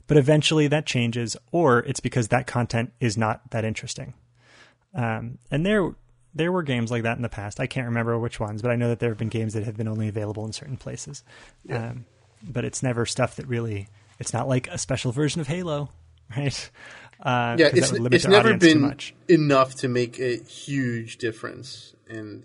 But 0.06 0.18
eventually 0.18 0.68
that 0.68 0.84
changes, 0.84 1.34
or 1.50 1.78
it's 1.78 2.00
because 2.00 2.28
that 2.28 2.46
content 2.46 2.92
is 3.00 3.16
not 3.16 3.50
that 3.52 3.64
interesting. 3.64 4.12
Um, 4.94 5.38
and 5.50 5.64
there, 5.64 5.94
there 6.38 6.50
were 6.50 6.62
games 6.62 6.90
like 6.90 7.02
that 7.02 7.16
in 7.16 7.22
the 7.22 7.28
past. 7.28 7.60
I 7.60 7.66
can't 7.66 7.86
remember 7.86 8.18
which 8.18 8.40
ones, 8.40 8.62
but 8.62 8.70
I 8.70 8.76
know 8.76 8.88
that 8.88 9.00
there 9.00 9.10
have 9.10 9.18
been 9.18 9.28
games 9.28 9.52
that 9.54 9.64
have 9.64 9.76
been 9.76 9.88
only 9.88 10.08
available 10.08 10.46
in 10.46 10.52
certain 10.52 10.76
places. 10.78 11.22
Um, 11.68 12.06
but 12.42 12.64
it's 12.64 12.82
never 12.82 13.04
stuff 13.04 13.36
that 13.36 13.46
really. 13.46 13.88
It's 14.18 14.32
not 14.32 14.48
like 14.48 14.68
a 14.68 14.78
special 14.78 15.12
version 15.12 15.40
of 15.40 15.46
Halo, 15.48 15.90
right? 16.36 16.70
Uh, 17.20 17.56
Yeah, 17.58 17.70
it's, 17.74 17.92
it's 17.92 18.26
never 18.26 18.56
been 18.56 18.80
much. 18.80 19.14
enough 19.28 19.74
to 19.76 19.88
make 19.88 20.18
a 20.18 20.36
huge 20.44 21.18
difference. 21.18 21.94
And 22.08 22.44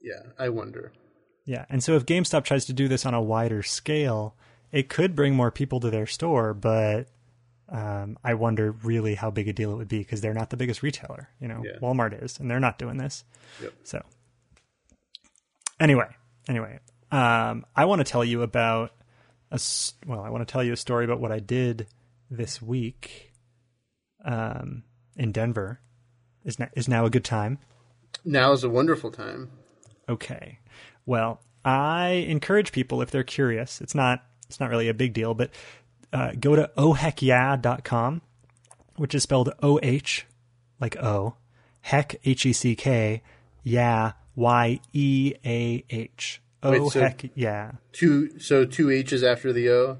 yeah, 0.00 0.22
I 0.38 0.48
wonder. 0.48 0.92
Yeah, 1.44 1.66
and 1.68 1.82
so 1.82 1.96
if 1.96 2.06
GameStop 2.06 2.44
tries 2.44 2.64
to 2.66 2.72
do 2.72 2.86
this 2.88 3.04
on 3.04 3.14
a 3.14 3.20
wider 3.20 3.62
scale, 3.64 4.36
it 4.70 4.88
could 4.88 5.16
bring 5.16 5.34
more 5.34 5.50
people 5.50 5.80
to 5.80 5.90
their 5.90 6.06
store, 6.06 6.54
but 6.54 7.08
um, 7.72 8.18
I 8.22 8.34
wonder 8.34 8.70
really 8.70 9.14
how 9.14 9.30
big 9.30 9.48
a 9.48 9.52
deal 9.52 9.72
it 9.72 9.76
would 9.76 9.88
be 9.88 9.98
because 9.98 10.20
they're 10.20 10.34
not 10.34 10.50
the 10.50 10.56
biggest 10.58 10.82
retailer. 10.82 11.30
You 11.40 11.48
know, 11.48 11.62
Yeah. 11.64 11.78
Walmart 11.80 12.22
is, 12.22 12.38
and 12.38 12.50
they're 12.50 12.60
not 12.60 12.78
doing 12.78 12.98
this. 12.98 13.24
Yep. 13.62 13.72
So, 13.82 14.02
anyway, 15.80 16.08
anyway, 16.48 16.78
um, 17.10 17.64
I 17.74 17.86
want 17.86 18.00
to 18.00 18.04
tell 18.04 18.24
you 18.24 18.42
about 18.42 18.92
a 19.50 19.58
well, 20.06 20.20
I 20.20 20.28
want 20.30 20.46
to 20.46 20.52
tell 20.52 20.62
you 20.62 20.72
a 20.72 20.76
story 20.76 21.04
about 21.04 21.20
what 21.20 21.32
I 21.32 21.38
did 21.38 21.86
this 22.30 22.60
week 22.60 23.32
um, 24.24 24.84
in 25.16 25.32
Denver. 25.32 25.80
Is 26.44 26.58
now, 26.58 26.68
is 26.74 26.88
now 26.88 27.06
a 27.06 27.10
good 27.10 27.24
time? 27.24 27.58
Now 28.24 28.52
is 28.52 28.64
a 28.64 28.68
wonderful 28.68 29.10
time. 29.10 29.50
Okay. 30.08 30.58
Well, 31.06 31.40
I 31.64 32.26
encourage 32.28 32.72
people 32.72 33.00
if 33.00 33.10
they're 33.10 33.22
curious. 33.22 33.80
It's 33.80 33.94
not 33.94 34.24
it's 34.48 34.60
not 34.60 34.68
really 34.68 34.88
a 34.88 34.94
big 34.94 35.14
deal, 35.14 35.32
but 35.34 35.50
uh, 36.12 36.32
go 36.38 36.56
to 36.56 36.70
ohheckyeah.com, 36.76 38.22
which 38.96 39.14
is 39.14 39.22
spelled 39.22 39.52
O 39.62 39.78
H 39.82 40.26
like 40.80 40.96
O, 40.96 41.36
heck 41.82 42.16
H 42.24 42.46
E 42.46 42.52
C 42.52 42.74
K, 42.74 43.22
yeah 43.62 44.12
Y 44.34 44.80
E 44.92 45.34
A 45.44 45.84
H. 45.90 46.40
Oh 46.62 46.88
so- 46.88 47.00
heck 47.00 47.24
yeah. 47.34 47.72
Two 47.92 48.38
so 48.38 48.64
two 48.64 48.90
H's 48.90 49.22
after 49.22 49.52
the 49.52 49.70
O, 49.70 49.98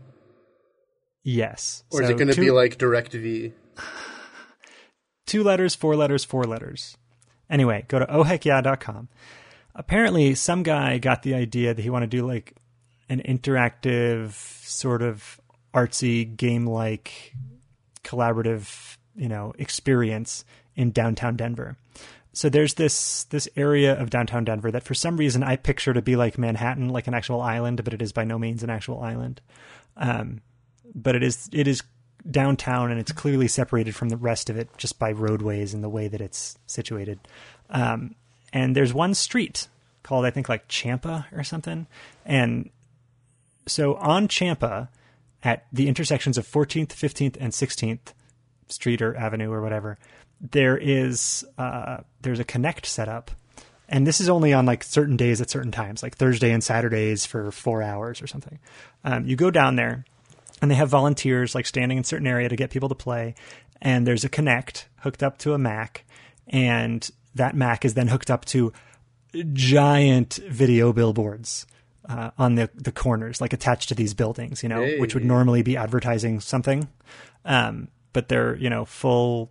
Yes. 1.24 1.84
or 1.90 2.02
is 2.02 2.10
it 2.10 2.18
going 2.18 2.32
to 2.32 2.40
be 2.40 2.50
like 2.50 2.78
Direct 2.78 3.12
V? 3.12 3.52
two 5.26 5.42
letters, 5.42 5.74
four 5.74 5.96
letters, 5.96 6.24
four 6.24 6.44
letters. 6.44 6.96
Anyway, 7.50 7.84
go 7.88 7.98
to 7.98 8.06
ohheckyeah.com. 8.06 9.08
Apparently, 9.74 10.34
some 10.34 10.62
guy 10.62 10.98
got 10.98 11.22
the 11.22 11.34
idea 11.34 11.74
that 11.74 11.82
he 11.82 11.90
wanted 11.90 12.10
to 12.10 12.16
do 12.16 12.26
like 12.26 12.54
an 13.08 13.20
interactive, 13.20 14.32
sort 14.66 15.02
of 15.02 15.40
artsy, 15.74 16.36
game 16.36 16.66
like, 16.66 17.34
collaborative, 18.04 18.96
you 19.16 19.28
know, 19.28 19.52
experience 19.58 20.44
in 20.76 20.90
downtown 20.90 21.36
Denver. 21.36 21.76
So 22.34 22.48
there's 22.48 22.74
this 22.74 23.24
this 23.24 23.48
area 23.56 23.98
of 24.00 24.10
downtown 24.10 24.44
Denver 24.44 24.70
that 24.70 24.84
for 24.84 24.94
some 24.94 25.16
reason 25.16 25.42
I 25.42 25.56
picture 25.56 25.92
to 25.92 26.00
be 26.00 26.16
like 26.16 26.38
Manhattan, 26.38 26.88
like 26.88 27.06
an 27.06 27.14
actual 27.14 27.42
island, 27.42 27.84
but 27.84 27.92
it 27.92 28.00
is 28.00 28.12
by 28.12 28.24
no 28.24 28.38
means 28.38 28.62
an 28.62 28.70
actual 28.70 29.00
island. 29.00 29.40
Um, 29.96 30.40
but 30.94 31.14
it 31.14 31.22
is 31.22 31.50
it 31.52 31.68
is 31.68 31.82
downtown 32.30 32.90
and 32.90 33.00
it's 33.00 33.12
clearly 33.12 33.48
separated 33.48 33.94
from 33.94 34.08
the 34.08 34.16
rest 34.16 34.48
of 34.48 34.56
it 34.56 34.68
just 34.78 34.98
by 34.98 35.12
roadways 35.12 35.74
and 35.74 35.84
the 35.84 35.88
way 35.88 36.08
that 36.08 36.20
it's 36.20 36.56
situated. 36.66 37.18
Um, 37.68 38.14
and 38.52 38.74
there's 38.74 38.94
one 38.94 39.14
street 39.14 39.68
called 40.02 40.24
I 40.24 40.30
think 40.30 40.48
like 40.48 40.68
Champa 40.68 41.26
or 41.32 41.44
something, 41.44 41.86
and 42.24 42.70
so 43.66 43.96
on 43.96 44.26
Champa 44.28 44.88
at 45.42 45.66
the 45.72 45.88
intersections 45.88 46.38
of 46.38 46.46
14th, 46.46 46.88
15th, 46.88 47.36
and 47.40 47.52
16th 47.52 48.12
Street 48.68 49.02
or 49.02 49.16
Avenue 49.16 49.50
or 49.50 49.60
whatever, 49.60 49.98
there 50.40 50.76
is 50.76 51.44
uh, 51.58 51.98
there's 52.20 52.40
a 52.40 52.44
Kinect 52.44 52.86
set 52.86 53.08
up. 53.08 53.30
And 53.88 54.06
this 54.06 54.20
is 54.20 54.28
only 54.28 54.54
on 54.54 54.64
like 54.64 54.82
certain 54.82 55.16
days 55.16 55.40
at 55.40 55.50
certain 55.50 55.72
times, 55.72 56.02
like 56.02 56.16
Thursday 56.16 56.50
and 56.50 56.64
Saturdays 56.64 57.26
for 57.26 57.50
four 57.50 57.82
hours 57.82 58.22
or 58.22 58.26
something. 58.26 58.58
Um, 59.04 59.26
you 59.26 59.36
go 59.36 59.50
down 59.50 59.76
there, 59.76 60.04
and 60.62 60.70
they 60.70 60.76
have 60.76 60.88
volunteers 60.88 61.54
like 61.54 61.66
standing 61.66 61.98
in 61.98 62.04
certain 62.04 62.26
area 62.26 62.48
to 62.48 62.56
get 62.56 62.70
people 62.70 62.88
to 62.88 62.94
play. 62.94 63.34
And 63.82 64.06
there's 64.06 64.24
a 64.24 64.30
Kinect 64.30 64.84
hooked 65.00 65.22
up 65.22 65.38
to 65.38 65.52
a 65.52 65.58
Mac, 65.58 66.04
and 66.46 67.08
that 67.34 67.54
Mac 67.54 67.84
is 67.84 67.94
then 67.94 68.08
hooked 68.08 68.30
up 68.30 68.44
to 68.46 68.72
giant 69.52 70.34
video 70.48 70.92
billboards 70.92 71.66
uh, 72.08 72.30
on 72.38 72.54
the 72.56 72.70
the 72.74 72.92
corners, 72.92 73.40
like 73.40 73.52
attached 73.52 73.88
to 73.90 73.94
these 73.94 74.14
buildings, 74.14 74.62
you 74.62 74.68
know, 74.68 74.82
which 74.98 75.14
would 75.14 75.24
normally 75.24 75.62
be 75.62 75.76
advertising 75.76 76.40
something, 76.40 76.88
um, 77.44 77.88
but 78.12 78.28
they're 78.28 78.56
you 78.56 78.70
know 78.70 78.84
full. 78.84 79.50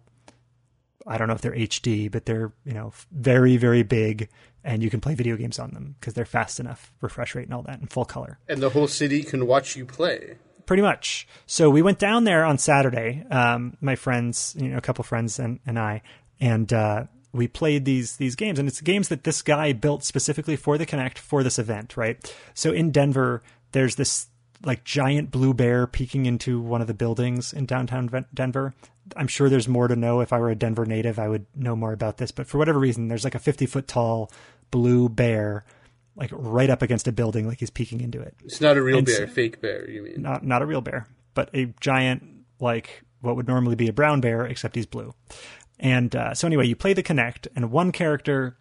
I 1.07 1.17
don't 1.17 1.27
know 1.27 1.33
if 1.33 1.41
they're 1.41 1.55
HD, 1.55 2.11
but 2.11 2.25
they're 2.25 2.51
you 2.65 2.73
know 2.73 2.93
very 3.11 3.57
very 3.57 3.83
big, 3.83 4.29
and 4.63 4.83
you 4.83 4.89
can 4.89 5.01
play 5.01 5.15
video 5.15 5.35
games 5.35 5.59
on 5.59 5.71
them 5.71 5.95
because 5.99 6.13
they're 6.13 6.25
fast 6.25 6.59
enough, 6.59 6.91
refresh 7.01 7.35
rate 7.35 7.45
and 7.45 7.53
all 7.53 7.63
that, 7.63 7.79
and 7.79 7.89
full 7.89 8.05
color 8.05 8.37
And 8.47 8.61
the 8.61 8.69
whole 8.69 8.87
city 8.87 9.23
can 9.23 9.47
watch 9.47 9.75
you 9.75 9.85
play. 9.85 10.37
pretty 10.65 10.83
much. 10.83 11.27
So 11.47 11.69
we 11.69 11.81
went 11.81 11.99
down 11.99 12.23
there 12.23 12.45
on 12.45 12.57
Saturday, 12.57 13.25
um, 13.31 13.75
my 13.81 13.95
friends, 13.95 14.55
you 14.57 14.69
know, 14.69 14.77
a 14.77 14.81
couple 14.81 15.03
friends 15.03 15.39
and, 15.39 15.59
and 15.65 15.77
I, 15.79 16.01
and 16.39 16.71
uh, 16.71 17.05
we 17.33 17.47
played 17.47 17.85
these 17.85 18.17
these 18.17 18.35
games. 18.35 18.59
And 18.59 18.67
it's 18.67 18.81
games 18.81 19.09
that 19.09 19.23
this 19.23 19.41
guy 19.41 19.73
built 19.73 20.03
specifically 20.03 20.55
for 20.55 20.77
the 20.77 20.85
Kinect 20.85 21.17
for 21.17 21.43
this 21.43 21.57
event, 21.59 21.95
right? 21.97 22.17
So 22.53 22.71
in 22.71 22.91
Denver, 22.91 23.41
there's 23.71 23.95
this 23.95 24.27
like 24.63 24.83
giant 24.83 25.31
blue 25.31 25.53
bear 25.53 25.87
peeking 25.87 26.25
into 26.27 26.61
one 26.61 26.81
of 26.81 26.87
the 26.87 26.93
buildings 26.93 27.51
in 27.53 27.65
downtown 27.65 28.25
Denver. 28.33 28.73
I'm 29.17 29.27
sure 29.27 29.49
there's 29.49 29.67
more 29.67 29.87
to 29.87 29.95
know. 29.95 30.21
If 30.21 30.31
I 30.31 30.37
were 30.39 30.51
a 30.51 30.55
Denver 30.55 30.85
native, 30.85 31.17
I 31.17 31.27
would 31.27 31.45
know 31.55 31.75
more 31.75 31.93
about 31.93 32.17
this. 32.17 32.31
But 32.31 32.45
for 32.47 32.57
whatever 32.59 32.77
reason, 32.79 33.07
there's 33.07 33.23
like 33.23 33.33
a 33.35 33.39
50 33.39 33.65
foot 33.65 33.87
tall 33.87 34.31
blue 34.69 35.09
bear, 35.09 35.65
like 36.15 36.29
right 36.31 36.69
up 36.69 36.81
against 36.83 37.07
a 37.07 37.11
building, 37.11 37.47
like 37.47 37.59
he's 37.59 37.71
peeking 37.71 37.99
into 38.01 38.21
it 38.21 38.35
It's 38.45 38.61
not 38.61 38.77
a 38.77 38.81
real 38.83 38.97
And 38.99 39.07
bear, 39.07 39.15
so- 39.15 39.27
fake 39.27 39.61
bear. 39.61 39.89
You 39.89 40.03
mean? 40.03 40.21
not 40.21 40.45
not 40.45 40.61
a 40.61 40.65
real 40.65 40.81
bear, 40.81 41.07
but 41.33 41.49
a 41.55 41.73
giant 41.79 42.23
like 42.59 43.01
what 43.21 43.35
would 43.35 43.47
normally 43.47 43.75
be 43.75 43.87
a 43.87 43.93
brown 43.93 44.21
bear, 44.21 44.45
except 44.45 44.75
he's 44.75 44.85
blue. 44.85 45.13
And 45.81 46.15
uh, 46.15 46.33
so 46.35 46.47
anyway, 46.47 46.67
you 46.67 46.75
play 46.75 46.93
the 46.93 47.03
Kinect, 47.03 47.47
and 47.55 47.71
one 47.71 47.91
character 47.91 48.55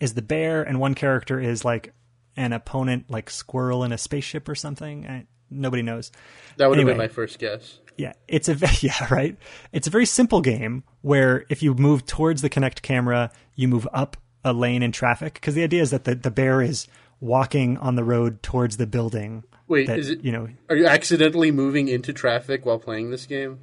is 0.00 0.14
the 0.14 0.22
bear, 0.22 0.62
and 0.62 0.80
one 0.80 0.94
character 0.94 1.38
is 1.38 1.64
like 1.64 1.92
an 2.36 2.52
opponent, 2.52 3.10
like 3.10 3.30
squirrel 3.30 3.84
in 3.84 3.92
a 3.92 3.98
spaceship 3.98 4.48
or 4.48 4.54
something. 4.54 5.06
I, 5.06 5.26
nobody 5.50 5.82
knows. 5.82 6.10
That 6.56 6.68
would 6.68 6.78
have 6.78 6.86
been 6.86 6.96
my 6.96 7.08
first 7.08 7.38
guess. 7.38 7.78
Yeah, 7.98 8.14
it's 8.26 8.48
a 8.48 8.56
yeah 8.80 9.06
right. 9.10 9.36
It's 9.72 9.86
a 9.86 9.90
very 9.90 10.06
simple 10.06 10.40
game 10.40 10.82
where 11.02 11.44
if 11.50 11.62
you 11.62 11.74
move 11.74 12.06
towards 12.06 12.40
the 12.40 12.50
Kinect 12.50 12.80
camera, 12.82 13.30
you 13.54 13.68
move 13.68 13.86
up 13.92 14.16
a 14.42 14.52
lane 14.52 14.82
in 14.82 14.92
traffic 14.92 15.34
because 15.34 15.54
the 15.54 15.62
idea 15.62 15.82
is 15.82 15.90
that 15.90 16.04
the 16.04 16.14
the 16.14 16.30
bear 16.30 16.62
is 16.62 16.88
walking 17.20 17.76
on 17.78 17.96
the 17.96 18.04
road 18.04 18.42
towards 18.42 18.78
the 18.78 18.86
building. 18.86 19.44
Wait, 19.68 19.88
that, 19.88 19.98
is 19.98 20.10
it? 20.10 20.24
you 20.24 20.32
know 20.32 20.48
Are 20.70 20.76
you 20.76 20.86
accidentally 20.86 21.50
moving 21.50 21.88
into 21.88 22.12
traffic 22.12 22.64
while 22.64 22.78
playing 22.78 23.10
this 23.10 23.26
game? 23.26 23.58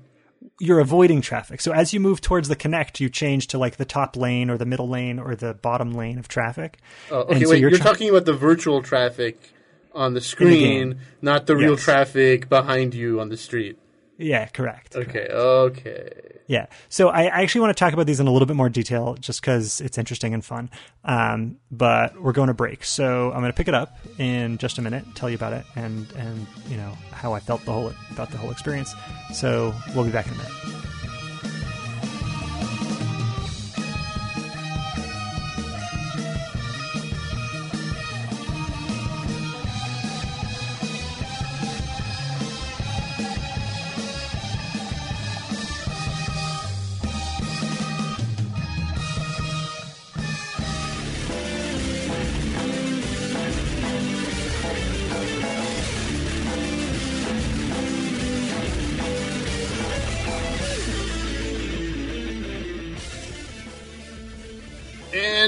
You're 0.60 0.80
avoiding 0.80 1.22
traffic. 1.22 1.62
So 1.62 1.72
as 1.72 1.94
you 1.94 2.00
move 2.00 2.22
towards 2.22 2.48
the 2.48 2.56
Kinect, 2.56 3.00
you 3.00 3.10
change 3.10 3.48
to 3.48 3.58
like 3.58 3.78
the 3.78 3.86
top 3.86 4.16
lane 4.16 4.50
or 4.50 4.58
the 4.58 4.66
middle 4.66 4.88
lane 4.89 5.20
or 5.20 5.36
the 5.36 5.54
bottom 5.54 5.94
lane 5.94 6.18
of 6.20 6.28
traffic. 6.28 6.80
Oh, 7.12 7.20
okay, 7.22 7.36
And 7.36 7.44
so 7.44 7.50
wait. 7.52 7.60
you're 7.62 7.70
You're, 7.70 7.80
try- 7.80 7.91
talking 7.91 8.10
about 8.10 8.26
the 8.26 8.34
virtual 8.34 8.82
traffic 8.82 9.52
on 9.94 10.14
the 10.14 10.22
screen, 10.22 10.89
game. 10.91 11.00
not 11.22 11.46
the 11.46 11.56
real 11.56 11.72
Yes. 11.74 11.84
traffic 11.84 12.50
behind 12.50 12.94
you 12.94 13.20
on 13.22 13.30
the 13.30 13.38
street. 13.38 13.78
Yeah, 14.18 14.48
correct. 14.48 14.96
Okay, 14.96 15.28
okay. 15.32 16.10
Yeah. 16.48 16.68
So 16.89 17.10
I, 17.10 17.26
actually 17.26 17.62
want 17.62 17.76
to 17.76 17.80
talk 17.80 17.94
about 17.94 18.06
these 18.06 18.20
in 18.20 18.28
a 18.28 18.32
little 18.32 18.46
bit 18.46 18.56
more 18.56 18.70
detail 18.70 19.16
just 19.20 19.41
because 19.41 19.82
it's 19.82 19.98
interesting 19.98 20.34
and 20.34 20.44
fun. 20.44 20.70
Um, 21.04 21.58
but 21.72 22.22
we're 22.22 22.34
going 22.34 22.48
to 22.48 22.54
break. 22.54 22.84
So 22.84 23.32
I'm 23.32 23.39
going 23.39 23.52
to 23.52 23.58
pick 23.58 23.68
it 23.68 23.74
up 23.74 23.98
in 24.18 24.58
just 24.58 24.78
a 24.78 24.82
minute, 24.82 25.06
tell 25.16 25.30
you 25.30 25.36
about 25.36 25.54
it 25.54 25.66
and, 25.76 26.12
and, 26.14 26.46
you 26.68 26.78
know, 26.78 26.98
how 27.12 27.34
I 27.34 27.39
felt 27.39 27.64
the 27.66 27.72
whole, 27.72 27.94
about 28.12 28.32
the 28.32 28.38
whole 28.38 28.52
experience. 28.52 28.94
So 29.34 29.74
we'll 29.96 30.06
be 30.06 30.12
back 30.12 30.28
in 30.28 30.34
a 30.34 30.38
minute. 30.38 30.93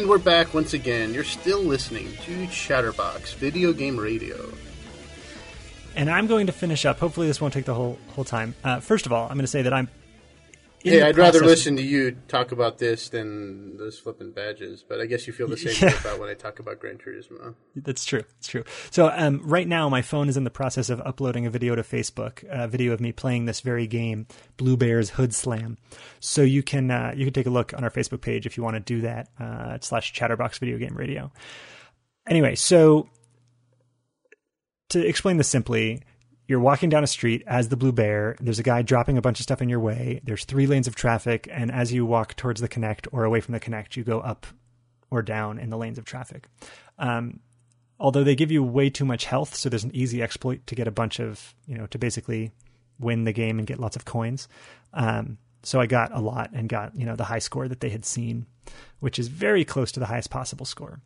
And 0.06 0.12
we're 0.12 0.20
back 0.20 0.54
once 0.54 0.76
again. 0.76 1.16
You're 1.16 1.24
still 1.24 1.62
listening 1.62 2.14
to 2.26 2.46
Chatterbox 2.46 3.34
Video 3.34 3.74
Game 3.74 4.00
Radio. 4.00 4.54
And 5.96 6.12
I'm 6.12 6.28
going 6.28 6.46
to 6.46 6.54
finish 6.54 6.86
up. 6.86 7.00
Hopefully 7.00 7.26
this 7.26 7.42
won't 7.42 7.56
take 7.56 7.66
the 7.66 7.74
whole, 7.74 7.98
whole 8.10 8.24
time. 8.24 8.54
Uh, 8.64 8.80
first 8.80 9.08
of 9.08 9.12
all, 9.12 9.24
I'm 9.24 9.34
going 9.36 9.46
to 9.46 9.48
say 9.48 9.64
that 9.64 9.74
I'm, 9.74 9.90
Hey, 10.92 11.02
I'd 11.02 11.18
rather 11.18 11.42
listen 11.44 11.76
to 11.78 11.82
you 11.82 12.12
talk 12.28 12.52
about 12.52 12.78
this 12.78 13.10
than 13.10 13.76
those 13.78 13.98
flipping 13.98 14.32
badges, 14.32 14.84
but 14.88 15.02
I 15.02 15.06
guess 15.08 15.26
you 15.28 15.34
feel 15.34 15.48
the 15.48 15.58
same 15.58 15.74
Yeah. 15.82 15.94
way 15.94 16.00
about 16.00 16.20
when 16.20 16.30
I 16.30 16.36
talk 16.36 16.60
about 16.60 16.80
Gran 16.80 16.98
Turismo. 16.98 17.56
That's 17.76 18.06
true. 18.06 18.22
That's 18.36 18.48
true. 18.48 18.64
So 18.92 19.12
um, 19.14 19.42
right 19.44 19.68
now, 19.68 19.90
my 19.90 20.02
phone 20.02 20.30
is 20.30 20.38
in 20.38 20.44
the 20.44 20.50
process 20.52 20.90
of 20.90 21.02
uploading 21.02 21.46
a 21.46 21.50
video 21.50 21.76
to 21.76 21.82
Facebook, 21.82 22.44
a 22.50 22.68
video 22.68 22.94
of 22.94 23.02
me 23.02 23.12
playing 23.12 23.46
this 23.46 23.62
very 23.62 23.88
game, 23.88 24.28
Blue 24.58 24.78
Bears 24.78 25.10
Hood 25.12 25.34
Slam. 25.34 25.78
So 26.20 26.44
you 26.44 26.62
can 26.64 26.92
uh, 26.92 27.14
you 27.16 27.26
can 27.26 27.34
take 27.34 27.48
a 27.48 27.50
look 27.52 27.74
on 27.74 27.84
our 27.84 27.90
Facebook 27.92 28.22
page 28.22 28.46
if 28.46 28.56
you 28.56 28.64
want 28.64 28.76
to 28.76 28.80
do 28.80 29.02
that 29.02 29.30
uh, 29.40 29.78
slash 29.82 30.14
Chatterbox 30.14 30.60
Video 30.60 30.78
Game 30.78 30.96
Radio. 30.96 31.32
Anyway, 32.28 32.56
so 32.56 33.10
to 34.90 35.06
explain 35.06 35.38
this 35.38 35.48
simply, 35.48 36.04
you're 36.48 36.60
walking 36.60 36.90
down 36.90 37.04
a 37.04 37.08
street 37.08 37.44
as 37.48 37.70
the 37.70 37.78
blue 37.78 37.92
bear. 37.92 38.36
There's 38.40 38.60
a 38.60 38.64
guy 38.64 38.82
dropping 38.82 39.18
a 39.18 39.22
bunch 39.22 39.40
of 39.40 39.44
stuff 39.44 39.62
in 39.62 39.70
your 39.70 39.80
way. 39.80 40.22
There's 40.24 40.46
three 40.46 40.68
lanes 40.68 40.88
of 40.88 40.96
traffic, 40.96 41.48
and 41.52 41.72
as 41.72 41.92
you 41.92 42.06
walk 42.06 42.36
towards 42.36 42.62
the 42.62 42.70
Kinect 42.70 43.08
or 43.12 43.24
away 43.24 43.42
from 43.42 43.54
the 43.54 43.60
Kinect, 43.60 43.96
you 43.96 44.04
go 44.04 44.20
up 44.20 44.46
or 45.10 45.22
down 45.22 45.60
in 45.60 45.70
the 45.70 45.78
lanes 45.78 45.98
of 45.98 46.06
traffic. 46.06 46.48
Um, 47.00 47.40
although 48.00 48.24
they 48.24 48.36
give 48.36 48.52
you 48.52 48.64
way 48.64 48.90
too 48.90 49.06
much 49.06 49.26
health, 49.26 49.56
so 49.56 49.70
there's 49.70 49.84
an 49.84 49.96
easy 49.96 50.22
exploit 50.22 50.66
to 50.68 50.76
get 50.76 50.88
a 50.88 50.92
bunch 50.92 51.20
of, 51.20 51.56
you 51.68 51.78
know, 51.78 51.88
to 51.88 51.98
basically 51.98 52.52
win 53.00 53.24
the 53.24 53.34
game 53.34 53.58
and 53.58 53.68
get 53.68 53.80
lots 53.80 53.96
of 53.96 54.06
coins. 54.06 54.48
Um, 54.94 55.38
so 55.64 55.80
I 55.80 55.88
got 55.88 56.14
a 56.14 56.20
lot 56.20 56.52
and 56.54 56.70
got, 56.70 56.96
you 56.96 57.06
know, 57.06 57.16
the 57.16 57.24
high 57.24 57.40
score 57.40 57.68
that 57.68 57.80
they 57.80 57.90
had 57.90 58.06
seen, 58.06 58.46
which 59.00 59.18
is 59.18 59.28
very 59.28 59.66
close 59.66 59.92
to 59.94 60.00
the 60.00 60.06
highest 60.06 60.30
possible 60.30 60.66
score. 60.66 61.02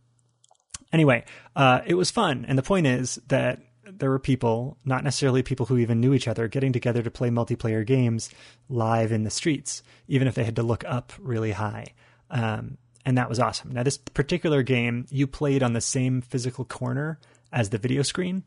Anyway, 0.91 1.23
uh, 1.55 1.81
it 1.85 1.93
was 1.93 2.11
fun. 2.11 2.45
And 2.47 2.57
the 2.57 2.63
point 2.63 2.87
is 2.87 3.21
that 3.27 3.61
there 3.99 4.09
were 4.09 4.19
people, 4.19 4.77
not 4.85 5.03
necessarily 5.03 5.43
people 5.43 5.65
who 5.65 5.77
even 5.77 5.99
knew 5.99 6.13
each 6.13 6.27
other, 6.27 6.47
getting 6.47 6.73
together 6.73 7.01
to 7.03 7.11
play 7.11 7.29
multiplayer 7.29 7.85
games 7.85 8.29
live 8.69 9.11
in 9.11 9.23
the 9.23 9.29
streets, 9.29 9.83
even 10.07 10.27
if 10.27 10.35
they 10.35 10.43
had 10.43 10.55
to 10.55 10.63
look 10.63 10.83
up 10.85 11.13
really 11.19 11.51
high. 11.51 11.93
Um, 12.29 12.77
and 13.05 13.17
that 13.17 13.29
was 13.29 13.39
awesome. 13.39 13.71
Now, 13.71 13.83
this 13.83 13.97
particular 13.97 14.63
game, 14.63 15.05
you 15.09 15.27
played 15.27 15.63
on 15.63 15.73
the 15.73 15.81
same 15.81 16.21
physical 16.21 16.65
corner 16.65 17.19
as 17.51 17.69
the 17.69 17.77
video 17.77 18.01
screen, 18.01 18.43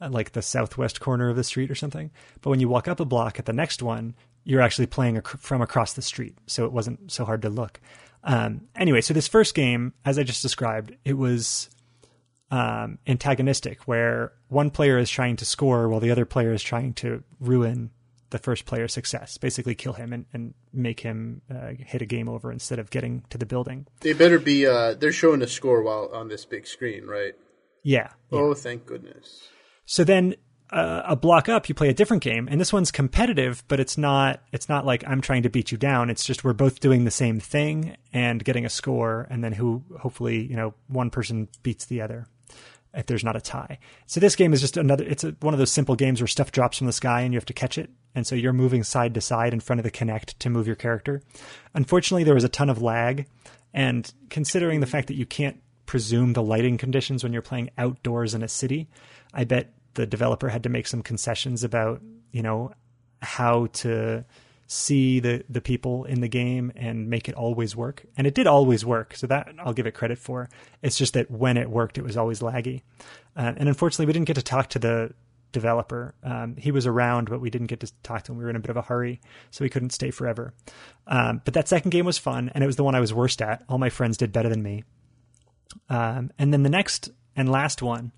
uh, 0.00 0.08
like 0.10 0.32
the 0.32 0.42
southwest 0.42 1.00
corner 1.00 1.28
of 1.28 1.36
the 1.36 1.44
street 1.44 1.70
or 1.70 1.74
something. 1.74 2.10
But 2.40 2.50
when 2.50 2.60
you 2.60 2.68
walk 2.68 2.88
up 2.88 3.00
a 3.00 3.04
block 3.04 3.38
at 3.38 3.46
the 3.46 3.52
next 3.52 3.82
one, 3.82 4.14
you're 4.44 4.60
actually 4.60 4.86
playing 4.86 5.20
from 5.22 5.60
across 5.60 5.92
the 5.92 6.02
street. 6.02 6.36
So 6.46 6.64
it 6.64 6.72
wasn't 6.72 7.10
so 7.10 7.24
hard 7.24 7.42
to 7.42 7.50
look. 7.50 7.80
Um, 8.22 8.62
anyway, 8.74 9.00
so 9.00 9.14
this 9.14 9.28
first 9.28 9.54
game, 9.54 9.92
as 10.04 10.18
I 10.18 10.22
just 10.22 10.42
described, 10.42 10.96
it 11.04 11.14
was 11.14 11.68
um, 12.50 12.98
antagonistic, 13.06 13.82
where 13.82 14.32
one 14.48 14.70
player 14.70 14.98
is 14.98 15.10
trying 15.10 15.36
to 15.36 15.44
score 15.44 15.88
while 15.88 16.00
the 16.00 16.10
other 16.10 16.24
player 16.24 16.52
is 16.52 16.62
trying 16.62 16.94
to 16.94 17.22
ruin 17.40 17.90
the 18.30 18.38
first 18.38 18.66
player's 18.66 18.92
success, 18.92 19.38
basically 19.38 19.74
kill 19.74 19.92
him 19.92 20.12
and, 20.12 20.26
and 20.32 20.54
make 20.72 21.00
him 21.00 21.42
uh, 21.50 21.70
hit 21.78 22.02
a 22.02 22.06
game 22.06 22.28
over 22.28 22.50
instead 22.50 22.78
of 22.78 22.90
getting 22.90 23.24
to 23.30 23.38
the 23.38 23.46
building. 23.46 23.86
They 24.00 24.12
better 24.12 24.38
be. 24.38 24.66
Uh, 24.66 24.94
they're 24.94 25.12
showing 25.12 25.42
a 25.42 25.46
score 25.46 25.82
while 25.82 26.10
on 26.12 26.28
this 26.28 26.44
big 26.44 26.66
screen, 26.66 27.06
right? 27.06 27.34
Yeah. 27.82 28.10
yeah. 28.30 28.38
Oh, 28.38 28.54
thank 28.54 28.84
goodness. 28.86 29.48
So 29.84 30.02
then 30.02 30.34
uh, 30.70 31.02
a 31.04 31.14
block 31.14 31.48
up, 31.48 31.68
you 31.68 31.74
play 31.74 31.88
a 31.88 31.94
different 31.94 32.22
game, 32.22 32.48
and 32.50 32.60
this 32.60 32.72
one's 32.72 32.90
competitive, 32.90 33.62
but 33.68 33.78
it's 33.78 33.96
not. 33.96 34.42
It's 34.52 34.68
not 34.68 34.84
like 34.84 35.04
I'm 35.06 35.20
trying 35.20 35.44
to 35.44 35.48
beat 35.48 35.70
you 35.70 35.78
down. 35.78 36.10
It's 36.10 36.24
just 36.24 36.42
we're 36.42 36.52
both 36.52 36.80
doing 36.80 37.04
the 37.04 37.10
same 37.12 37.38
thing 37.38 37.96
and 38.12 38.44
getting 38.44 38.64
a 38.66 38.70
score, 38.70 39.28
and 39.30 39.44
then 39.44 39.52
who 39.52 39.84
hopefully 40.00 40.44
you 40.44 40.56
know 40.56 40.74
one 40.88 41.10
person 41.10 41.48
beats 41.62 41.86
the 41.86 42.00
other 42.00 42.26
if 42.96 43.06
there's 43.06 43.24
not 43.24 43.36
a 43.36 43.40
tie. 43.40 43.78
So 44.06 44.20
this 44.20 44.34
game 44.34 44.52
is 44.52 44.60
just 44.60 44.76
another. 44.76 45.04
It's 45.04 45.22
a, 45.22 45.32
one 45.40 45.54
of 45.54 45.58
those 45.58 45.70
simple 45.70 45.94
games 45.94 46.20
where 46.20 46.26
stuff 46.26 46.50
drops 46.50 46.78
from 46.78 46.86
the 46.86 46.92
sky 46.92 47.20
and 47.20 47.32
you 47.32 47.36
have 47.36 47.46
to 47.46 47.52
catch 47.52 47.78
it, 47.78 47.90
and 48.14 48.26
so 48.26 48.34
you're 48.34 48.52
moving 48.52 48.82
side 48.82 49.14
to 49.14 49.20
side 49.20 49.52
in 49.52 49.60
front 49.60 49.78
of 49.78 49.84
the 49.84 49.90
Kinect 49.90 50.38
to 50.38 50.50
move 50.50 50.66
your 50.66 50.76
character. 50.76 51.22
Unfortunately, 51.74 52.24
there 52.24 52.34
was 52.34 52.44
a 52.44 52.48
ton 52.48 52.70
of 52.70 52.82
lag, 52.82 53.26
and 53.72 54.12
considering 54.30 54.80
the 54.80 54.86
fact 54.86 55.08
that 55.08 55.16
you 55.16 55.26
can't 55.26 55.60
presume 55.84 56.32
the 56.32 56.42
lighting 56.42 56.78
conditions 56.78 57.22
when 57.22 57.32
you're 57.32 57.42
playing 57.42 57.70
outdoors 57.78 58.34
in 58.34 58.42
a 58.42 58.48
city, 58.48 58.88
I 59.32 59.44
bet 59.44 59.72
the 59.94 60.06
developer 60.06 60.48
had 60.48 60.64
to 60.64 60.68
make 60.68 60.86
some 60.86 61.02
concessions 61.02 61.62
about 61.62 62.02
you 62.32 62.42
know 62.42 62.72
how 63.22 63.66
to 63.66 64.24
see 64.66 65.20
the 65.20 65.44
the 65.48 65.60
people 65.60 66.04
in 66.04 66.20
the 66.20 66.28
game 66.28 66.72
and 66.74 67.08
make 67.08 67.28
it 67.28 67.34
always 67.34 67.76
work. 67.76 68.04
And 68.16 68.26
it 68.26 68.34
did 68.34 68.46
always 68.46 68.84
work, 68.84 69.14
so 69.16 69.26
that 69.26 69.48
I'll 69.58 69.72
give 69.72 69.86
it 69.86 69.92
credit 69.92 70.18
for. 70.18 70.48
It's 70.82 70.98
just 70.98 71.14
that 71.14 71.30
when 71.30 71.56
it 71.56 71.70
worked, 71.70 71.98
it 71.98 72.04
was 72.04 72.16
always 72.16 72.40
laggy. 72.40 72.82
Uh, 73.36 73.52
and 73.56 73.68
unfortunately, 73.68 74.06
we 74.06 74.12
didn't 74.12 74.26
get 74.26 74.36
to 74.36 74.42
talk 74.42 74.68
to 74.70 74.78
the 74.78 75.14
developer. 75.52 76.14
Um, 76.22 76.56
he 76.56 76.70
was 76.70 76.86
around, 76.86 77.30
but 77.30 77.40
we 77.40 77.50
didn't 77.50 77.68
get 77.68 77.80
to 77.80 77.92
talk 78.02 78.24
to 78.24 78.32
him. 78.32 78.38
We 78.38 78.44
were 78.44 78.50
in 78.50 78.56
a 78.56 78.60
bit 78.60 78.70
of 78.70 78.76
a 78.76 78.82
hurry, 78.82 79.20
so 79.50 79.64
we 79.64 79.70
couldn't 79.70 79.90
stay 79.90 80.10
forever. 80.10 80.52
Um, 81.06 81.40
but 81.44 81.54
that 81.54 81.68
second 81.68 81.90
game 81.90 82.04
was 82.04 82.18
fun, 82.18 82.50
and 82.54 82.62
it 82.62 82.66
was 82.66 82.76
the 82.76 82.84
one 82.84 82.94
I 82.94 83.00
was 83.00 83.14
worst 83.14 83.40
at. 83.40 83.62
All 83.68 83.78
my 83.78 83.90
friends 83.90 84.16
did 84.16 84.32
better 84.32 84.48
than 84.48 84.62
me. 84.62 84.84
Um, 85.88 86.30
and 86.38 86.52
then 86.52 86.62
the 86.62 86.70
next 86.70 87.10
and 87.36 87.50
last 87.50 87.82
one, 87.82 88.12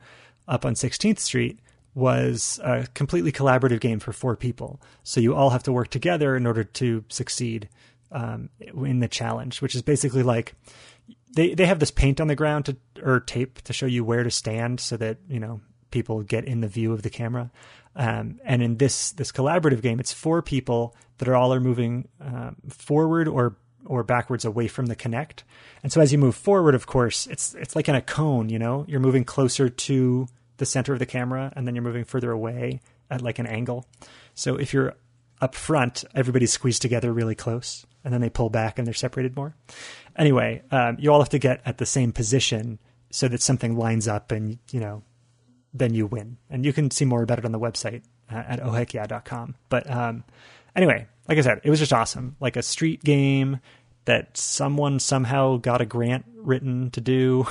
up 0.46 0.64
on 0.64 0.74
16th 0.74 1.18
Street, 1.18 1.61
was 1.99 2.61
a 2.62 2.86
completely 2.94 3.32
collaborative 3.32 3.80
game 3.80 3.99
for 3.99 4.12
four 4.12 4.36
people. 4.36 4.80
So 5.03 5.20
you 5.20 5.34
all 5.34 5.51
have 5.51 5.64
to 5.64 5.72
work 5.72 5.88
together 5.90 6.36
in 6.36 6.46
order 6.46 6.62
to 6.62 7.05
succeed 7.09 7.68
um, 8.12 8.51
in 8.61 9.01
the 9.01 9.09
challenge, 9.09 9.61
which 9.61 9.74
is 9.74 9.82
basically 9.82 10.22
like 10.22 10.55
they 11.34 11.55
they 11.55 11.66
have 11.66 11.80
this 11.80 11.90
paint 11.90 12.20
on 12.20 12.28
the 12.28 12.36
ground 12.36 12.66
to 12.66 12.76
or 13.03 13.20
tape 13.20 13.61
to 13.62 13.72
show 13.72 13.86
you 13.86 14.05
where 14.05 14.22
to 14.22 14.30
stand 14.30 14.80
so 14.80 14.96
that 14.96 15.18
you 15.28 15.40
know 15.40 15.61
people 15.90 16.22
get 16.22 16.44
in 16.44 16.61
the 16.61 16.68
view 16.68 16.92
of 16.92 17.03
the 17.03 17.11
camera. 17.11 17.51
Um, 17.96 18.38
and 18.44 18.62
in 18.62 18.76
this 18.76 19.11
this 19.12 19.32
collaborative 19.32 19.82
game, 19.82 19.99
it's 19.99 20.12
four 20.12 20.40
people 20.40 20.94
that 21.18 21.28
are 21.28 21.34
all 21.34 21.53
are 21.53 21.61
moving 21.61 22.09
um, 22.20 22.57
forward 22.68 23.26
or 23.26 23.57
or 23.84 24.05
backwards 24.05 24.44
away 24.44 24.68
from 24.68 24.86
the 24.86 24.96
Kinect. 24.96 25.42
And 25.82 25.92
so 25.92 26.01
as 26.01 26.12
you 26.12 26.18
move 26.18 26.36
forward, 26.36 26.76
of 26.76 26.86
course, 26.86 27.26
it's 27.26 27.55
it's 27.55 27.74
like 27.74 27.88
in 27.88 27.96
a 27.96 28.03
cone. 28.03 28.49
You 28.49 28.61
know, 28.61 28.84
you're 28.86 29.01
moving 29.01 29.24
closer 29.24 29.68
to 29.68 30.28
the 30.59 30.66
center 30.66 30.92
of 30.92 30.98
the 30.98 31.06
camera 31.06 31.52
and 31.56 31.66
then 31.66 31.74
you're 31.74 31.82
moving 31.82 32.04
further 32.04 32.30
away 32.30 32.80
at 33.11 33.22
like 33.22 33.38
an 33.38 33.46
angle. 33.46 33.86
So 34.34 34.56
if 34.56 34.72
you're 34.72 34.94
up 35.40 35.54
front, 35.54 36.04
everybody's 36.14 36.52
squeezed 36.52 36.82
together 36.82 37.12
really 37.12 37.34
close 37.34 37.86
and 38.04 38.12
then 38.12 38.20
they 38.20 38.30
pull 38.30 38.50
back 38.50 38.78
and 38.78 38.86
they're 38.86 38.94
separated 38.94 39.36
more. 39.36 39.54
Anyway, 40.16 40.62
um, 40.70 40.96
you 40.98 41.12
all 41.12 41.20
have 41.20 41.28
to 41.30 41.38
get 41.38 41.61
at 41.64 41.78
the 41.78 41.86
same 41.86 42.12
position 42.12 42.78
so 43.11 43.28
that 43.28 43.40
something 43.40 43.76
lines 43.76 44.06
up 44.06 44.32
and, 44.32 44.59
you 44.70 44.80
know, 44.80 45.02
then 45.72 45.94
you 45.94 46.06
win. 46.06 46.36
And 46.50 46.64
you 46.64 46.72
can 46.72 46.90
see 46.90 47.04
more 47.04 47.22
about 47.22 47.38
it 47.38 47.44
on 47.44 47.52
the 47.52 47.59
website 47.59 48.02
uh, 48.30 48.42
at 48.46 48.61
ohheckyeah.com. 48.61 49.54
But 49.68 49.90
um, 49.90 50.24
anyway, 50.74 51.06
like 51.28 51.38
I 51.38 51.42
said, 51.42 51.61
it 51.62 51.70
was 51.70 51.78
just 51.78 51.92
awesome. 51.92 52.36
Like 52.40 52.56
a 52.56 52.62
street 52.62 53.04
game 53.04 53.61
that 54.06 54.36
someone 54.36 54.98
somehow 54.98 55.59
got 55.59 55.82
a 55.82 55.86
grant 55.86 56.24
written 56.36 56.90
to 56.92 57.00
do. 57.00 57.46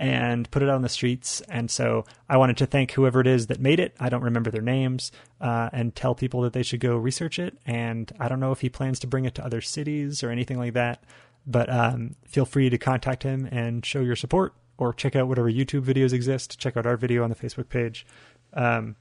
And 0.00 0.50
put 0.50 0.62
it 0.62 0.68
out 0.68 0.76
on 0.76 0.82
the 0.82 0.88
streets. 0.88 1.42
And 1.42 1.70
so 1.70 2.06
I 2.28 2.38
wanted 2.38 2.56
to 2.56 2.66
thank 2.66 2.92
whoever 2.92 3.20
it 3.20 3.26
is 3.26 3.46
that 3.48 3.60
made 3.60 3.78
it. 3.78 3.94
I 4.00 4.08
don't 4.08 4.22
remember 4.22 4.50
their 4.50 4.62
names, 4.62 5.12
uh, 5.40 5.68
and 5.72 5.94
tell 5.94 6.14
people 6.14 6.40
that 6.40 6.54
they 6.54 6.62
should 6.62 6.80
go 6.80 6.96
research 6.96 7.38
it. 7.38 7.58
And 7.66 8.10
I 8.18 8.28
don't 8.28 8.40
know 8.40 8.50
if 8.50 8.62
he 8.62 8.70
plans 8.70 8.98
to 9.00 9.06
bring 9.06 9.26
it 9.26 9.34
to 9.36 9.44
other 9.44 9.60
cities 9.60 10.24
or 10.24 10.30
anything 10.30 10.58
like 10.58 10.72
that. 10.72 11.04
But 11.46 11.70
um, 11.70 12.16
feel 12.26 12.46
free 12.46 12.70
to 12.70 12.78
contact 12.78 13.22
him 13.22 13.46
and 13.52 13.84
show 13.84 14.00
your 14.00 14.16
support, 14.16 14.54
or 14.78 14.94
check 14.94 15.14
out 15.14 15.28
whatever 15.28 15.50
YouTube 15.50 15.82
videos 15.82 16.12
exist. 16.14 16.58
Check 16.58 16.76
out 16.76 16.86
our 16.86 16.96
video 16.96 17.22
on 17.22 17.28
the 17.28 17.36
Facebook 17.36 17.68
page. 17.68 18.06
Um, 18.54 18.96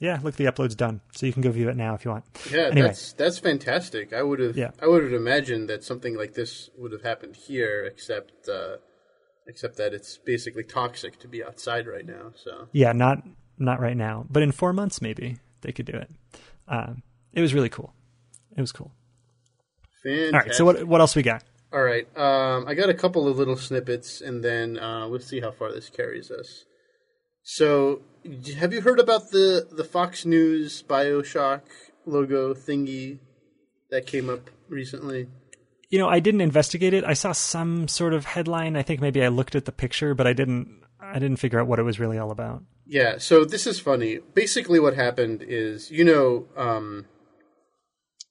yeah, 0.00 0.18
look, 0.22 0.34
the 0.34 0.46
upload's 0.46 0.74
done, 0.74 1.00
so 1.14 1.26
you 1.26 1.32
can 1.32 1.42
go 1.42 1.52
view 1.52 1.68
it 1.68 1.76
now 1.76 1.94
if 1.94 2.04
you 2.04 2.10
want. 2.10 2.24
Yeah, 2.50 2.62
anyway. 2.62 2.88
that's 2.88 3.12
that's 3.12 3.38
fantastic. 3.38 4.12
I 4.12 4.24
would 4.24 4.40
have, 4.40 4.56
yeah. 4.56 4.72
I 4.80 4.88
would 4.88 5.04
have 5.04 5.12
imagined 5.12 5.68
that 5.68 5.84
something 5.84 6.16
like 6.16 6.34
this 6.34 6.70
would 6.76 6.90
have 6.90 7.02
happened 7.02 7.36
here, 7.36 7.84
except 7.84 8.48
uh, 8.48 8.78
except 9.46 9.76
that 9.76 9.92
it's 9.92 10.18
basically 10.18 10.64
toxic 10.64 11.18
to 11.20 11.28
be 11.28 11.44
outside 11.44 11.86
right 11.86 12.06
now. 12.06 12.32
So 12.34 12.68
yeah, 12.72 12.92
not 12.92 13.22
not 13.58 13.80
right 13.80 13.96
now, 13.96 14.26
but 14.30 14.42
in 14.42 14.52
four 14.52 14.72
months 14.72 15.00
maybe 15.02 15.38
they 15.62 15.72
could 15.72 15.86
do 15.86 15.96
it. 15.96 16.10
Um, 16.68 17.02
it 17.32 17.40
was 17.40 17.54
really 17.54 17.68
cool. 17.68 17.92
It 18.56 18.60
was 18.60 18.72
cool. 18.72 18.92
Fantastic. 20.02 20.34
All 20.34 20.40
right, 20.40 20.54
so 20.54 20.64
what 20.64 20.84
what 20.84 21.00
else 21.00 21.16
we 21.16 21.22
got? 21.22 21.44
All 21.72 21.82
right, 21.82 22.06
um, 22.18 22.66
I 22.68 22.74
got 22.74 22.90
a 22.90 22.94
couple 22.94 23.26
of 23.26 23.38
little 23.38 23.56
snippets, 23.56 24.20
and 24.20 24.44
then 24.44 24.78
uh, 24.78 25.08
we'll 25.08 25.20
see 25.20 25.40
how 25.40 25.52
far 25.52 25.72
this 25.72 25.88
carries 25.88 26.30
us. 26.30 26.64
So, 27.44 28.02
have 28.58 28.74
you 28.74 28.82
heard 28.82 29.00
about 29.00 29.30
the 29.30 29.66
the 29.70 29.84
Fox 29.84 30.26
News 30.26 30.82
Bioshock 30.82 31.62
logo 32.04 32.52
thingy 32.52 33.20
that 33.90 34.06
came 34.06 34.28
up 34.28 34.50
recently? 34.68 35.28
You 35.92 35.98
know, 35.98 36.08
I 36.08 36.20
didn't 36.20 36.40
investigate 36.40 36.94
it. 36.94 37.04
I 37.04 37.12
saw 37.12 37.32
some 37.32 37.86
sort 37.86 38.14
of 38.14 38.24
headline. 38.24 38.76
I 38.76 38.82
think 38.82 39.02
maybe 39.02 39.22
I 39.22 39.28
looked 39.28 39.54
at 39.54 39.66
the 39.66 39.72
picture, 39.72 40.14
but 40.14 40.26
I 40.26 40.32
didn't. 40.32 40.80
I 40.98 41.18
didn't 41.18 41.36
figure 41.36 41.60
out 41.60 41.66
what 41.66 41.78
it 41.78 41.82
was 41.82 42.00
really 42.00 42.16
all 42.16 42.30
about. 42.30 42.62
Yeah. 42.86 43.18
So 43.18 43.44
this 43.44 43.66
is 43.66 43.78
funny. 43.78 44.20
Basically, 44.34 44.80
what 44.80 44.94
happened 44.94 45.44
is, 45.46 45.90
you 45.90 46.04
know, 46.04 46.46
um, 46.56 47.04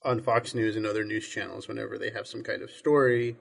on 0.04 0.22
Fox 0.22 0.56
News 0.56 0.76
and 0.76 0.88
other 0.88 1.04
news 1.04 1.28
channels, 1.28 1.68
whenever 1.68 2.00
they 2.00 2.10
have 2.10 2.26
some 2.26 2.42
kind 2.42 2.64
of 2.64 2.72
story 2.72 3.36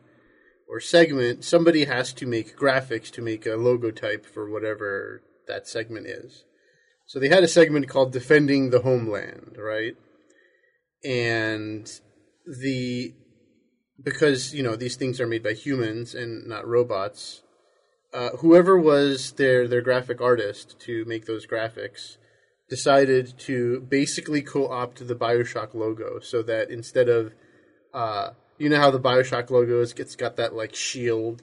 or 0.69 0.81
segment, 0.81 1.43
somebody 1.43 1.87
has 1.87 2.13
to 2.13 2.27
make 2.27 2.59
graphics 2.59 3.11
to 3.13 3.23
make 3.23 3.47
a 3.47 3.57
logo 3.57 3.91
type 3.91 4.27
for 4.27 4.51
whatever 4.51 5.23
that 5.49 5.67
segment 5.67 6.07
is. 6.07 6.45
So 7.07 7.19
they 7.19 7.29
had 7.29 7.43
a 7.43 7.49
segment 7.49 7.89
called 7.89 8.13
"Defending 8.13 8.69
the 8.69 8.81
Homeland," 8.81 9.57
right? 9.57 9.95
And 11.03 11.91
the 12.45 13.15
because 14.03 14.55
you 14.55 14.63
know 14.63 14.77
these 14.77 14.97
things 14.97 15.21
are 15.21 15.27
made 15.27 15.43
by 15.43 15.53
humans 15.53 16.15
and 16.15 16.47
not 16.47 16.67
robots. 16.67 17.43
Uh, 18.13 18.31
whoever 18.39 18.79
was 18.79 19.33
their 19.33 19.69
their 19.69 19.83
graphic 19.83 20.21
artist 20.21 20.79
to 20.81 21.05
make 21.07 21.27
those 21.27 21.47
graphics 21.47 22.17
decided 22.69 23.37
to 23.39 23.81
basically 23.89 24.43
co-opt 24.43 25.07
the 25.07 25.15
Bioshock 25.15 25.75
logo, 25.75 26.21
so 26.21 26.43
that 26.43 26.71
instead 26.71 27.09
of 27.09 27.33
uh, 27.95 28.31
you 28.59 28.69
know 28.69 28.79
how 28.79 28.91
the 28.91 29.01
Bioshock 29.01 29.51
logo 29.51 29.81
is, 29.81 29.93
it's 29.97 30.17
got 30.17 30.37
that 30.37 30.55
like 30.55 30.75
shield. 30.75 31.43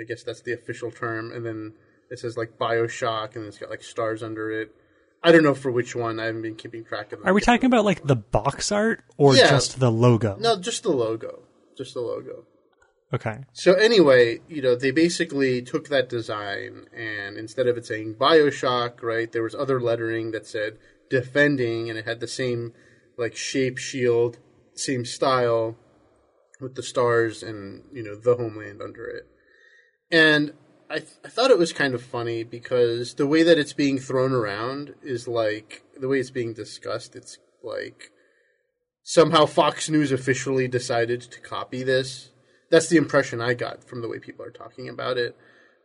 I 0.00 0.04
guess 0.04 0.22
that's 0.24 0.42
the 0.42 0.52
official 0.52 0.90
term, 0.90 1.32
and 1.32 1.46
then 1.46 1.72
it 2.10 2.18
says 2.18 2.36
like 2.36 2.58
Bioshock, 2.58 3.36
and 3.36 3.46
it's 3.46 3.58
got 3.58 3.70
like 3.70 3.82
stars 3.82 4.22
under 4.22 4.50
it. 4.50 4.74
I 5.22 5.32
don't 5.32 5.42
know 5.42 5.54
for 5.54 5.70
which 5.70 5.96
one. 5.96 6.20
I 6.20 6.26
haven't 6.26 6.42
been 6.42 6.54
keeping 6.56 6.84
track 6.84 7.12
of 7.12 7.20
them. 7.20 7.28
Are 7.28 7.32
we 7.32 7.40
talking 7.40 7.64
about 7.66 7.84
like 7.86 8.04
the 8.04 8.16
box 8.16 8.70
art 8.70 9.04
or 9.16 9.34
Yeah. 9.36 9.48
just 9.48 9.80
the 9.80 9.90
logo? 9.90 10.36
No, 10.38 10.58
just 10.58 10.82
the 10.82 10.90
logo. 10.92 11.40
Just 11.76 11.94
the 11.94 12.00
logo. 12.00 12.44
Okay. 13.12 13.44
So 13.52 13.74
anyway, 13.74 14.40
you 14.48 14.60
know, 14.60 14.74
they 14.74 14.90
basically 14.90 15.62
took 15.62 15.88
that 15.88 16.08
design 16.08 16.86
and 16.92 17.36
instead 17.36 17.68
of 17.68 17.76
it 17.76 17.86
saying 17.86 18.14
BioShock, 18.14 19.02
right, 19.02 19.30
there 19.30 19.42
was 19.42 19.54
other 19.54 19.80
lettering 19.80 20.32
that 20.32 20.46
said 20.46 20.78
defending 21.10 21.88
and 21.88 21.98
it 21.98 22.06
had 22.06 22.18
the 22.18 22.26
same 22.26 22.72
like 23.16 23.36
shape 23.36 23.78
shield, 23.78 24.38
same 24.74 25.04
style 25.04 25.76
with 26.60 26.74
the 26.74 26.82
stars 26.82 27.42
and, 27.42 27.84
you 27.92 28.02
know, 28.02 28.16
the 28.16 28.34
homeland 28.34 28.82
under 28.82 29.06
it. 29.06 29.28
And 30.10 30.54
I, 30.90 30.98
th- 30.98 31.18
I 31.24 31.28
thought 31.28 31.50
it 31.50 31.58
was 31.58 31.72
kind 31.72 31.94
of 31.94 32.02
funny 32.02 32.42
because 32.42 33.14
the 33.14 33.26
way 33.26 33.42
that 33.44 33.58
it's 33.58 33.72
being 33.72 33.98
thrown 33.98 34.32
around 34.32 34.94
is 35.02 35.28
like 35.28 35.84
the 36.00 36.08
way 36.08 36.18
it's 36.18 36.30
being 36.30 36.52
discussed, 36.52 37.14
it's 37.14 37.38
like 37.62 38.10
somehow 39.04 39.46
Fox 39.46 39.88
News 39.88 40.10
officially 40.10 40.66
decided 40.66 41.20
to 41.20 41.40
copy 41.40 41.84
this. 41.84 42.30
That's 42.70 42.88
the 42.88 42.96
impression 42.96 43.40
I 43.40 43.54
got 43.54 43.84
from 43.84 44.02
the 44.02 44.08
way 44.08 44.18
people 44.18 44.44
are 44.44 44.50
talking 44.50 44.88
about 44.88 45.18
it. 45.18 45.36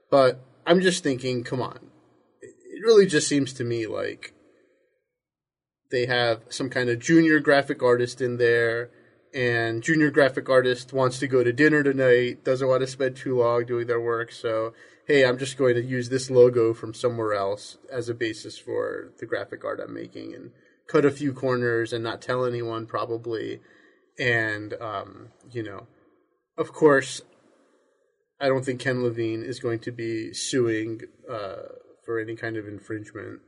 But 0.10 0.40
I'm 0.66 0.82
just 0.82 1.04
thinking, 1.04 1.44
come 1.44 1.62
on. 1.62 1.92
It 2.42 2.82
really 2.84 3.06
just 3.06 3.28
seems 3.28 3.54
to 3.54 3.64
me 3.64 3.86
like 3.86 4.34
they 5.92 6.06
have 6.06 6.44
some 6.50 6.70
kind 6.70 6.90
of 6.90 7.00
junior 7.00 7.40
graphic 7.40 7.84
artist 7.84 8.22
in 8.22 8.38
there 8.38 8.90
and 9.34 9.84
junior 9.84 10.10
graphic 10.10 10.50
artist 10.50 10.94
wants 10.94 11.20
to 11.20 11.28
go 11.28 11.44
to 11.44 11.54
dinner 11.54 11.84
tonight, 11.84 12.44
doesn't 12.44 12.68
want 12.68 12.82
to 12.82 12.88
spend 12.88 13.16
too 13.16 13.38
long 13.38 13.66
doing 13.66 13.86
their 13.86 14.02
work, 14.02 14.32
so 14.32 14.74
hey, 15.08 15.26
I'm 15.26 15.38
just 15.40 15.58
going 15.58 15.76
to 15.76 15.84
use 15.84 16.10
this 16.10 16.30
logo 16.30 16.74
from 16.74 16.94
somewhere 16.94 17.34
else 17.34 17.78
as 17.92 18.10
a 18.10 18.14
basis 18.14 18.58
for 18.58 19.12
the 19.20 19.26
graphic 19.26 19.66
art 19.66 19.80
I'm 19.84 19.94
making 19.94 20.36
and 20.36 20.52
cut 20.90 21.06
a 21.06 21.12
few 21.12 21.32
corners 21.34 21.94
and 21.94 22.04
not 22.04 22.22
tell 22.22 22.46
anyone 22.46 22.86
probably. 22.86 23.62
And 24.20 24.74
um, 24.82 25.30
you 25.52 25.64
know, 25.64 25.88
of 26.58 26.74
course, 26.74 27.22
I 28.42 28.48
don't 28.48 28.66
think 28.66 28.80
Ken 28.82 29.04
Levine 29.04 29.44
is 29.44 29.60
going 29.60 29.80
to 29.80 29.92
be 29.92 30.34
suing 30.34 31.02
uh, 31.30 31.56
for 32.06 32.20
any 32.20 32.36
kind 32.36 32.58
of 32.58 32.68
infringement 32.68 33.40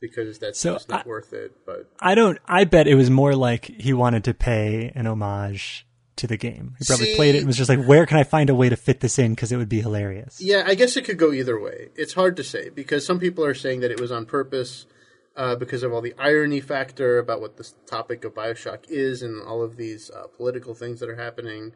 because 0.00 0.38
that's 0.38 0.58
So, 0.58 0.74
just 0.74 0.88
not 0.88 1.06
I- 1.06 1.08
worth 1.08 1.32
it. 1.32 1.52
But 1.66 1.88
I 2.00 2.14
don't. 2.14 2.38
I 2.46 2.64
bet 2.64 2.86
it 2.88 2.94
was 2.96 3.10
more 3.10 3.34
like 3.34 3.66
he 3.66 3.92
wanted 3.92 4.24
to 4.24 4.34
pay 4.34 4.90
an 4.94 5.06
homage 5.06 5.86
to 6.16 6.26
the 6.26 6.36
game. 6.36 6.74
He 6.78 6.84
probably 6.86 7.06
See- 7.06 7.16
played 7.16 7.34
it 7.36 7.38
and 7.38 7.46
was 7.46 7.56
just 7.56 7.68
like, 7.70 7.84
"Where 7.84 8.04
can 8.06 8.18
I 8.18 8.24
find 8.24 8.50
a 8.50 8.54
way 8.54 8.68
to 8.68 8.76
fit 8.76 8.98
this 9.00 9.18
in? 9.18 9.34
Because 9.34 9.52
it 9.52 9.56
would 9.58 9.68
be 9.68 9.80
hilarious." 9.80 10.40
Yeah, 10.40 10.64
I 10.66 10.74
guess 10.74 10.96
it 10.96 11.04
could 11.04 11.18
go 11.18 11.32
either 11.32 11.58
way. 11.60 11.90
It's 11.96 12.14
hard 12.14 12.36
to 12.38 12.44
say 12.44 12.68
because 12.70 13.06
some 13.06 13.20
people 13.20 13.44
are 13.44 13.54
saying 13.54 13.80
that 13.80 13.90
it 13.92 14.00
was 14.00 14.10
on 14.10 14.26
purpose 14.26 14.86
uh, 15.36 15.56
because 15.56 15.82
of 15.82 15.92
all 15.92 16.00
the 16.00 16.14
irony 16.18 16.60
factor 16.60 17.18
about 17.18 17.40
what 17.40 17.56
the 17.56 17.64
s- 17.64 17.74
topic 17.86 18.24
of 18.24 18.34
Bioshock 18.34 18.88
is 18.88 19.22
and 19.22 19.42
all 19.42 19.62
of 19.62 19.76
these 19.76 20.10
uh, 20.10 20.26
political 20.36 20.74
things 20.74 21.00
that 21.00 21.08
are 21.08 21.16
happening. 21.16 21.72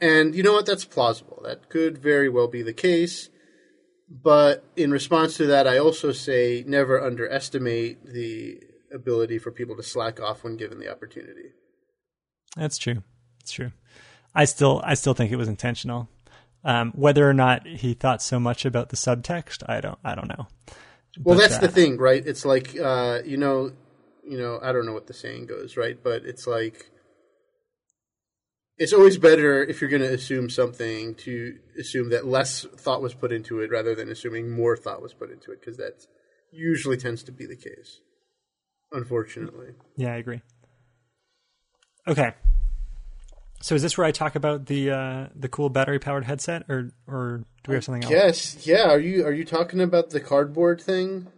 And 0.00 0.34
you 0.34 0.42
know 0.42 0.52
what? 0.52 0.66
That's 0.66 0.84
plausible. 0.84 1.40
That 1.44 1.68
could 1.68 1.98
very 1.98 2.28
well 2.28 2.48
be 2.48 2.62
the 2.62 2.72
case. 2.72 3.30
But 4.08 4.64
in 4.76 4.90
response 4.90 5.36
to 5.38 5.46
that, 5.46 5.66
I 5.66 5.78
also 5.78 6.12
say 6.12 6.64
never 6.66 7.02
underestimate 7.02 8.04
the 8.04 8.60
ability 8.92 9.38
for 9.38 9.50
people 9.50 9.76
to 9.76 9.82
slack 9.82 10.20
off 10.20 10.44
when 10.44 10.56
given 10.56 10.78
the 10.78 10.90
opportunity. 10.90 11.52
That's 12.56 12.78
true. 12.78 13.02
That's 13.40 13.52
true. 13.52 13.72
I 14.34 14.44
still, 14.44 14.80
I 14.84 14.94
still 14.94 15.14
think 15.14 15.32
it 15.32 15.36
was 15.36 15.48
intentional. 15.48 16.08
Um, 16.64 16.92
whether 16.92 17.28
or 17.28 17.34
not 17.34 17.66
he 17.66 17.94
thought 17.94 18.22
so 18.22 18.40
much 18.40 18.64
about 18.64 18.88
the 18.88 18.96
subtext, 18.96 19.62
I 19.68 19.80
don't, 19.80 19.98
I 20.04 20.14
don't 20.14 20.28
know. 20.28 20.46
Well, 21.22 21.36
But, 21.36 21.42
that's 21.42 21.58
the 21.58 21.68
uh, 21.68 21.70
thing, 21.70 21.96
right? 21.98 22.24
It's 22.24 22.44
like 22.44 22.78
uh, 22.78 23.20
you 23.24 23.36
know, 23.36 23.72
you 24.26 24.38
know, 24.38 24.58
I 24.62 24.72
don't 24.72 24.86
know 24.86 24.92
what 24.92 25.06
the 25.06 25.14
saying 25.14 25.46
goes, 25.46 25.76
right? 25.76 25.98
But 26.02 26.24
it's 26.24 26.46
like 26.46 26.90
it's 28.76 28.92
always 28.92 29.18
better 29.18 29.62
if 29.62 29.80
you're 29.80 29.90
going 29.90 30.02
to 30.02 30.12
assume 30.12 30.50
something 30.50 31.14
to 31.14 31.58
assume 31.78 32.10
that 32.10 32.26
less 32.26 32.66
thought 32.76 33.02
was 33.02 33.14
put 33.14 33.32
into 33.32 33.60
it 33.60 33.70
rather 33.70 33.94
than 33.94 34.08
assuming 34.08 34.50
more 34.50 34.76
thought 34.76 35.02
was 35.02 35.14
put 35.14 35.30
into 35.30 35.52
it 35.52 35.60
because 35.60 35.76
that 35.76 36.06
usually 36.50 36.96
tends 36.96 37.22
to 37.24 37.32
be 37.32 37.46
the 37.46 37.56
case. 37.56 38.00
Unfortunately, 38.92 39.74
Yeah, 39.96 40.12
I 40.12 40.16
agree. 40.16 40.40
Okay. 42.06 42.32
So 43.64 43.74
is 43.74 43.80
this 43.80 43.96
where 43.96 44.06
I 44.06 44.10
talk 44.10 44.34
about 44.34 44.66
the 44.66 44.90
uh, 44.90 45.26
the 45.34 45.48
cool 45.48 45.70
battery 45.70 45.98
powered 45.98 46.26
headset, 46.26 46.64
or 46.68 46.90
or 47.06 47.44
do 47.62 47.70
we 47.70 47.76
have 47.76 47.84
something 47.84 48.04
else? 48.04 48.12
yes, 48.12 48.66
yeah. 48.66 48.90
Are 48.90 48.98
you 48.98 49.24
are 49.24 49.32
you 49.32 49.46
talking 49.46 49.80
about 49.80 50.10
the 50.10 50.20
cardboard 50.20 50.82
thing? 50.82 51.28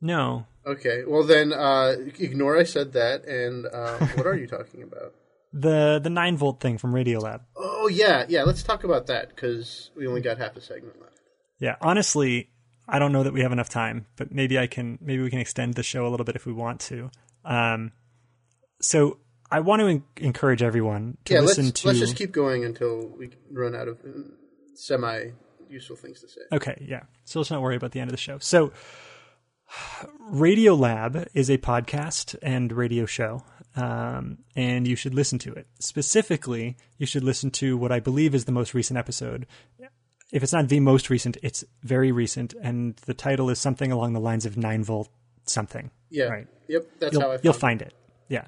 No. 0.00 0.46
Okay, 0.66 1.04
well 1.06 1.22
then 1.22 1.52
uh, 1.52 1.94
ignore 2.18 2.58
I 2.58 2.64
said 2.64 2.94
that. 2.94 3.24
And 3.26 3.66
uh, 3.66 3.98
what 4.16 4.26
are 4.26 4.36
you 4.36 4.48
talking 4.48 4.82
about? 4.82 5.14
The 5.52 6.00
the 6.02 6.10
nine 6.10 6.36
volt 6.36 6.58
thing 6.58 6.76
from 6.76 6.92
Radiolab. 6.92 7.42
Oh 7.56 7.86
yeah, 7.86 8.24
yeah. 8.28 8.42
Let's 8.42 8.64
talk 8.64 8.82
about 8.82 9.06
that 9.06 9.28
because 9.28 9.92
we 9.96 10.08
only 10.08 10.22
got 10.22 10.38
half 10.38 10.56
a 10.56 10.60
segment 10.60 11.00
left. 11.00 11.20
Yeah, 11.60 11.76
honestly, 11.80 12.50
I 12.88 12.98
don't 12.98 13.12
know 13.12 13.22
that 13.22 13.32
we 13.32 13.42
have 13.42 13.52
enough 13.52 13.68
time, 13.68 14.06
but 14.16 14.32
maybe 14.32 14.58
I 14.58 14.66
can 14.66 14.98
maybe 15.00 15.22
we 15.22 15.30
can 15.30 15.38
extend 15.38 15.74
the 15.74 15.84
show 15.84 16.04
a 16.04 16.10
little 16.10 16.24
bit 16.24 16.34
if 16.34 16.46
we 16.46 16.52
want 16.52 16.80
to. 16.80 17.12
Um, 17.44 17.92
so 18.80 19.18
I 19.54 19.60
want 19.60 19.80
to 19.80 19.86
en- 19.86 20.02
encourage 20.16 20.64
everyone 20.64 21.16
to 21.26 21.34
yeah, 21.34 21.40
let's 21.40 21.58
listen 21.58 21.72
to. 21.72 21.86
let's 21.86 22.00
just 22.00 22.16
keep 22.16 22.32
going 22.32 22.64
until 22.64 23.06
we 23.06 23.30
run 23.52 23.76
out 23.76 23.86
of 23.86 23.98
semi 24.74 25.30
useful 25.68 25.94
things 25.94 26.20
to 26.22 26.28
say. 26.28 26.40
Okay, 26.50 26.76
yeah. 26.84 27.02
So 27.24 27.38
let's 27.38 27.52
not 27.52 27.62
worry 27.62 27.76
about 27.76 27.92
the 27.92 28.00
end 28.00 28.10
of 28.10 28.12
the 28.12 28.20
show. 28.20 28.38
So, 28.40 28.72
Radio 30.18 30.74
Lab 30.74 31.28
is 31.34 31.50
a 31.50 31.58
podcast 31.58 32.34
and 32.42 32.72
radio 32.72 33.06
show, 33.06 33.44
um, 33.76 34.38
and 34.56 34.88
you 34.88 34.96
should 34.96 35.14
listen 35.14 35.38
to 35.38 35.52
it. 35.52 35.68
Specifically, 35.78 36.76
you 36.98 37.06
should 37.06 37.22
listen 37.22 37.52
to 37.52 37.76
what 37.76 37.92
I 37.92 38.00
believe 38.00 38.34
is 38.34 38.46
the 38.46 38.52
most 38.52 38.74
recent 38.74 38.98
episode. 38.98 39.46
If 40.32 40.42
it's 40.42 40.52
not 40.52 40.68
the 40.68 40.80
most 40.80 41.10
recent, 41.10 41.36
it's 41.44 41.62
very 41.84 42.10
recent, 42.10 42.54
and 42.60 42.96
the 43.06 43.14
title 43.14 43.50
is 43.50 43.60
something 43.60 43.92
along 43.92 44.14
the 44.14 44.20
lines 44.20 44.46
of 44.46 44.56
9 44.56 44.82
volt 44.82 45.10
something. 45.44 45.92
Yeah. 46.10 46.24
Right. 46.24 46.48
Yep. 46.66 46.86
That's 46.98 47.12
You'll, 47.12 47.22
how 47.22 47.28
I. 47.28 47.34
Found 47.34 47.44
you'll 47.44 47.54
it. 47.54 47.60
find 47.60 47.82
it. 47.82 47.94
Yeah. 48.28 48.46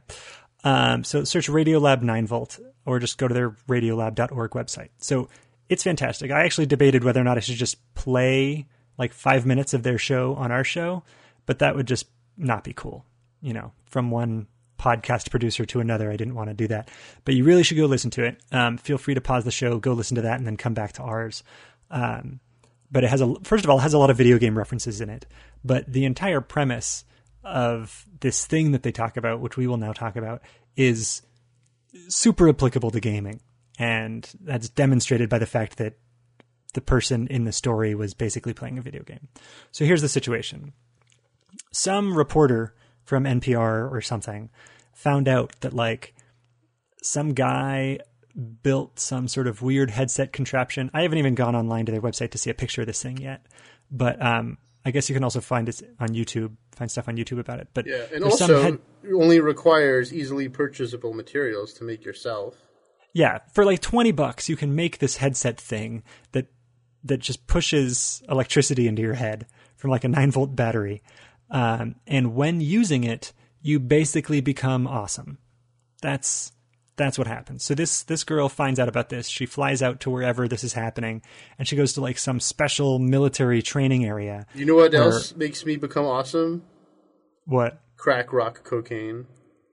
Um, 0.67 1.05
so 1.05 1.23
search 1.23 1.49
Radiolab 1.49 2.03
9 2.03 2.27
volt 2.27 2.59
or 2.85 2.99
just 2.99 3.19
go 3.19 3.29
to 3.29 3.35
their 3.35 3.51
radiolab.org 3.69 4.51
website. 4.51 4.89
So 4.99 5.29
it's 5.69 5.85
fantastic. 5.85 6.33
I 6.33 6.45
actually 6.45 6.67
debated 6.67 7.05
whether 7.05 7.21
or 7.21 7.25
not 7.25 7.37
I 7.37 7.41
should 7.41 7.55
just 7.55 7.79
play 7.95 8.67
like 8.99 9.13
five 9.13 9.47
minutes 9.47 9.75
of 9.75 9.85
their 9.85 9.97
show 9.97 10.35
on 10.35 10.51
our 10.51 10.65
show, 10.65 11.05
but 11.47 11.61
that 11.61 11.77
would 11.77 11.87
just 11.87 12.07
not 12.37 12.65
be 12.65 12.73
cool. 12.73 13.05
You 13.41 13.53
know, 13.53 13.71
from 13.85 14.11
one 14.11 14.49
podcast 14.77 15.31
producer 15.31 15.65
to 15.67 15.79
another, 15.79 16.11
I 16.11 16.17
didn't 16.17 16.35
want 16.35 16.51
to 16.51 16.55
do 16.55 16.67
that. 16.67 16.91
But 17.25 17.35
you 17.35 17.45
really 17.45 17.63
should 17.63 17.77
go 17.77 17.87
listen 17.87 18.11
to 18.13 18.25
it. 18.25 18.41
Um, 18.51 18.77
feel 18.77 18.99
free 18.99 19.15
to 19.15 19.21
pause 19.21 19.45
the 19.45 19.53
show, 19.53 19.79
go 19.79 19.93
listen 19.93 20.17
to 20.17 20.23
that, 20.23 20.39
and 20.39 20.47
then 20.47 20.57
come 20.57 20.75
back 20.75 20.95
to 20.95 21.03
ours. 21.03 21.45
Um, 21.93 22.41
but 22.91 23.05
it 23.05 23.11
has 23.11 23.21
a 23.21 23.35
first 23.45 23.65
of 23.65 23.71
all 23.71 23.79
it 23.79 23.83
has 23.83 23.95
a 23.95 23.99
lot 23.99 24.11
of 24.11 24.17
video 24.17 24.39
game 24.39 24.57
references 24.57 25.01
in 25.01 25.11
it 25.11 25.27
but 25.65 25.91
the 25.91 26.05
entire 26.05 26.41
premise 26.41 27.05
of 27.47 28.07
this 28.21 28.45
thing 28.45 28.73
that 28.73 28.83
they 28.83 28.93
talk 28.93 29.17
about 29.17 29.41
which 29.41 29.57
we 29.57 29.67
will 29.67 29.77
now 29.77 29.93
talk 29.93 30.17
about 30.17 30.43
is 30.77 31.23
super 32.09 32.49
applicable 32.49 32.91
to 32.91 33.01
gaming. 33.01 33.41
And 33.79 34.29
that's 34.41 34.69
demonstrated 34.69 35.29
by 35.29 35.39
the 35.39 35.47
fact 35.47 35.79
that 35.79 35.95
the 36.75 36.81
person 36.81 37.27
in 37.29 37.45
the 37.45 37.53
story 37.53 37.95
was 37.95 38.15
basically 38.15 38.53
playing 38.53 38.79
a 38.79 38.83
video 38.83 39.03
game. 39.03 39.29
So 39.71 39.85
here's 39.85 40.03
the 40.03 40.09
situation. 40.09 40.73
Some 41.73 42.17
reporter 42.17 42.75
from 43.05 43.25
NPR 43.25 43.91
or 43.91 44.01
something 44.01 44.51
found 44.93 45.29
out 45.29 45.53
that 45.61 45.73
like 45.73 46.15
some 47.03 47.33
guy 47.33 48.01
built 48.63 48.99
some 48.99 49.29
sort 49.29 49.47
of 49.47 49.63
weird 49.63 49.91
headset 49.91 50.33
contraption. 50.33 50.91
I 50.93 51.03
haven't 51.03 51.19
even 51.19 51.35
gone 51.35 51.55
online 51.55 51.87
to 51.87 51.93
their 51.93 52.03
website 52.03 52.33
to 52.33 52.39
see 52.39 52.51
a 52.51 52.55
picture 52.55 52.83
of 52.83 52.87
this 52.87 53.03
thing 53.03 53.19
yet, 53.19 53.47
but 53.91 54.21
um, 54.21 54.59
I 54.85 54.91
guess 54.91 55.09
you 55.09 55.15
can 55.15 55.25
also 55.25 55.41
find 55.41 55.69
it 55.69 55.83
on 55.99 56.09
YouTube, 56.09 56.57
find 56.77 56.91
stuff 56.91 57.09
on 57.09 57.17
YouTube 57.17 57.41
about 57.41 57.59
it. 57.59 57.69
But 57.75 57.87
Yeah, 57.87 58.05
and 58.15 58.23
also 58.23 58.63
head- 58.63 58.79
only 59.13 59.41
requires 59.41 60.13
easily 60.15 60.49
purchasable 60.49 61.13
materials 61.15 61.73
to 61.75 61.85
make 61.85 62.05
yourself. 62.05 62.55
yeah, 63.13 63.39
for 63.53 63.65
like 63.65 63.81
twenty 63.81 64.13
bucks, 64.13 64.49
you 64.49 64.57
can 64.57 64.75
make 64.77 64.99
this 64.99 65.17
headset 65.17 65.59
thing 65.61 66.03
that 66.33 66.47
that 67.03 67.19
just 67.19 67.47
pushes 67.47 68.23
electricity 68.29 68.87
into 68.89 69.01
your 69.03 69.15
head 69.15 69.47
from 69.77 69.91
like 69.91 70.05
a 70.05 70.09
nine 70.09 70.31
volt 70.31 70.55
battery, 70.57 71.03
um, 71.51 71.95
and 72.07 72.35
when 72.35 72.61
using 72.61 73.05
it, 73.05 73.33
you 73.63 73.79
basically 73.81 74.41
become 74.41 74.87
awesome. 74.87 75.39
That's 76.03 76.53
that's 76.97 77.19
what 77.19 77.27
happens. 77.27 77.63
So 77.63 77.75
this 77.75 78.03
this 78.05 78.25
girl 78.25 78.49
finds 78.49 78.81
out 78.81 78.89
about 78.89 79.09
this. 79.09 79.29
She 79.29 79.47
flies 79.47 79.83
out 79.83 80.01
to 80.01 80.11
wherever 80.11 80.49
this 80.49 80.65
is 80.65 80.73
happening, 80.73 81.23
and 81.59 81.67
she 81.69 81.77
goes 81.77 81.93
to 81.95 82.01
like 82.01 82.19
some 82.19 82.41
special 82.41 82.99
military 82.99 83.63
training 83.63 84.05
area. 84.05 84.47
You 84.55 84.65
know 84.67 84.75
what 84.75 84.95
Or- 84.95 85.03
else 85.13 85.35
makes 85.37 85.65
me 85.67 85.77
become 85.77 86.05
awesome? 86.07 86.63
What? 87.45 87.81
Crack 87.97 88.33
rock 88.33 88.65
cocaine. 88.65 89.27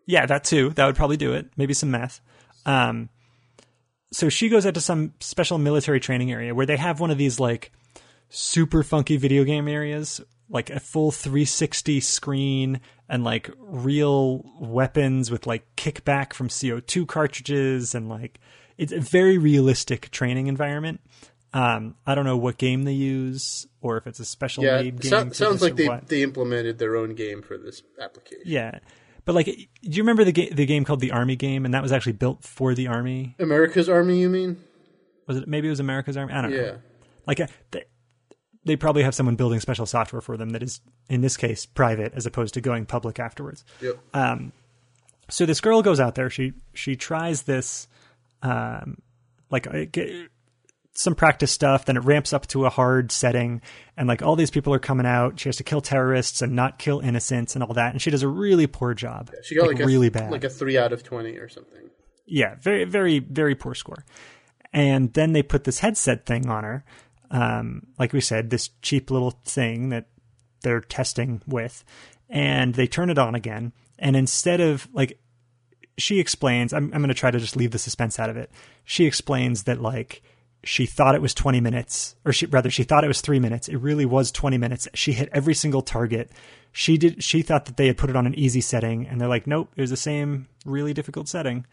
Yeah, 0.06 0.26
that 0.26 0.44
too. 0.44 0.70
That 0.72 0.86
would 0.86 0.96
probably 0.96 1.18
do 1.18 1.34
it. 1.34 1.50
Maybe 1.58 1.74
some 1.74 1.92
meth. 1.92 2.20
Um, 2.66 3.10
so 4.12 4.30
she 4.30 4.50
goes 4.50 4.66
out 4.66 4.74
to 4.76 4.82
some 4.82 5.14
special 5.20 5.58
military 5.58 6.00
training 6.00 6.32
area 6.32 6.54
where 6.54 6.66
they 6.66 6.78
have 6.78 7.00
one 7.00 7.10
of 7.12 7.18
these 7.18 7.40
like 7.40 7.72
super 8.30 8.84
funky 8.84 9.18
video 9.18 9.44
game 9.44 9.68
areas, 9.68 10.22
like 10.50 10.70
a 10.70 10.80
full 10.80 11.12
360 11.12 12.00
screen 12.00 12.82
and 13.10 13.24
like 13.24 13.50
real 13.58 14.44
weapons 14.60 15.32
with 15.32 15.48
like 15.48 15.64
kickback 15.76 16.34
from 16.34 16.48
CO2 16.48 17.08
cartridges 17.08 17.96
and 17.96 18.10
like 18.10 18.40
it's 18.78 18.92
a 18.92 19.00
very 19.00 19.38
realistic 19.38 20.10
training 20.12 20.48
environment. 20.48 21.02
Um, 21.54 21.96
I 22.08 22.16
don't 22.16 22.26
know 22.26 22.38
what 22.38 22.58
game 22.58 22.84
they 22.84 22.94
use 22.94 23.68
or 23.82 23.98
if 23.98 24.08
it's 24.08 24.20
a 24.20 24.26
special 24.26 24.64
Yeah, 24.64 24.82
made 24.82 25.00
game. 25.02 25.10
so, 25.10 25.30
sounds 25.32 25.62
like 25.62 25.76
they, 25.76 25.88
what. 25.88 26.08
they 26.08 26.24
implemented 26.24 26.80
their 26.80 26.96
own 26.96 27.14
game 27.14 27.42
for 27.44 27.58
this 27.58 27.84
application. 28.02 28.42
Yeah, 28.46 28.80
but 29.26 29.36
like, 29.36 29.46
do 29.46 29.56
you 29.82 30.02
remember 30.02 30.24
the 30.24 30.32
game 30.32 30.50
the 30.54 30.66
game 30.66 30.84
called 30.84 31.00
the 31.00 31.12
Army 31.12 31.36
game, 31.36 31.64
and 31.66 31.74
that 31.76 31.84
was 31.84 31.92
actually 31.92 32.14
built 32.14 32.44
for 32.44 32.74
the 32.74 32.88
Army? 32.88 33.36
America's 33.40 33.88
Army, 33.88 34.20
you 34.20 34.30
mean? 34.30 34.58
Was 35.28 35.38
it 35.38 35.48
maybe 35.48 35.68
it 35.68 35.70
was 35.70 35.80
America's 35.80 36.18
Army? 36.18 36.34
I 36.34 36.42
don't 36.42 36.52
know. 36.52 36.58
Yeah. 36.58 36.76
Like, 37.28 37.40
uh, 37.40 37.48
they, 38.66 38.76
probably 38.76 39.04
have 39.04 39.16
someone 39.16 39.36
building 39.36 39.60
special 39.60 39.86
software 39.86 40.22
for 40.22 40.38
them 40.38 40.52
that 40.52 40.64
is, 40.64 40.82
in 41.10 41.22
this 41.22 41.38
case, 41.38 41.66
private 41.66 42.14
as 42.16 42.26
opposed 42.26 42.54
to 42.56 42.62
going 42.62 42.86
public 42.86 43.20
afterwards. 43.20 43.64
Yep. 43.82 44.00
So 45.30 45.46
this 45.46 45.62
girl 45.62 45.82
goes 45.82 46.00
out 46.00 46.16
there. 46.16 46.30
She 46.30 46.54
she 46.74 46.96
tries 46.96 47.44
this, 47.44 47.88
um, 48.42 48.98
like 49.50 49.68
some 50.94 51.16
practice 51.16 51.52
stuff. 51.52 51.86
Then 51.86 51.96
it 51.96 52.04
ramps 52.04 52.34
up 52.34 52.46
to 52.48 52.66
a 52.66 52.70
hard 52.70 53.12
setting, 53.12 53.62
and 53.96 54.08
like 54.08 54.22
all 54.22 54.36
these 54.36 54.52
people 54.52 54.74
are 54.74 54.80
coming 54.80 55.06
out. 55.06 55.40
She 55.40 55.48
has 55.48 55.56
to 55.58 55.64
kill 55.64 55.80
terrorists 55.80 56.42
and 56.42 56.56
not 56.56 56.78
kill 56.78 57.00
innocents 57.00 57.56
and 57.56 57.64
all 57.64 57.74
that. 57.74 57.94
And 57.94 58.02
she 58.02 58.12
does 58.12 58.22
a 58.22 58.28
really 58.28 58.68
poor 58.68 58.94
job. 58.94 59.32
She 59.44 59.56
got 59.56 59.68
like, 59.68 59.80
a, 59.80 59.86
really 59.86 60.10
bad, 60.10 60.30
like 60.30 60.44
a 60.44 60.50
three 60.50 60.78
out 60.78 60.92
of 60.92 61.04
twenty 61.04 61.38
or 61.38 61.48
something. 61.48 61.90
Yeah, 62.26 62.56
very, 62.62 62.84
very, 62.84 63.20
very 63.20 63.56
poor 63.56 63.76
score. 63.76 64.06
And 64.74 65.14
then 65.14 65.34
they 65.34 65.44
put 65.44 65.64
this 65.64 65.80
headset 65.80 66.26
thing 66.26 66.50
on 66.50 66.64
her. 66.64 66.84
Um, 67.34 67.88
like 68.00 68.14
we 68.14 68.22
said, 68.22 68.50
this 68.50 68.70
cheap 68.82 69.12
little 69.12 69.32
thing 69.44 69.90
that 69.90 70.06
they're 70.62 70.80
testing 70.80 71.42
with, 71.46 71.84
and 72.30 72.76
they 72.76 72.88
turn 72.88 73.10
it 73.10 73.18
on 73.18 73.36
again. 73.36 73.74
And 74.00 74.16
instead 74.16 74.62
of 74.62 74.88
like, 74.94 75.20
she 75.98 76.20
explains, 76.20 76.74
I'm, 76.74 76.86
I'm 76.94 77.02
going 77.02 77.10
to 77.10 77.14
try 77.14 77.32
to 77.32 77.40
just 77.40 77.58
leave 77.58 77.72
the 77.72 77.80
suspense 77.80 78.20
out 78.20 78.30
of 78.30 78.38
it. 78.38 78.52
She 78.86 79.06
explains 79.06 79.64
that 79.64 79.82
like 79.82 80.22
she 80.64 80.86
thought 80.86 81.16
it 81.16 81.22
was 81.22 81.34
20 81.34 81.60
minutes, 81.60 82.16
or 82.24 82.32
she 82.32 82.46
rather 82.46 82.70
she 82.70 82.84
thought 82.84 83.04
it 83.04 83.10
was 83.10 83.22
three 83.22 83.40
minutes. 83.40 83.68
It 83.68 83.78
really 83.78 84.06
was 84.06 84.32
20 84.32 84.58
minutes. 84.58 84.88
She 84.94 85.14
hit 85.14 85.30
every 85.34 85.54
single 85.54 85.82
target. 85.82 86.32
She 86.72 86.98
did. 86.98 87.24
She 87.24 87.42
thought 87.42 87.66
that 87.66 87.78
they 87.78 87.88
had 87.88 87.98
put 87.98 88.10
it 88.10 88.16
on 88.16 88.26
an 88.26 88.34
easy 88.36 88.62
setting, 88.62 89.06
and 89.08 89.20
they're 89.20 89.28
like, 89.28 89.46
nope, 89.46 89.72
it 89.76 89.82
was 89.82 89.90
the 89.90 89.98
same 89.98 90.48
really 90.66 90.94
difficult 90.94 91.28
setting. 91.28 91.66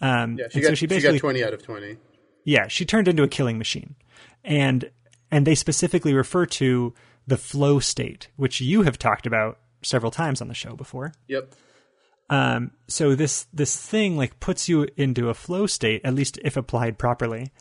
Um, 0.00 0.38
yeah, 0.38 0.46
she 0.50 0.60
got, 0.60 0.68
so 0.68 0.74
she, 0.74 0.86
basically, 0.86 1.18
she 1.18 1.20
got 1.20 1.32
20 1.32 1.44
out 1.44 1.54
of 1.54 1.62
20. 1.62 1.96
Yeah, 2.44 2.68
she 2.68 2.84
turned 2.84 3.08
into 3.08 3.22
a 3.22 3.28
killing 3.28 3.58
machine, 3.58 3.96
and 4.44 4.90
and 5.36 5.46
they 5.46 5.54
specifically 5.54 6.14
refer 6.14 6.46
to 6.46 6.94
the 7.26 7.36
flow 7.36 7.78
state, 7.78 8.28
which 8.36 8.62
you 8.62 8.84
have 8.84 8.98
talked 8.98 9.26
about 9.26 9.58
several 9.82 10.10
times 10.10 10.40
on 10.40 10.48
the 10.48 10.54
show 10.54 10.74
before. 10.74 11.12
Yep. 11.28 11.52
Um, 12.30 12.70
so 12.88 13.14
this 13.14 13.46
this 13.52 13.76
thing 13.76 14.16
like 14.16 14.40
puts 14.40 14.66
you 14.66 14.88
into 14.96 15.28
a 15.28 15.34
flow 15.34 15.66
state, 15.66 16.00
at 16.04 16.14
least 16.14 16.38
if 16.42 16.56
applied 16.56 16.96
properly, 16.96 17.52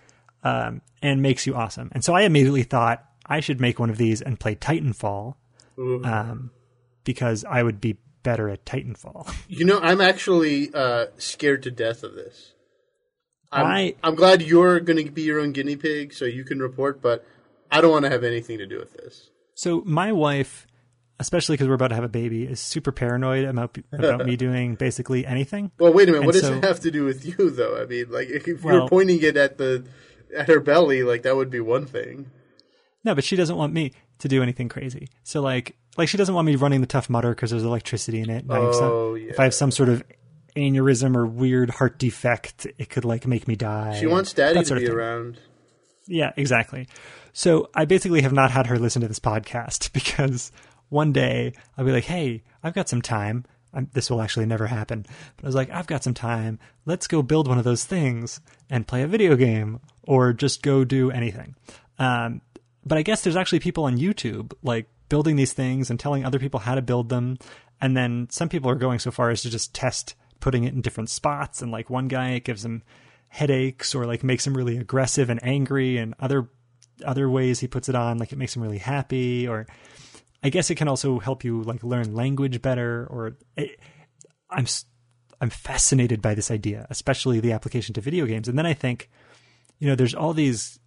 um, 0.42 0.84
and 1.02 1.22
makes 1.22 1.46
you 1.46 1.54
awesome. 1.54 1.90
And 1.92 2.02
so 2.02 2.16
I 2.16 2.22
immediately 2.22 2.64
thought 2.64 3.04
I 3.26 3.42
should 3.42 3.60
make 3.60 3.78
one 3.78 3.90
of 3.90 3.98
these 3.98 4.22
and 4.22 4.40
play 4.40 4.56
Titanfall, 4.56 5.36
um, 5.78 6.52
because 7.04 7.44
I 7.44 7.62
would 7.62 7.82
be 7.82 7.98
better 8.24 8.48
at 8.48 8.66
Titanfall. 8.66 9.36
You 9.50 9.66
know, 9.66 9.82
I'm 9.82 10.00
actually 10.00 10.74
uh, 10.74 11.08
scared 11.18 11.64
to 11.64 11.72
death 11.72 12.04
of 12.04 12.16
this. 12.16 12.54
I'm, 13.52 13.66
I, 13.66 13.96
I'm 14.02 14.16
glad 14.16 14.42
you're 14.42 14.80
going 14.80 15.06
to 15.06 15.12
be 15.12 15.24
your 15.24 15.42
own 15.42 15.52
guinea 15.52 15.76
pig, 15.76 16.14
so 16.14 16.24
you 16.24 16.46
can 16.46 16.60
report. 16.60 17.02
But 17.02 17.26
I 17.72 17.82
don't 17.82 17.92
want 17.92 18.06
to 18.06 18.10
have 18.10 18.24
anything 18.24 18.58
to 18.60 18.66
do 18.66 18.78
with 18.78 18.94
this. 18.94 19.30
So 19.54 19.82
my 19.86 20.12
wife, 20.12 20.68
especially 21.20 21.56
because 21.56 21.68
we're 21.68 21.76
about 21.76 21.90
to 21.90 21.96
have 21.96 22.04
a 22.04 22.10
baby, 22.10 22.44
is 22.44 22.60
super 22.60 22.92
paranoid 22.92 23.46
about 23.46 23.78
about 23.92 24.26
me 24.26 24.36
doing 24.38 24.76
basically 24.76 25.26
anything. 25.26 25.72
Well, 25.80 25.94
wait 25.94 26.10
a 26.10 26.12
minute. 26.12 26.20
And 26.20 26.26
what 26.28 26.36
so, 26.36 26.42
does 26.42 26.50
it 26.58 26.64
have 26.64 26.80
to 26.82 26.92
do 26.92 27.06
with 27.06 27.26
you, 27.26 27.50
though? 27.50 27.82
I 27.82 27.86
mean, 27.86 28.10
like 28.10 28.30
if 28.30 28.64
well, 28.64 28.76
you're 28.76 28.90
pointing 28.90 29.22
it 29.22 29.38
at 29.38 29.58
the 29.58 29.86
at 30.36 30.48
her 30.48 30.60
belly, 30.60 31.04
like 31.04 31.24
that 31.24 31.36
would 31.36 31.50
be 31.50 31.60
one 31.60 31.86
thing. 31.86 32.32
No, 33.04 33.14
but 33.14 33.24
she 33.24 33.36
doesn't 33.36 33.56
want 33.56 33.72
me 33.72 33.94
to 34.20 34.28
do 34.28 34.42
anything 34.42 34.68
crazy. 34.68 35.10
So 35.24 35.42
like, 35.42 35.78
like 35.96 36.10
she 36.10 36.18
doesn't 36.18 36.34
want 36.34 36.48
me 36.48 36.56
running 36.56 36.82
the 36.82 36.88
Tough 36.88 37.10
Mudder 37.10 37.30
because 37.30 37.52
there's 37.52 37.64
electricity 37.64 38.20
in 38.20 38.30
it. 38.30 38.46
Oh, 38.50 39.14
yeah. 39.14 39.30
if 39.30 39.40
I 39.40 39.44
have 39.44 39.54
some 39.54 39.68
oh, 39.68 39.72
sort 39.72 39.90
of 39.90 40.04
aneurysm 40.56 41.16
or 41.16 41.26
weird 41.26 41.70
heart 41.70 42.00
defect, 42.00 42.66
it 42.78 42.90
could 42.90 43.06
like 43.06 43.28
make 43.28 43.48
me 43.48 43.56
die. 43.56 43.98
She 44.00 44.08
wants 44.08 44.34
daddy 44.34 44.64
to 44.64 44.76
be 44.76 44.88
around. 44.88 45.38
Yeah, 46.08 46.32
exactly. 46.38 46.88
So 47.34 47.70
I 47.74 47.86
basically 47.86 48.22
have 48.22 48.34
not 48.34 48.52
had 48.52 48.68
her 48.68 48.80
listen 48.80 49.02
to 49.02 49.08
this 49.08 49.20
podcast 49.20 49.92
because 49.94 50.52
one 50.90 51.12
day 51.12 51.54
I'll 51.78 51.86
be 51.86 51.92
like, 51.92 52.06
"Hey, 52.06 52.44
I've 52.64 52.74
got 52.74 52.90
some 52.90 53.02
time. 53.02 53.46
I'm, 53.74 53.90
this 53.94 54.10
will 54.10 54.22
actually 54.22 54.46
never 54.46 54.68
happen." 54.68 55.06
But 55.36 55.46
I 55.46 55.48
was 55.48 55.56
like, 55.56 55.70
"I've 55.70 55.88
got 55.88 56.04
some 56.04 56.14
time. 56.14 56.60
Let's 56.86 57.08
go 57.08 57.22
build 57.22 57.48
one 57.48 57.58
of 57.58 57.64
those 57.64 57.86
things 57.86 58.40
and 58.70 58.88
play 58.88 59.02
a 59.02 59.08
video 59.08 59.36
game, 59.36 59.80
or 60.04 60.34
just 60.34 60.62
go 60.62 60.84
do 60.84 61.12
anything." 61.12 61.56
Um, 61.98 62.42
but 62.86 62.98
I 62.98 63.02
guess 63.02 63.22
there's 63.22 63.36
actually 63.36 63.60
people 63.60 63.86
on 63.86 63.98
YouTube 63.98 64.54
like 64.62 64.88
building 65.10 65.36
these 65.36 65.54
things 65.54 65.90
and 65.90 66.00
telling 66.00 66.26
other 66.26 66.40
people 66.40 66.60
how 66.60 66.76
to 66.76 66.82
build 66.82 67.10
them, 67.10 67.38
and 67.82 67.98
then 67.98 68.28
some 68.30 68.50
people 68.50 68.70
are 68.70 68.76
going 68.76 69.00
so 69.00 69.12
far 69.12 69.32
as 69.32 69.42
to 69.42 69.50
just 69.50 69.74
test 69.74 70.16
putting 70.40 70.64
it 70.64 70.74
in 70.74 70.82
different 70.82 71.10
spots. 71.10 71.62
And 71.62 71.72
like 71.72 71.90
one 71.90 72.08
guy, 72.08 72.32
it 72.32 72.44
gives 72.44 72.64
him 72.64 72.84
headaches 73.36 73.94
or 73.94 74.06
like 74.06 74.24
makes 74.24 74.48
him 74.48 74.56
really 74.56 74.78
aggressive 74.78 75.30
and 75.30 75.44
angry, 75.44 75.98
and 75.98 76.16
other 76.20 76.48
other 77.06 77.30
ways 77.30 77.60
he 77.60 77.68
puts 77.68 77.90
it 77.90 77.96
on, 77.96 78.18
like 78.18 78.32
it 78.32 78.38
makes 78.38 78.56
him 78.56 78.62
really 78.62 78.78
happy, 78.78 79.48
or 79.48 79.68
I 80.42 80.50
guess 80.50 80.70
it 80.70 80.76
can 80.76 80.88
also 80.88 81.20
help 81.20 81.44
you 81.44 81.62
like 81.64 81.84
learn 81.84 82.16
language 82.16 82.62
better. 82.62 83.06
Or 83.10 83.38
it, 83.58 83.80
I'm 84.50 84.66
I'm 85.42 85.50
fascinated 85.50 86.22
by 86.22 86.34
this 86.34 86.50
idea, 86.50 86.88
especially 86.90 87.42
the 87.42 87.52
application 87.52 87.94
to 87.96 88.02
video 88.02 88.26
games. 88.26 88.48
And 88.48 88.58
then 88.58 88.66
I 88.66 88.74
think, 88.74 89.10
you 89.80 89.88
know, 89.90 89.96
there's 89.96 90.16
all 90.16 90.34
these 90.34 90.80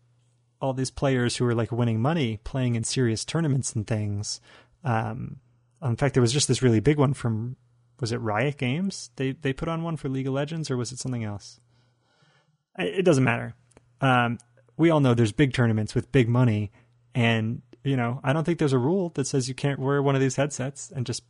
all 0.61 0.72
these 0.72 0.90
players 0.90 1.36
who 1.36 1.44
are 1.46 1.55
like 1.55 1.70
winning 1.70 2.01
money 2.01 2.38
playing 2.44 2.74
in 2.74 2.82
serious 2.82 3.24
tournaments 3.24 3.74
and 3.74 3.86
things. 3.86 4.40
Um, 4.84 5.36
in 5.82 5.96
fact, 5.96 6.14
there 6.14 6.22
was 6.22 6.32
just 6.32 6.49
this 6.49 6.62
really 6.62 6.80
big 6.80 6.99
one 6.99 7.12
from 7.12 7.57
was 8.01 8.11
it 8.11 8.22
Riot 8.22 8.57
Games? 8.57 9.11
They 9.16 9.32
they 9.32 9.53
put 9.53 9.68
on 9.68 9.82
one 9.82 9.96
for 9.96 10.09
League 10.09 10.26
of 10.26 10.32
Legends, 10.32 10.70
or 10.70 10.78
was 10.78 10.92
it 10.92 10.99
something 10.99 11.24
else? 11.24 11.61
It 12.79 13.05
doesn't 13.05 13.24
matter. 13.24 13.55
Um, 14.01 14.39
we 14.76 14.91
all 14.91 15.01
know 15.01 15.14
there's 15.14 15.33
big 15.33 15.53
tournaments 15.53 15.95
with 15.95 16.11
big 16.12 16.29
money, 16.29 16.70
and 17.14 17.62
you 17.85 17.97
know 17.97 18.20
I 18.22 18.33
don't 18.33 18.45
think 18.45 18.59
there's 18.59 18.72
a 18.72 18.79
rule 18.79 19.11
that 19.14 19.26
says 19.26 19.49
you 19.49 19.55
can't 19.55 19.79
wear 19.79 20.03
one 20.03 20.14
of 20.14 20.20
these 20.20 20.37
headsets 20.37 20.91
and 20.95 21.05
just 21.05 21.24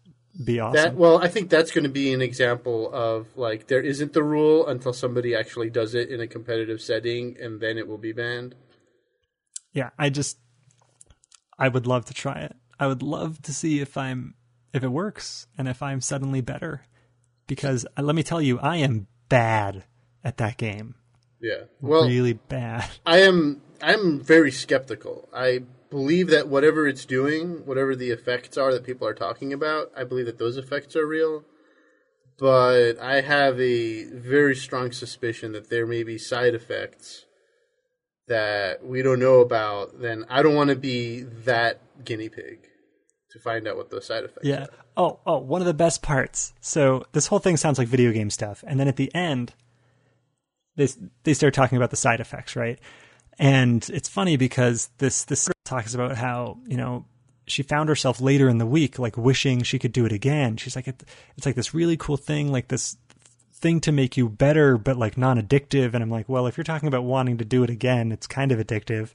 be 0.44 0.60
awesome. 0.60 0.82
That, 0.82 0.94
well, 0.94 1.18
I 1.18 1.28
think 1.28 1.50
that's 1.50 1.70
going 1.70 1.84
to 1.84 1.90
be 1.90 2.12
an 2.12 2.20
example 2.20 2.92
of 2.92 3.26
like 3.36 3.66
there 3.66 3.80
isn't 3.80 4.12
the 4.12 4.22
rule 4.22 4.66
until 4.66 4.92
somebody 4.92 5.34
actually 5.34 5.70
does 5.70 5.94
it 5.94 6.10
in 6.10 6.20
a 6.20 6.26
competitive 6.26 6.80
setting, 6.80 7.36
and 7.40 7.60
then 7.60 7.78
it 7.78 7.88
will 7.88 7.98
be 7.98 8.12
banned. 8.12 8.54
Yeah, 9.72 9.90
I 9.98 10.10
just 10.10 10.38
I 11.58 11.68
would 11.68 11.86
love 11.86 12.04
to 12.06 12.14
try 12.14 12.40
it. 12.40 12.56
I 12.78 12.86
would 12.86 13.02
love 13.02 13.42
to 13.42 13.52
see 13.52 13.80
if 13.80 13.96
I'm 13.96 14.34
if 14.72 14.84
it 14.84 14.88
works 14.88 15.46
and 15.56 15.66
if 15.68 15.82
I'm 15.82 16.00
suddenly 16.00 16.40
better. 16.40 16.82
Because 17.46 17.86
uh, 17.96 18.02
let 18.02 18.14
me 18.14 18.22
tell 18.22 18.42
you, 18.42 18.58
I 18.58 18.76
am 18.76 19.06
bad 19.28 19.84
at 20.22 20.36
that 20.36 20.58
game. 20.58 20.94
Yeah. 21.40 21.64
Well, 21.80 22.06
really 22.06 22.34
bad. 22.34 22.88
I 23.06 23.18
am. 23.18 23.62
I'm 23.80 24.20
very 24.20 24.50
skeptical. 24.50 25.28
I 25.32 25.62
believe 25.90 26.28
that 26.28 26.48
whatever 26.48 26.86
it's 26.86 27.04
doing, 27.04 27.64
whatever 27.64 27.94
the 27.94 28.10
effects 28.10 28.58
are 28.58 28.72
that 28.72 28.84
people 28.84 29.06
are 29.06 29.14
talking 29.14 29.52
about, 29.52 29.90
I 29.96 30.04
believe 30.04 30.26
that 30.26 30.38
those 30.38 30.56
effects 30.56 30.96
are 30.96 31.06
real. 31.06 31.44
But 32.38 33.00
I 33.00 33.20
have 33.20 33.60
a 33.60 34.04
very 34.04 34.54
strong 34.54 34.92
suspicion 34.92 35.52
that 35.52 35.70
there 35.70 35.86
may 35.86 36.04
be 36.04 36.18
side 36.18 36.54
effects 36.54 37.24
that 38.28 38.84
we 38.84 39.02
don't 39.02 39.18
know 39.18 39.40
about. 39.40 40.00
Then 40.00 40.24
I 40.28 40.42
don't 40.42 40.54
want 40.54 40.70
to 40.70 40.76
be 40.76 41.22
that 41.22 41.80
guinea 42.04 42.28
pig 42.28 42.60
to 43.32 43.38
find 43.40 43.66
out 43.66 43.76
what 43.76 43.90
those 43.90 44.06
side 44.06 44.24
effects 44.24 44.46
yeah. 44.46 44.62
are. 44.62 44.68
Oh, 44.96 45.20
oh, 45.26 45.38
one 45.38 45.60
of 45.60 45.66
the 45.66 45.74
best 45.74 46.02
parts. 46.02 46.54
So 46.60 47.04
this 47.12 47.26
whole 47.26 47.38
thing 47.38 47.56
sounds 47.56 47.78
like 47.78 47.88
video 47.88 48.12
game 48.12 48.30
stuff, 48.30 48.62
and 48.66 48.78
then 48.78 48.88
at 48.88 48.96
the 48.96 49.12
end 49.14 49.54
they 50.78 50.88
they 51.24 51.34
start 51.34 51.52
talking 51.52 51.76
about 51.76 51.90
the 51.90 51.96
side 51.96 52.20
effects, 52.20 52.56
right? 52.56 52.78
And 53.38 53.88
it's 53.90 54.08
funny 54.08 54.36
because 54.36 54.88
this 54.98 55.24
this 55.24 55.48
talks 55.64 55.92
about 55.92 56.16
how 56.16 56.58
you 56.66 56.76
know 56.76 57.04
she 57.46 57.62
found 57.62 57.88
herself 57.88 58.20
later 58.20 58.48
in 58.48 58.58
the 58.58 58.66
week 58.66 58.98
like 58.98 59.16
wishing 59.16 59.62
she 59.62 59.78
could 59.78 59.92
do 59.92 60.06
it 60.06 60.12
again. 60.12 60.56
She's 60.56 60.76
like 60.76 60.88
it's 60.88 61.44
like 61.44 61.56
this 61.56 61.74
really 61.74 61.96
cool 61.96 62.16
thing, 62.16 62.50
like 62.50 62.68
this 62.68 62.96
thing 63.52 63.80
to 63.80 63.92
make 63.92 64.16
you 64.16 64.28
better, 64.28 64.78
but 64.78 64.96
like 64.96 65.18
non-addictive. 65.18 65.92
And 65.94 66.02
I'm 66.02 66.10
like, 66.10 66.28
well, 66.28 66.46
if 66.46 66.56
you're 66.56 66.64
talking 66.64 66.86
about 66.86 67.02
wanting 67.02 67.38
to 67.38 67.44
do 67.44 67.64
it 67.64 67.70
again, 67.70 68.12
it's 68.12 68.28
kind 68.28 68.52
of 68.52 68.60
addictive. 68.60 69.12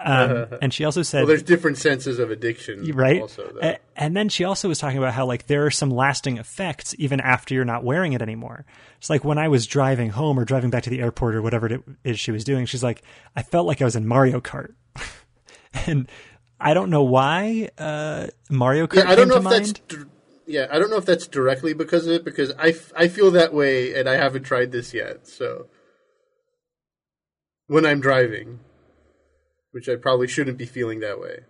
Um, 0.00 0.46
and 0.62 0.72
she 0.72 0.84
also 0.84 1.02
said, 1.02 1.20
"Well, 1.20 1.28
there's 1.28 1.42
different 1.42 1.78
senses 1.78 2.18
of 2.18 2.30
addiction, 2.30 2.90
right?" 2.92 3.20
Also, 3.20 3.78
and 3.96 4.16
then 4.16 4.28
she 4.28 4.44
also 4.44 4.68
was 4.68 4.78
talking 4.78 4.98
about 4.98 5.12
how 5.12 5.26
like 5.26 5.46
there 5.46 5.66
are 5.66 5.70
some 5.70 5.90
lasting 5.90 6.38
effects 6.38 6.94
even 6.98 7.20
after 7.20 7.54
you're 7.54 7.64
not 7.64 7.84
wearing 7.84 8.12
it 8.12 8.22
anymore. 8.22 8.64
It's 8.98 9.10
like 9.10 9.24
when 9.24 9.38
I 9.38 9.48
was 9.48 9.66
driving 9.66 10.10
home 10.10 10.38
or 10.38 10.44
driving 10.44 10.70
back 10.70 10.84
to 10.84 10.90
the 10.90 11.00
airport 11.00 11.34
or 11.34 11.42
whatever 11.42 11.66
it 11.66 11.82
is 12.04 12.20
she 12.20 12.30
was 12.30 12.44
doing. 12.44 12.66
She's 12.66 12.82
like, 12.82 13.02
I 13.34 13.42
felt 13.42 13.66
like 13.66 13.82
I 13.82 13.84
was 13.84 13.96
in 13.96 14.06
Mario 14.06 14.40
Kart, 14.40 14.74
and 15.86 16.08
I 16.60 16.74
don't 16.74 16.90
know 16.90 17.02
why 17.02 17.70
uh, 17.78 18.28
Mario 18.50 18.86
Kart. 18.86 19.04
Yeah, 19.04 19.10
I 19.10 19.14
don't 19.14 19.28
know 19.28 19.36
if 19.36 19.44
mind. 19.44 19.80
that's. 19.88 20.04
Yeah, 20.46 20.66
I 20.70 20.78
don't 20.78 20.88
know 20.88 20.96
if 20.96 21.04
that's 21.04 21.26
directly 21.26 21.74
because 21.74 22.06
of 22.06 22.12
it 22.12 22.24
because 22.24 22.52
I, 22.58 22.68
f- 22.68 22.90
I 22.96 23.08
feel 23.08 23.30
that 23.32 23.52
way 23.52 23.94
and 23.94 24.08
I 24.08 24.14
haven't 24.14 24.44
tried 24.44 24.72
this 24.72 24.94
yet. 24.94 25.28
So 25.28 25.66
when 27.66 27.84
I'm 27.84 28.00
driving 28.00 28.60
which 29.78 29.88
I 29.88 29.94
probably 29.94 30.26
shouldn't 30.26 30.58
be 30.58 30.66
feeling 30.66 30.98
that 31.00 31.20
way. 31.20 31.44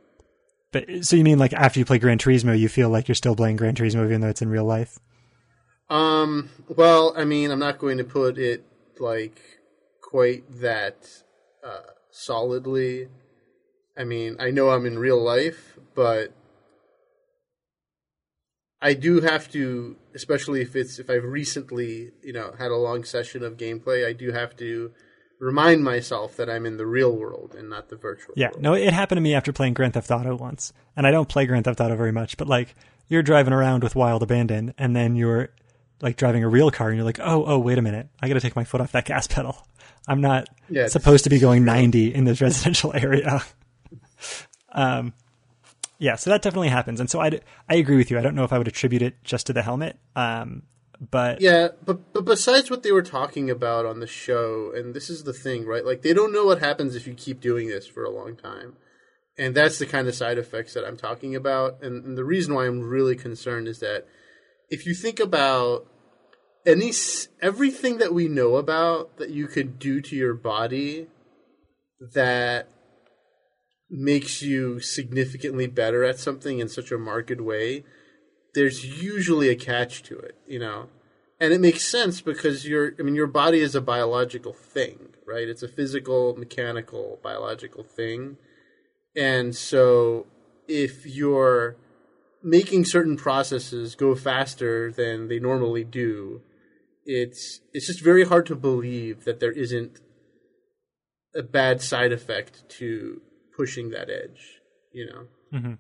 But 0.70 1.02
so 1.02 1.16
you 1.16 1.24
mean 1.24 1.38
like 1.38 1.54
after 1.54 1.78
you 1.78 1.86
play 1.86 1.98
Gran 1.98 2.18
Turismo, 2.18 2.58
you 2.58 2.68
feel 2.68 2.90
like 2.90 3.08
you're 3.08 3.14
still 3.14 3.34
playing 3.34 3.56
Gran 3.56 3.74
Turismo 3.74 4.04
even 4.04 4.20
though 4.20 4.28
it's 4.28 4.42
in 4.42 4.50
real 4.50 4.66
life? 4.66 4.98
Um. 5.88 6.50
Well, 6.68 7.14
I 7.16 7.24
mean, 7.24 7.50
I'm 7.50 7.58
not 7.58 7.78
going 7.78 7.96
to 7.96 8.04
put 8.04 8.36
it 8.36 8.66
like 9.00 9.40
quite 10.02 10.44
that 10.60 11.08
uh, 11.64 11.92
solidly. 12.10 13.08
I 13.96 14.04
mean, 14.04 14.36
I 14.38 14.50
know 14.50 14.68
I'm 14.68 14.84
in 14.84 14.98
real 14.98 15.22
life, 15.22 15.78
but 15.94 16.34
I 18.82 18.92
do 18.92 19.22
have 19.22 19.50
to, 19.52 19.96
especially 20.14 20.60
if 20.60 20.76
it's 20.76 20.98
if 20.98 21.08
I've 21.08 21.24
recently, 21.24 22.10
you 22.22 22.34
know, 22.34 22.52
had 22.58 22.70
a 22.70 22.76
long 22.76 23.04
session 23.04 23.42
of 23.42 23.56
gameplay. 23.56 24.06
I 24.06 24.12
do 24.12 24.32
have 24.32 24.54
to 24.58 24.92
remind 25.38 25.84
myself 25.84 26.36
that 26.36 26.48
I'm 26.50 26.66
in 26.66 26.76
the 26.76 26.86
real 26.86 27.14
world 27.14 27.54
and 27.56 27.68
not 27.70 27.88
the 27.88 27.96
virtual. 27.96 28.34
Yeah, 28.36 28.48
world. 28.50 28.62
no, 28.62 28.74
it 28.74 28.92
happened 28.92 29.18
to 29.18 29.22
me 29.22 29.34
after 29.34 29.52
playing 29.52 29.74
Grand 29.74 29.94
Theft 29.94 30.10
Auto 30.10 30.34
once, 30.36 30.72
and 30.96 31.06
I 31.06 31.10
don't 31.10 31.28
play 31.28 31.46
Grand 31.46 31.64
Theft 31.64 31.80
Auto 31.80 31.96
very 31.96 32.12
much, 32.12 32.36
but 32.36 32.48
like 32.48 32.74
you're 33.08 33.22
driving 33.22 33.52
around 33.52 33.82
with 33.82 33.94
Wild 33.96 34.22
Abandon, 34.22 34.74
and 34.78 34.94
then 34.94 35.16
you're 35.16 35.50
like 36.00 36.16
driving 36.16 36.44
a 36.44 36.48
real 36.48 36.70
car, 36.70 36.88
and 36.88 36.96
you're 36.96 37.04
like, 37.06 37.20
oh, 37.20 37.44
oh, 37.46 37.58
wait 37.58 37.78
a 37.78 37.82
minute, 37.82 38.08
I 38.20 38.28
got 38.28 38.34
to 38.34 38.40
take 38.40 38.54
my 38.56 38.64
foot 38.64 38.80
off 38.80 38.92
that 38.92 39.04
gas 39.04 39.26
pedal. 39.26 39.66
I'm 40.06 40.20
not 40.20 40.48
Yeah, 40.68 40.86
supposed 40.86 41.24
to 41.24 41.30
be 41.30 41.38
going 41.38 41.64
90 41.64 42.14
in 42.14 42.24
this 42.24 42.40
residential 42.40 42.92
area. 42.96 43.42
um, 44.72 45.12
yeah, 45.98 46.14
so 46.16 46.30
that 46.30 46.42
definitely 46.42 46.68
happens, 46.68 47.00
and 47.00 47.10
so 47.10 47.20
I 47.20 47.40
I 47.68 47.74
agree 47.74 47.96
with 47.96 48.10
you. 48.10 48.18
I 48.18 48.22
don't 48.22 48.34
know 48.36 48.44
if 48.44 48.52
I 48.52 48.58
would 48.58 48.68
attribute 48.68 49.02
it 49.02 49.22
just 49.24 49.46
to 49.48 49.52
the 49.52 49.62
helmet, 49.62 49.98
um, 50.14 50.62
but 51.00 51.40
Yeah, 51.40 51.68
but 51.84 52.12
but 52.12 52.24
besides 52.24 52.70
what 52.70 52.82
they 52.82 52.92
were 52.92 53.02
talking 53.02 53.50
about 53.50 53.86
on 53.86 54.00
the 54.00 54.06
show, 54.06 54.72
and 54.74 54.94
this 54.94 55.08
is 55.08 55.24
the 55.24 55.32
thing, 55.32 55.64
right? 55.64 55.84
Like 55.84 56.02
they 56.02 56.12
don't 56.12 56.32
know 56.32 56.44
what 56.44 56.58
happens 56.58 56.94
if 56.94 57.06
you 57.06 57.14
keep 57.14 57.40
doing 57.40 57.68
this 57.68 57.86
for 57.86 58.04
a 58.04 58.10
long 58.10 58.36
time, 58.36 58.76
and 59.36 59.54
that's 59.54 59.78
the 59.78 59.86
kind 59.86 60.08
of 60.08 60.14
side 60.14 60.38
effects 60.38 60.74
that 60.74 60.84
I'm 60.84 60.96
talking 60.96 61.36
about. 61.36 61.82
And, 61.82 62.04
and 62.04 62.18
the 62.18 62.24
reason 62.24 62.54
why 62.54 62.66
I'm 62.66 62.80
really 62.80 63.14
concerned 63.14 63.68
is 63.68 63.78
that 63.78 64.06
if 64.70 64.86
you 64.86 64.94
think 64.94 65.20
about 65.20 65.86
any 66.66 66.92
everything 67.40 67.98
that 67.98 68.12
we 68.12 68.28
know 68.28 68.56
about 68.56 69.16
that 69.18 69.30
you 69.30 69.46
could 69.46 69.78
do 69.78 70.00
to 70.00 70.16
your 70.16 70.34
body 70.34 71.06
that 72.12 72.68
makes 73.90 74.42
you 74.42 74.80
significantly 74.80 75.66
better 75.66 76.04
at 76.04 76.18
something 76.18 76.58
in 76.58 76.68
such 76.68 76.92
a 76.92 76.98
marked 76.98 77.40
way 77.40 77.84
there's 78.54 79.02
usually 79.02 79.48
a 79.48 79.56
catch 79.56 80.02
to 80.04 80.18
it, 80.18 80.36
you 80.46 80.58
know. 80.58 80.88
And 81.40 81.52
it 81.52 81.60
makes 81.60 81.84
sense 81.84 82.20
because 82.20 82.66
your 82.66 82.94
I 82.98 83.02
mean 83.02 83.14
your 83.14 83.26
body 83.26 83.60
is 83.60 83.74
a 83.74 83.80
biological 83.80 84.52
thing, 84.52 85.10
right? 85.26 85.48
It's 85.48 85.62
a 85.62 85.68
physical, 85.68 86.36
mechanical, 86.36 87.20
biological 87.22 87.84
thing. 87.84 88.36
And 89.16 89.54
so 89.54 90.26
if 90.66 91.06
you're 91.06 91.76
making 92.42 92.84
certain 92.84 93.16
processes 93.16 93.94
go 93.94 94.14
faster 94.14 94.90
than 94.90 95.28
they 95.28 95.38
normally 95.38 95.84
do, 95.84 96.42
it's 97.04 97.60
it's 97.72 97.86
just 97.86 98.02
very 98.02 98.24
hard 98.24 98.46
to 98.46 98.56
believe 98.56 99.24
that 99.24 99.40
there 99.40 99.52
isn't 99.52 100.00
a 101.34 101.42
bad 101.42 101.80
side 101.80 102.12
effect 102.12 102.68
to 102.68 103.20
pushing 103.56 103.90
that 103.90 104.10
edge, 104.10 104.60
you 104.92 105.06
know 105.06 105.26
mm-hmm. 105.52 105.74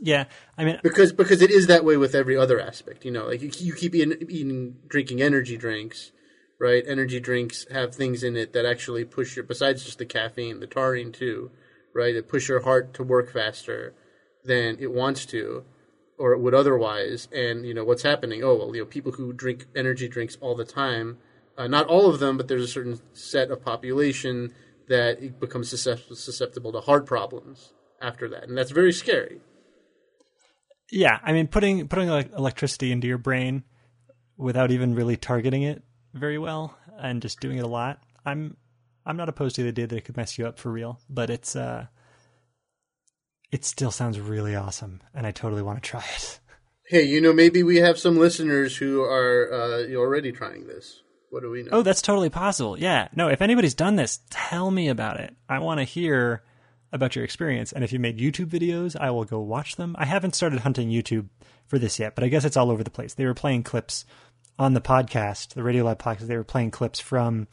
Yeah, 0.00 0.24
I 0.58 0.64
mean, 0.64 0.80
because 0.82 1.12
because 1.12 1.42
it 1.42 1.50
is 1.50 1.66
that 1.68 1.84
way 1.84 1.96
with 1.96 2.14
every 2.14 2.36
other 2.36 2.60
aspect. 2.60 3.04
You 3.04 3.10
know, 3.10 3.26
like 3.26 3.42
you, 3.42 3.50
you 3.58 3.74
keep 3.74 3.94
eating, 3.94 4.16
eating, 4.28 4.76
drinking 4.88 5.22
energy 5.22 5.56
drinks, 5.56 6.12
right? 6.58 6.82
Energy 6.86 7.20
drinks 7.20 7.66
have 7.70 7.94
things 7.94 8.22
in 8.22 8.36
it 8.36 8.52
that 8.52 8.66
actually 8.66 9.04
push 9.04 9.36
your 9.36 9.44
besides 9.44 9.84
just 9.84 9.98
the 9.98 10.06
caffeine, 10.06 10.60
the 10.60 10.66
taurine 10.66 11.12
too, 11.12 11.50
right? 11.94 12.14
It 12.14 12.28
push 12.28 12.48
your 12.48 12.62
heart 12.62 12.94
to 12.94 13.02
work 13.02 13.32
faster 13.32 13.94
than 14.44 14.76
it 14.80 14.92
wants 14.92 15.26
to, 15.26 15.64
or 16.18 16.32
it 16.32 16.40
would 16.40 16.54
otherwise. 16.54 17.28
And 17.32 17.66
you 17.66 17.74
know 17.74 17.84
what's 17.84 18.02
happening? 18.02 18.42
Oh 18.42 18.56
well, 18.56 18.74
you 18.74 18.82
know 18.82 18.86
people 18.86 19.12
who 19.12 19.32
drink 19.32 19.66
energy 19.76 20.08
drinks 20.08 20.36
all 20.40 20.54
the 20.54 20.64
time. 20.64 21.18
Uh, 21.56 21.68
not 21.68 21.86
all 21.86 22.10
of 22.10 22.18
them, 22.18 22.36
but 22.36 22.48
there's 22.48 22.64
a 22.64 22.68
certain 22.68 23.00
set 23.12 23.52
of 23.52 23.64
population 23.64 24.52
that 24.88 25.38
becomes 25.38 25.70
susceptible 25.70 26.72
to 26.72 26.80
heart 26.80 27.06
problems 27.06 27.72
after 28.02 28.28
that, 28.28 28.48
and 28.48 28.58
that's 28.58 28.72
very 28.72 28.92
scary. 28.92 29.40
Yeah, 30.90 31.18
I 31.22 31.32
mean, 31.32 31.48
putting 31.48 31.88
putting 31.88 32.08
like 32.08 32.32
electricity 32.32 32.92
into 32.92 33.06
your 33.06 33.18
brain 33.18 33.64
without 34.36 34.70
even 34.70 34.94
really 34.94 35.16
targeting 35.16 35.62
it 35.62 35.82
very 36.12 36.38
well 36.38 36.76
and 36.98 37.22
just 37.22 37.40
doing 37.40 37.58
it 37.58 37.64
a 37.64 37.68
lot. 37.68 38.00
I'm 38.24 38.56
I'm 39.06 39.16
not 39.16 39.28
opposed 39.28 39.56
to 39.56 39.62
the 39.62 39.68
idea 39.68 39.86
that 39.86 39.96
it 39.96 40.04
could 40.04 40.16
mess 40.16 40.38
you 40.38 40.46
up 40.46 40.58
for 40.58 40.70
real, 40.70 41.00
but 41.08 41.30
it's 41.30 41.56
uh, 41.56 41.86
it 43.52 43.64
still 43.64 43.90
sounds 43.90 44.20
really 44.20 44.54
awesome, 44.54 45.00
and 45.14 45.26
I 45.26 45.30
totally 45.30 45.62
want 45.62 45.82
to 45.82 45.88
try 45.88 46.04
it. 46.16 46.40
Hey, 46.86 47.04
you 47.04 47.20
know, 47.20 47.32
maybe 47.32 47.62
we 47.62 47.76
have 47.78 47.98
some 47.98 48.18
listeners 48.18 48.76
who 48.76 49.00
are 49.00 49.50
uh, 49.50 49.94
already 49.94 50.32
trying 50.32 50.66
this. 50.66 51.00
What 51.30 51.42
do 51.42 51.50
we 51.50 51.62
know? 51.62 51.70
Oh, 51.72 51.82
that's 51.82 52.02
totally 52.02 52.30
possible. 52.30 52.78
Yeah, 52.78 53.08
no, 53.14 53.28
if 53.28 53.40
anybody's 53.40 53.74
done 53.74 53.96
this, 53.96 54.20
tell 54.30 54.70
me 54.70 54.88
about 54.88 55.18
it. 55.18 55.34
I 55.48 55.60
want 55.60 55.80
to 55.80 55.84
hear 55.84 56.42
about 56.94 57.16
your 57.16 57.24
experience, 57.24 57.72
and 57.72 57.84
if 57.84 57.92
you 57.92 57.98
made 57.98 58.18
YouTube 58.18 58.46
videos, 58.46 58.96
I 58.98 59.10
will 59.10 59.24
go 59.24 59.40
watch 59.40 59.76
them. 59.76 59.96
I 59.98 60.06
haven't 60.06 60.34
started 60.34 60.60
hunting 60.60 60.88
YouTube 60.88 61.28
for 61.66 61.78
this 61.78 61.98
yet, 61.98 62.14
but 62.14 62.24
I 62.24 62.28
guess 62.28 62.44
it's 62.44 62.56
all 62.56 62.70
over 62.70 62.84
the 62.84 62.90
place. 62.90 63.14
They 63.14 63.26
were 63.26 63.34
playing 63.34 63.64
clips 63.64 64.06
on 64.58 64.74
the 64.74 64.80
podcast, 64.80 65.54
the 65.54 65.62
Radio 65.62 65.84
Lab 65.84 65.98
podcast. 65.98 66.28
They 66.28 66.36
were 66.36 66.44
playing 66.44 66.70
clips 66.70 67.00
from 67.00 67.48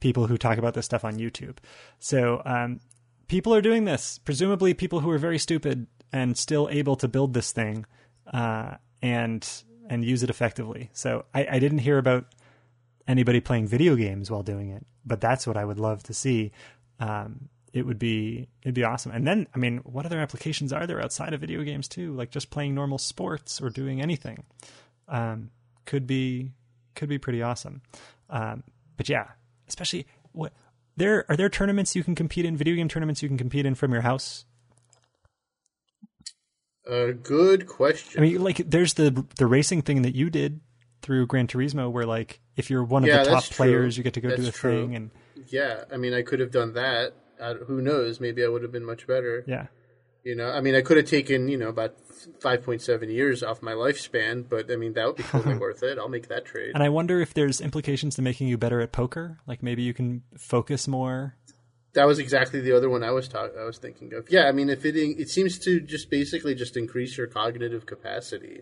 people 0.00 0.26
who 0.26 0.38
talk 0.38 0.58
about 0.58 0.74
this 0.74 0.86
stuff 0.86 1.04
on 1.04 1.18
YouTube. 1.18 1.58
So 1.98 2.42
um, 2.44 2.80
people 3.28 3.54
are 3.54 3.60
doing 3.60 3.84
this. 3.84 4.18
Presumably, 4.24 4.74
people 4.74 5.00
who 5.00 5.10
are 5.10 5.18
very 5.18 5.38
stupid 5.38 5.86
and 6.12 6.36
still 6.36 6.68
able 6.70 6.96
to 6.96 7.08
build 7.08 7.34
this 7.34 7.52
thing 7.52 7.84
uh, 8.32 8.76
and 9.02 9.46
and 9.90 10.04
use 10.04 10.22
it 10.22 10.30
effectively. 10.30 10.90
So 10.92 11.24
I, 11.34 11.46
I 11.52 11.58
didn't 11.58 11.78
hear 11.78 11.98
about 11.98 12.26
anybody 13.06 13.40
playing 13.40 13.66
video 13.66 13.96
games 13.96 14.30
while 14.30 14.42
doing 14.42 14.70
it, 14.70 14.84
but 15.04 15.20
that's 15.20 15.46
what 15.46 15.56
I 15.56 15.64
would 15.64 15.78
love 15.78 16.02
to 16.04 16.14
see. 16.14 16.52
Um, 17.00 17.48
it 17.72 17.82
would 17.86 17.98
be 17.98 18.48
it'd 18.62 18.74
be 18.74 18.84
awesome. 18.84 19.12
And 19.12 19.26
then 19.26 19.46
I 19.54 19.58
mean, 19.58 19.78
what 19.78 20.06
other 20.06 20.20
applications 20.20 20.72
are 20.72 20.86
there 20.86 21.02
outside 21.02 21.32
of 21.34 21.40
video 21.40 21.62
games 21.62 21.88
too? 21.88 22.12
Like 22.14 22.30
just 22.30 22.50
playing 22.50 22.74
normal 22.74 22.98
sports 22.98 23.60
or 23.60 23.70
doing 23.70 24.00
anything 24.00 24.44
um, 25.08 25.50
could 25.84 26.06
be 26.06 26.52
could 26.94 27.08
be 27.08 27.18
pretty 27.18 27.42
awesome. 27.42 27.82
Um, 28.30 28.62
but 28.96 29.08
yeah, 29.08 29.28
especially 29.68 30.06
what 30.32 30.52
there 30.96 31.24
are 31.28 31.36
there 31.36 31.48
tournaments 31.48 31.94
you 31.94 32.02
can 32.04 32.14
compete 32.14 32.44
in 32.44 32.56
video 32.56 32.74
game 32.74 32.88
tournaments 32.88 33.22
you 33.22 33.28
can 33.28 33.38
compete 33.38 33.66
in 33.66 33.74
from 33.74 33.92
your 33.92 34.02
house. 34.02 34.44
A 36.86 37.12
good 37.12 37.66
question. 37.66 38.18
I 38.18 38.26
mean, 38.26 38.42
like 38.42 38.56
there's 38.58 38.94
the 38.94 39.24
the 39.36 39.46
racing 39.46 39.82
thing 39.82 40.02
that 40.02 40.14
you 40.14 40.30
did 40.30 40.60
through 41.02 41.26
Gran 41.26 41.46
Turismo, 41.46 41.90
where 41.90 42.06
like 42.06 42.40
if 42.56 42.70
you're 42.70 42.82
one 42.82 43.04
of 43.04 43.08
Yeah, 43.08 43.18
the 43.18 43.24
top 43.28 43.44
that's 43.44 43.48
true. 43.48 43.56
players, 43.56 43.98
you 43.98 44.02
get 44.04 44.14
to 44.14 44.20
go 44.20 44.34
do 44.34 44.46
a 44.48 44.50
true. 44.50 44.86
thing, 44.86 44.96
and 44.96 45.10
yeah, 45.48 45.84
I 45.92 45.98
mean, 45.98 46.14
I 46.14 46.22
could 46.22 46.40
have 46.40 46.50
done 46.50 46.72
that. 46.74 47.12
I, 47.42 47.54
who 47.54 47.80
knows? 47.80 48.20
Maybe 48.20 48.44
I 48.44 48.48
would 48.48 48.62
have 48.62 48.72
been 48.72 48.84
much 48.84 49.06
better. 49.06 49.44
yeah, 49.46 49.66
You 50.24 50.34
know, 50.34 50.50
I 50.50 50.60
mean, 50.60 50.74
I 50.74 50.80
could 50.82 50.96
have 50.96 51.06
taken 51.06 51.48
you 51.48 51.56
know 51.56 51.68
about 51.68 51.94
five 52.40 52.62
point 52.64 52.82
seven 52.82 53.10
years 53.10 53.42
off 53.42 53.62
my 53.62 53.72
lifespan, 53.72 54.48
but 54.48 54.70
I 54.70 54.76
mean 54.76 54.92
that 54.94 55.06
would 55.06 55.16
be 55.16 55.22
totally 55.34 55.56
worth 55.56 55.82
it. 55.82 55.98
I'll 55.98 56.08
make 56.08 56.28
that 56.28 56.44
trade. 56.44 56.72
And 56.74 56.82
I 56.82 56.88
wonder 56.88 57.20
if 57.20 57.34
there's 57.34 57.60
implications 57.60 58.14
to 58.16 58.22
making 58.22 58.48
you 58.48 58.58
better 58.58 58.80
at 58.80 58.92
poker. 58.92 59.38
Like 59.46 59.62
maybe 59.62 59.82
you 59.82 59.94
can 59.94 60.22
focus 60.36 60.88
more. 60.88 61.36
That 61.94 62.06
was 62.06 62.18
exactly 62.18 62.60
the 62.60 62.76
other 62.76 62.90
one 62.90 63.02
I 63.02 63.10
was 63.12 63.28
talk- 63.28 63.56
I 63.58 63.64
was 63.64 63.78
thinking 63.78 64.12
of. 64.14 64.28
Yeah, 64.30 64.44
I 64.44 64.52
mean, 64.52 64.68
if 64.68 64.84
it 64.84 64.94
it 64.96 65.28
seems 65.28 65.58
to 65.60 65.80
just 65.80 66.10
basically 66.10 66.54
just 66.54 66.76
increase 66.76 67.16
your 67.16 67.26
cognitive 67.26 67.86
capacity. 67.86 68.60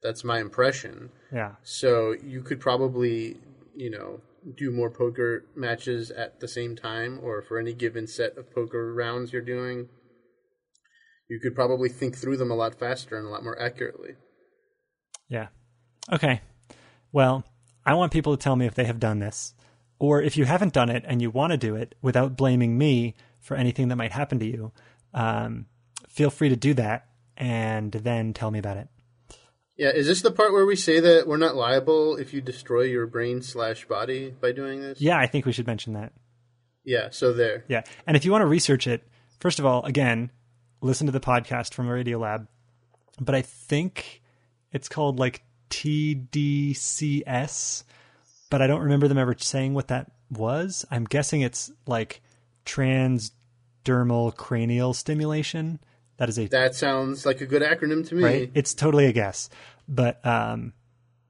That's 0.00 0.22
my 0.22 0.38
impression. 0.38 1.10
Yeah. 1.32 1.52
So 1.64 2.14
you 2.22 2.40
could 2.42 2.60
probably, 2.60 3.36
you 3.74 3.90
know, 3.90 4.20
do 4.56 4.70
more 4.70 4.90
poker 4.90 5.44
matches 5.54 6.10
at 6.10 6.40
the 6.40 6.48
same 6.48 6.76
time, 6.76 7.18
or 7.22 7.42
for 7.42 7.58
any 7.58 7.72
given 7.72 8.06
set 8.06 8.36
of 8.36 8.52
poker 8.52 8.94
rounds 8.94 9.32
you're 9.32 9.42
doing. 9.42 9.88
You 11.28 11.40
could 11.40 11.54
probably 11.54 11.88
think 11.88 12.16
through 12.16 12.38
them 12.38 12.50
a 12.50 12.54
lot 12.54 12.78
faster 12.78 13.16
and 13.16 13.26
a 13.26 13.30
lot 13.30 13.44
more 13.44 13.60
accurately. 13.60 14.12
Yeah. 15.28 15.48
Okay. 16.10 16.40
Well, 17.12 17.44
I 17.84 17.94
want 17.94 18.12
people 18.12 18.36
to 18.36 18.42
tell 18.42 18.56
me 18.56 18.66
if 18.66 18.74
they 18.74 18.84
have 18.84 19.00
done 19.00 19.18
this, 19.18 19.54
or 19.98 20.22
if 20.22 20.36
you 20.36 20.44
haven't 20.44 20.72
done 20.72 20.88
it 20.88 21.04
and 21.06 21.20
you 21.20 21.30
want 21.30 21.52
to 21.52 21.56
do 21.56 21.74
it 21.74 21.94
without 22.00 22.36
blaming 22.36 22.78
me 22.78 23.14
for 23.40 23.56
anything 23.56 23.88
that 23.88 23.96
might 23.96 24.12
happen 24.12 24.38
to 24.38 24.46
you. 24.46 24.72
Um, 25.14 25.66
feel 26.08 26.30
free 26.30 26.48
to 26.48 26.56
do 26.56 26.74
that, 26.74 27.08
and 27.36 27.92
then 27.92 28.32
tell 28.32 28.50
me 28.50 28.58
about 28.58 28.76
it. 28.76 28.88
Yeah, 29.78 29.90
is 29.90 30.08
this 30.08 30.22
the 30.22 30.32
part 30.32 30.52
where 30.52 30.66
we 30.66 30.74
say 30.74 30.98
that 30.98 31.28
we're 31.28 31.36
not 31.36 31.54
liable 31.54 32.16
if 32.16 32.34
you 32.34 32.40
destroy 32.40 32.82
your 32.82 33.06
brain 33.06 33.42
slash 33.42 33.86
body 33.86 34.34
by 34.40 34.50
doing 34.50 34.80
this? 34.82 35.00
Yeah, 35.00 35.16
I 35.16 35.28
think 35.28 35.46
we 35.46 35.52
should 35.52 35.68
mention 35.68 35.92
that. 35.92 36.12
Yeah. 36.84 37.10
So 37.10 37.32
there. 37.32 37.64
Yeah. 37.68 37.84
And 38.04 38.16
if 38.16 38.24
you 38.24 38.32
want 38.32 38.42
to 38.42 38.46
research 38.46 38.88
it, 38.88 39.06
first 39.38 39.60
of 39.60 39.66
all, 39.66 39.84
again, 39.84 40.32
listen 40.80 41.06
to 41.06 41.12
the 41.12 41.20
podcast 41.20 41.74
from 41.74 41.88
Radio 41.88 42.18
Lab. 42.18 42.48
But 43.20 43.36
I 43.36 43.42
think 43.42 44.20
it's 44.72 44.88
called 44.88 45.20
like 45.20 45.42
TDCS, 45.70 46.74
but 48.50 48.60
I 48.60 48.66
don't 48.66 48.82
remember 48.82 49.06
them 49.06 49.18
ever 49.18 49.36
saying 49.38 49.74
what 49.74 49.88
that 49.88 50.10
was. 50.28 50.84
I'm 50.90 51.04
guessing 51.04 51.42
it's 51.42 51.70
like 51.86 52.20
transdermal 52.66 54.34
cranial 54.36 54.92
stimulation. 54.92 55.78
That 56.18 56.28
is 56.28 56.38
a 56.38 56.46
That 56.48 56.74
sounds 56.74 57.24
like 57.24 57.40
a 57.40 57.46
good 57.46 57.62
acronym 57.62 58.06
to 58.08 58.14
me. 58.14 58.22
right? 58.22 58.50
It's 58.54 58.74
totally 58.74 59.06
a 59.06 59.12
guess. 59.12 59.48
But 59.88 60.24
um 60.26 60.72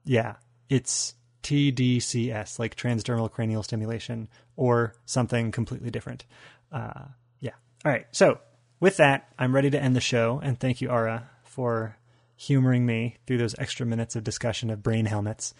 yeah, 0.03 0.35
it's 0.69 1.15
TDCS, 1.43 2.59
like 2.59 2.75
transdermal 2.75 3.31
cranial 3.31 3.63
stimulation, 3.63 4.27
or 4.55 4.93
something 5.05 5.51
completely 5.51 5.89
different. 5.89 6.25
Uh, 6.71 7.05
yeah. 7.39 7.53
All 7.85 7.91
right. 7.91 8.05
So 8.11 8.39
with 8.79 8.97
that, 8.97 9.29
I'm 9.37 9.53
ready 9.55 9.69
to 9.69 9.81
end 9.81 9.95
the 9.95 10.01
show, 10.01 10.39
and 10.43 10.59
thank 10.59 10.81
you, 10.81 10.89
Ara, 10.89 11.29
for 11.43 11.97
humoring 12.35 12.85
me 12.85 13.17
through 13.25 13.37
those 13.37 13.55
extra 13.57 13.85
minutes 13.85 14.15
of 14.15 14.23
discussion 14.23 14.69
of 14.69 14.83
brain 14.83 15.05
helmets. 15.05 15.53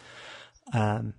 Um, 0.73 1.13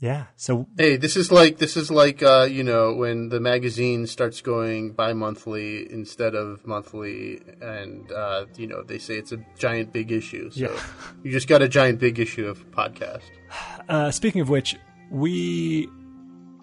Yeah. 0.00 0.26
So 0.36 0.66
Hey, 0.76 0.96
this 0.96 1.16
is 1.16 1.30
like 1.30 1.58
this 1.58 1.76
is 1.76 1.90
like 1.90 2.22
uh, 2.22 2.46
you 2.50 2.62
know 2.64 2.94
when 2.94 3.28
the 3.28 3.40
magazine 3.40 4.06
starts 4.06 4.40
going 4.40 4.92
bi-monthly 4.92 5.90
instead 5.90 6.34
of 6.34 6.66
monthly, 6.66 7.40
and 7.62 8.10
uh, 8.12 8.46
you 8.56 8.66
know 8.66 8.82
they 8.82 8.98
say 8.98 9.14
it's 9.16 9.32
a 9.32 9.38
giant 9.58 9.92
big 9.92 10.10
issue. 10.12 10.50
So 10.50 10.60
Yeah. 10.60 10.80
you 11.22 11.30
just 11.30 11.48
got 11.48 11.62
a 11.62 11.68
giant 11.68 12.00
big 12.00 12.18
issue 12.18 12.46
of 12.46 12.68
podcast. 12.70 13.22
Uh, 13.86 14.10
speaking 14.10 14.40
of 14.40 14.48
which, 14.48 14.76
we 15.10 15.86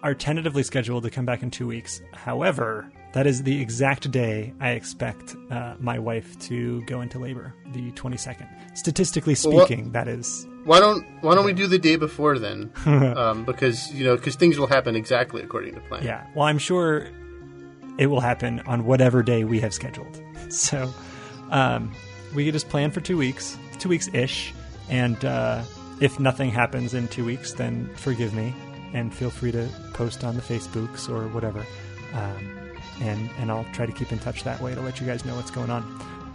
are 0.02 0.12
tentatively 0.12 0.64
scheduled 0.64 1.04
to 1.04 1.10
come 1.10 1.24
back 1.24 1.40
in 1.44 1.52
two 1.52 1.68
weeks. 1.68 2.02
However, 2.12 2.90
that 3.12 3.26
is 3.26 3.42
the 3.42 3.60
exact 3.60 4.10
day 4.10 4.54
I 4.60 4.70
expect 4.70 5.36
uh, 5.50 5.74
my 5.78 5.98
wife 5.98 6.38
to 6.40 6.82
go 6.82 7.00
into 7.00 7.18
labor, 7.18 7.54
the 7.72 7.92
22nd. 7.92 8.48
Statistically 8.76 9.36
Well, 9.44 9.66
speaking, 9.66 9.92
that 9.92 10.08
is. 10.08 10.46
Why 10.64 10.80
don't 10.80 11.04
Why 11.22 11.34
don't 11.34 11.44
we 11.44 11.52
do 11.52 11.66
the 11.66 11.78
day 11.78 11.96
before 11.96 12.38
then? 12.38 12.72
um, 12.86 13.44
because 13.44 13.92
you 13.92 14.04
know 14.04 14.16
because 14.16 14.36
things 14.36 14.58
will 14.58 14.68
happen 14.68 14.96
exactly 14.96 15.42
according 15.42 15.74
to 15.74 15.80
plan. 15.80 16.04
Yeah. 16.04 16.26
Well, 16.34 16.46
I'm 16.46 16.58
sure 16.58 17.08
it 17.98 18.06
will 18.06 18.20
happen 18.20 18.60
on 18.60 18.84
whatever 18.84 19.22
day 19.22 19.44
we 19.44 19.60
have 19.60 19.74
scheduled. 19.74 20.20
So 20.48 20.92
um, 21.50 21.92
we 22.34 22.44
could 22.44 22.52
just 22.52 22.68
plan 22.68 22.90
for 22.90 23.00
two 23.00 23.16
weeks, 23.16 23.56
two 23.78 23.88
weeks 23.88 24.10
ish. 24.12 24.52
And 24.90 25.24
uh, 25.24 25.62
if 25.98 26.20
nothing 26.20 26.50
happens 26.50 26.92
in 26.92 27.08
two 27.08 27.24
weeks, 27.24 27.54
then 27.54 27.88
forgive 27.94 28.34
me 28.34 28.54
and 28.92 29.14
feel 29.14 29.30
free 29.30 29.50
to 29.52 29.66
post 29.94 30.24
on 30.24 30.36
the 30.36 30.42
Facebooks 30.42 31.08
or 31.08 31.26
whatever. 31.28 31.64
Um, 32.12 32.61
and, 33.00 33.30
and 33.38 33.50
I'll 33.50 33.66
try 33.72 33.86
to 33.86 33.92
keep 33.92 34.12
in 34.12 34.18
touch 34.18 34.44
that 34.44 34.60
way 34.60 34.74
to 34.74 34.80
let 34.80 35.00
you 35.00 35.06
guys 35.06 35.24
know 35.24 35.34
what's 35.34 35.50
going 35.50 35.70
on. 35.70 35.82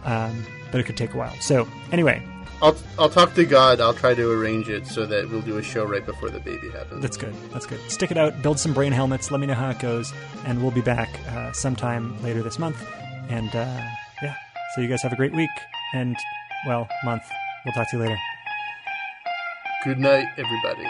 Um, 0.06 0.46
but 0.72 0.80
it 0.80 0.84
could 0.84 0.98
take 0.98 1.14
a 1.14 1.18
while. 1.18 1.34
So, 1.40 1.68
anyway, 1.92 2.24
I'll 2.62 2.76
I'll 2.98 3.10
talk 3.10 3.34
to 3.36 3.46
God. 3.46 3.80
I'll 3.80 3.94
try 3.94 4.14
to 4.16 4.32
arrange 4.32 4.68
it 4.68 4.88
so 4.88 5.06
that 5.06 5.30
we'll 5.30 5.42
do 5.42 5.58
a 5.58 5.64
show 5.64 5.86
right 5.86 6.06
before 6.06 6.30
the 6.30 6.40
baby 6.40 6.70
happens. 6.72 7.02
That's 7.02 7.18
good. 7.18 7.36
That's 7.52 7.66
good. 7.66 7.80
Stick 7.90 8.12
it 8.12 8.18
out. 8.18 8.42
Build 8.42 8.60
some 8.60 8.74
brain 8.74 8.92
helmets. 8.92 9.30
Let 9.30 9.40
me 9.40 9.48
know 9.48 9.54
how 9.54 9.70
it 9.70 9.80
goes, 9.80 10.12
and 10.46 10.62
we'll 10.62 10.72
be 10.72 10.82
back 10.82 11.10
uh, 11.30 11.52
sometime 11.52 12.22
later 12.24 12.42
this 12.42 12.58
month. 12.58 12.84
And 13.30 13.50
uh, 13.50 13.82
yeah, 14.24 14.36
so 14.76 14.82
you 14.82 14.88
guys 14.88 15.02
have 15.04 15.14
a 15.14 15.18
great 15.18 15.34
week 15.34 15.50
and 15.94 16.16
well 16.66 16.88
month. 17.04 17.24
We'll 17.64 17.74
talk 17.74 17.90
to 17.92 17.98
you 17.98 18.04
later. 18.04 18.18
Good 19.84 20.00
night, 20.00 20.26
everybody. 20.38 20.88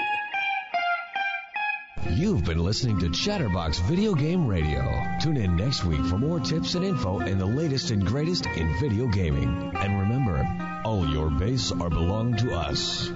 You've 2.05 2.45
been 2.45 2.63
listening 2.63 2.99
to 2.99 3.09
Chatterbox 3.09 3.79
Video 3.79 4.13
Game 4.13 4.47
Radio. 4.47 5.03
Tune 5.19 5.37
in 5.37 5.55
next 5.55 5.83
week 5.83 6.03
for 6.05 6.17
more 6.17 6.39
tips 6.39 6.75
and 6.75 6.85
info 6.85 7.19
and 7.19 7.39
the 7.39 7.45
latest 7.45 7.91
and 7.91 8.05
greatest 8.05 8.45
in 8.45 8.79
video 8.79 9.07
gaming. 9.07 9.71
And 9.75 9.99
remember, 9.99 10.47
all 10.85 11.07
your 11.07 11.29
base 11.29 11.71
are 11.71 11.89
belong 11.89 12.37
to 12.37 12.53
us. 12.53 13.09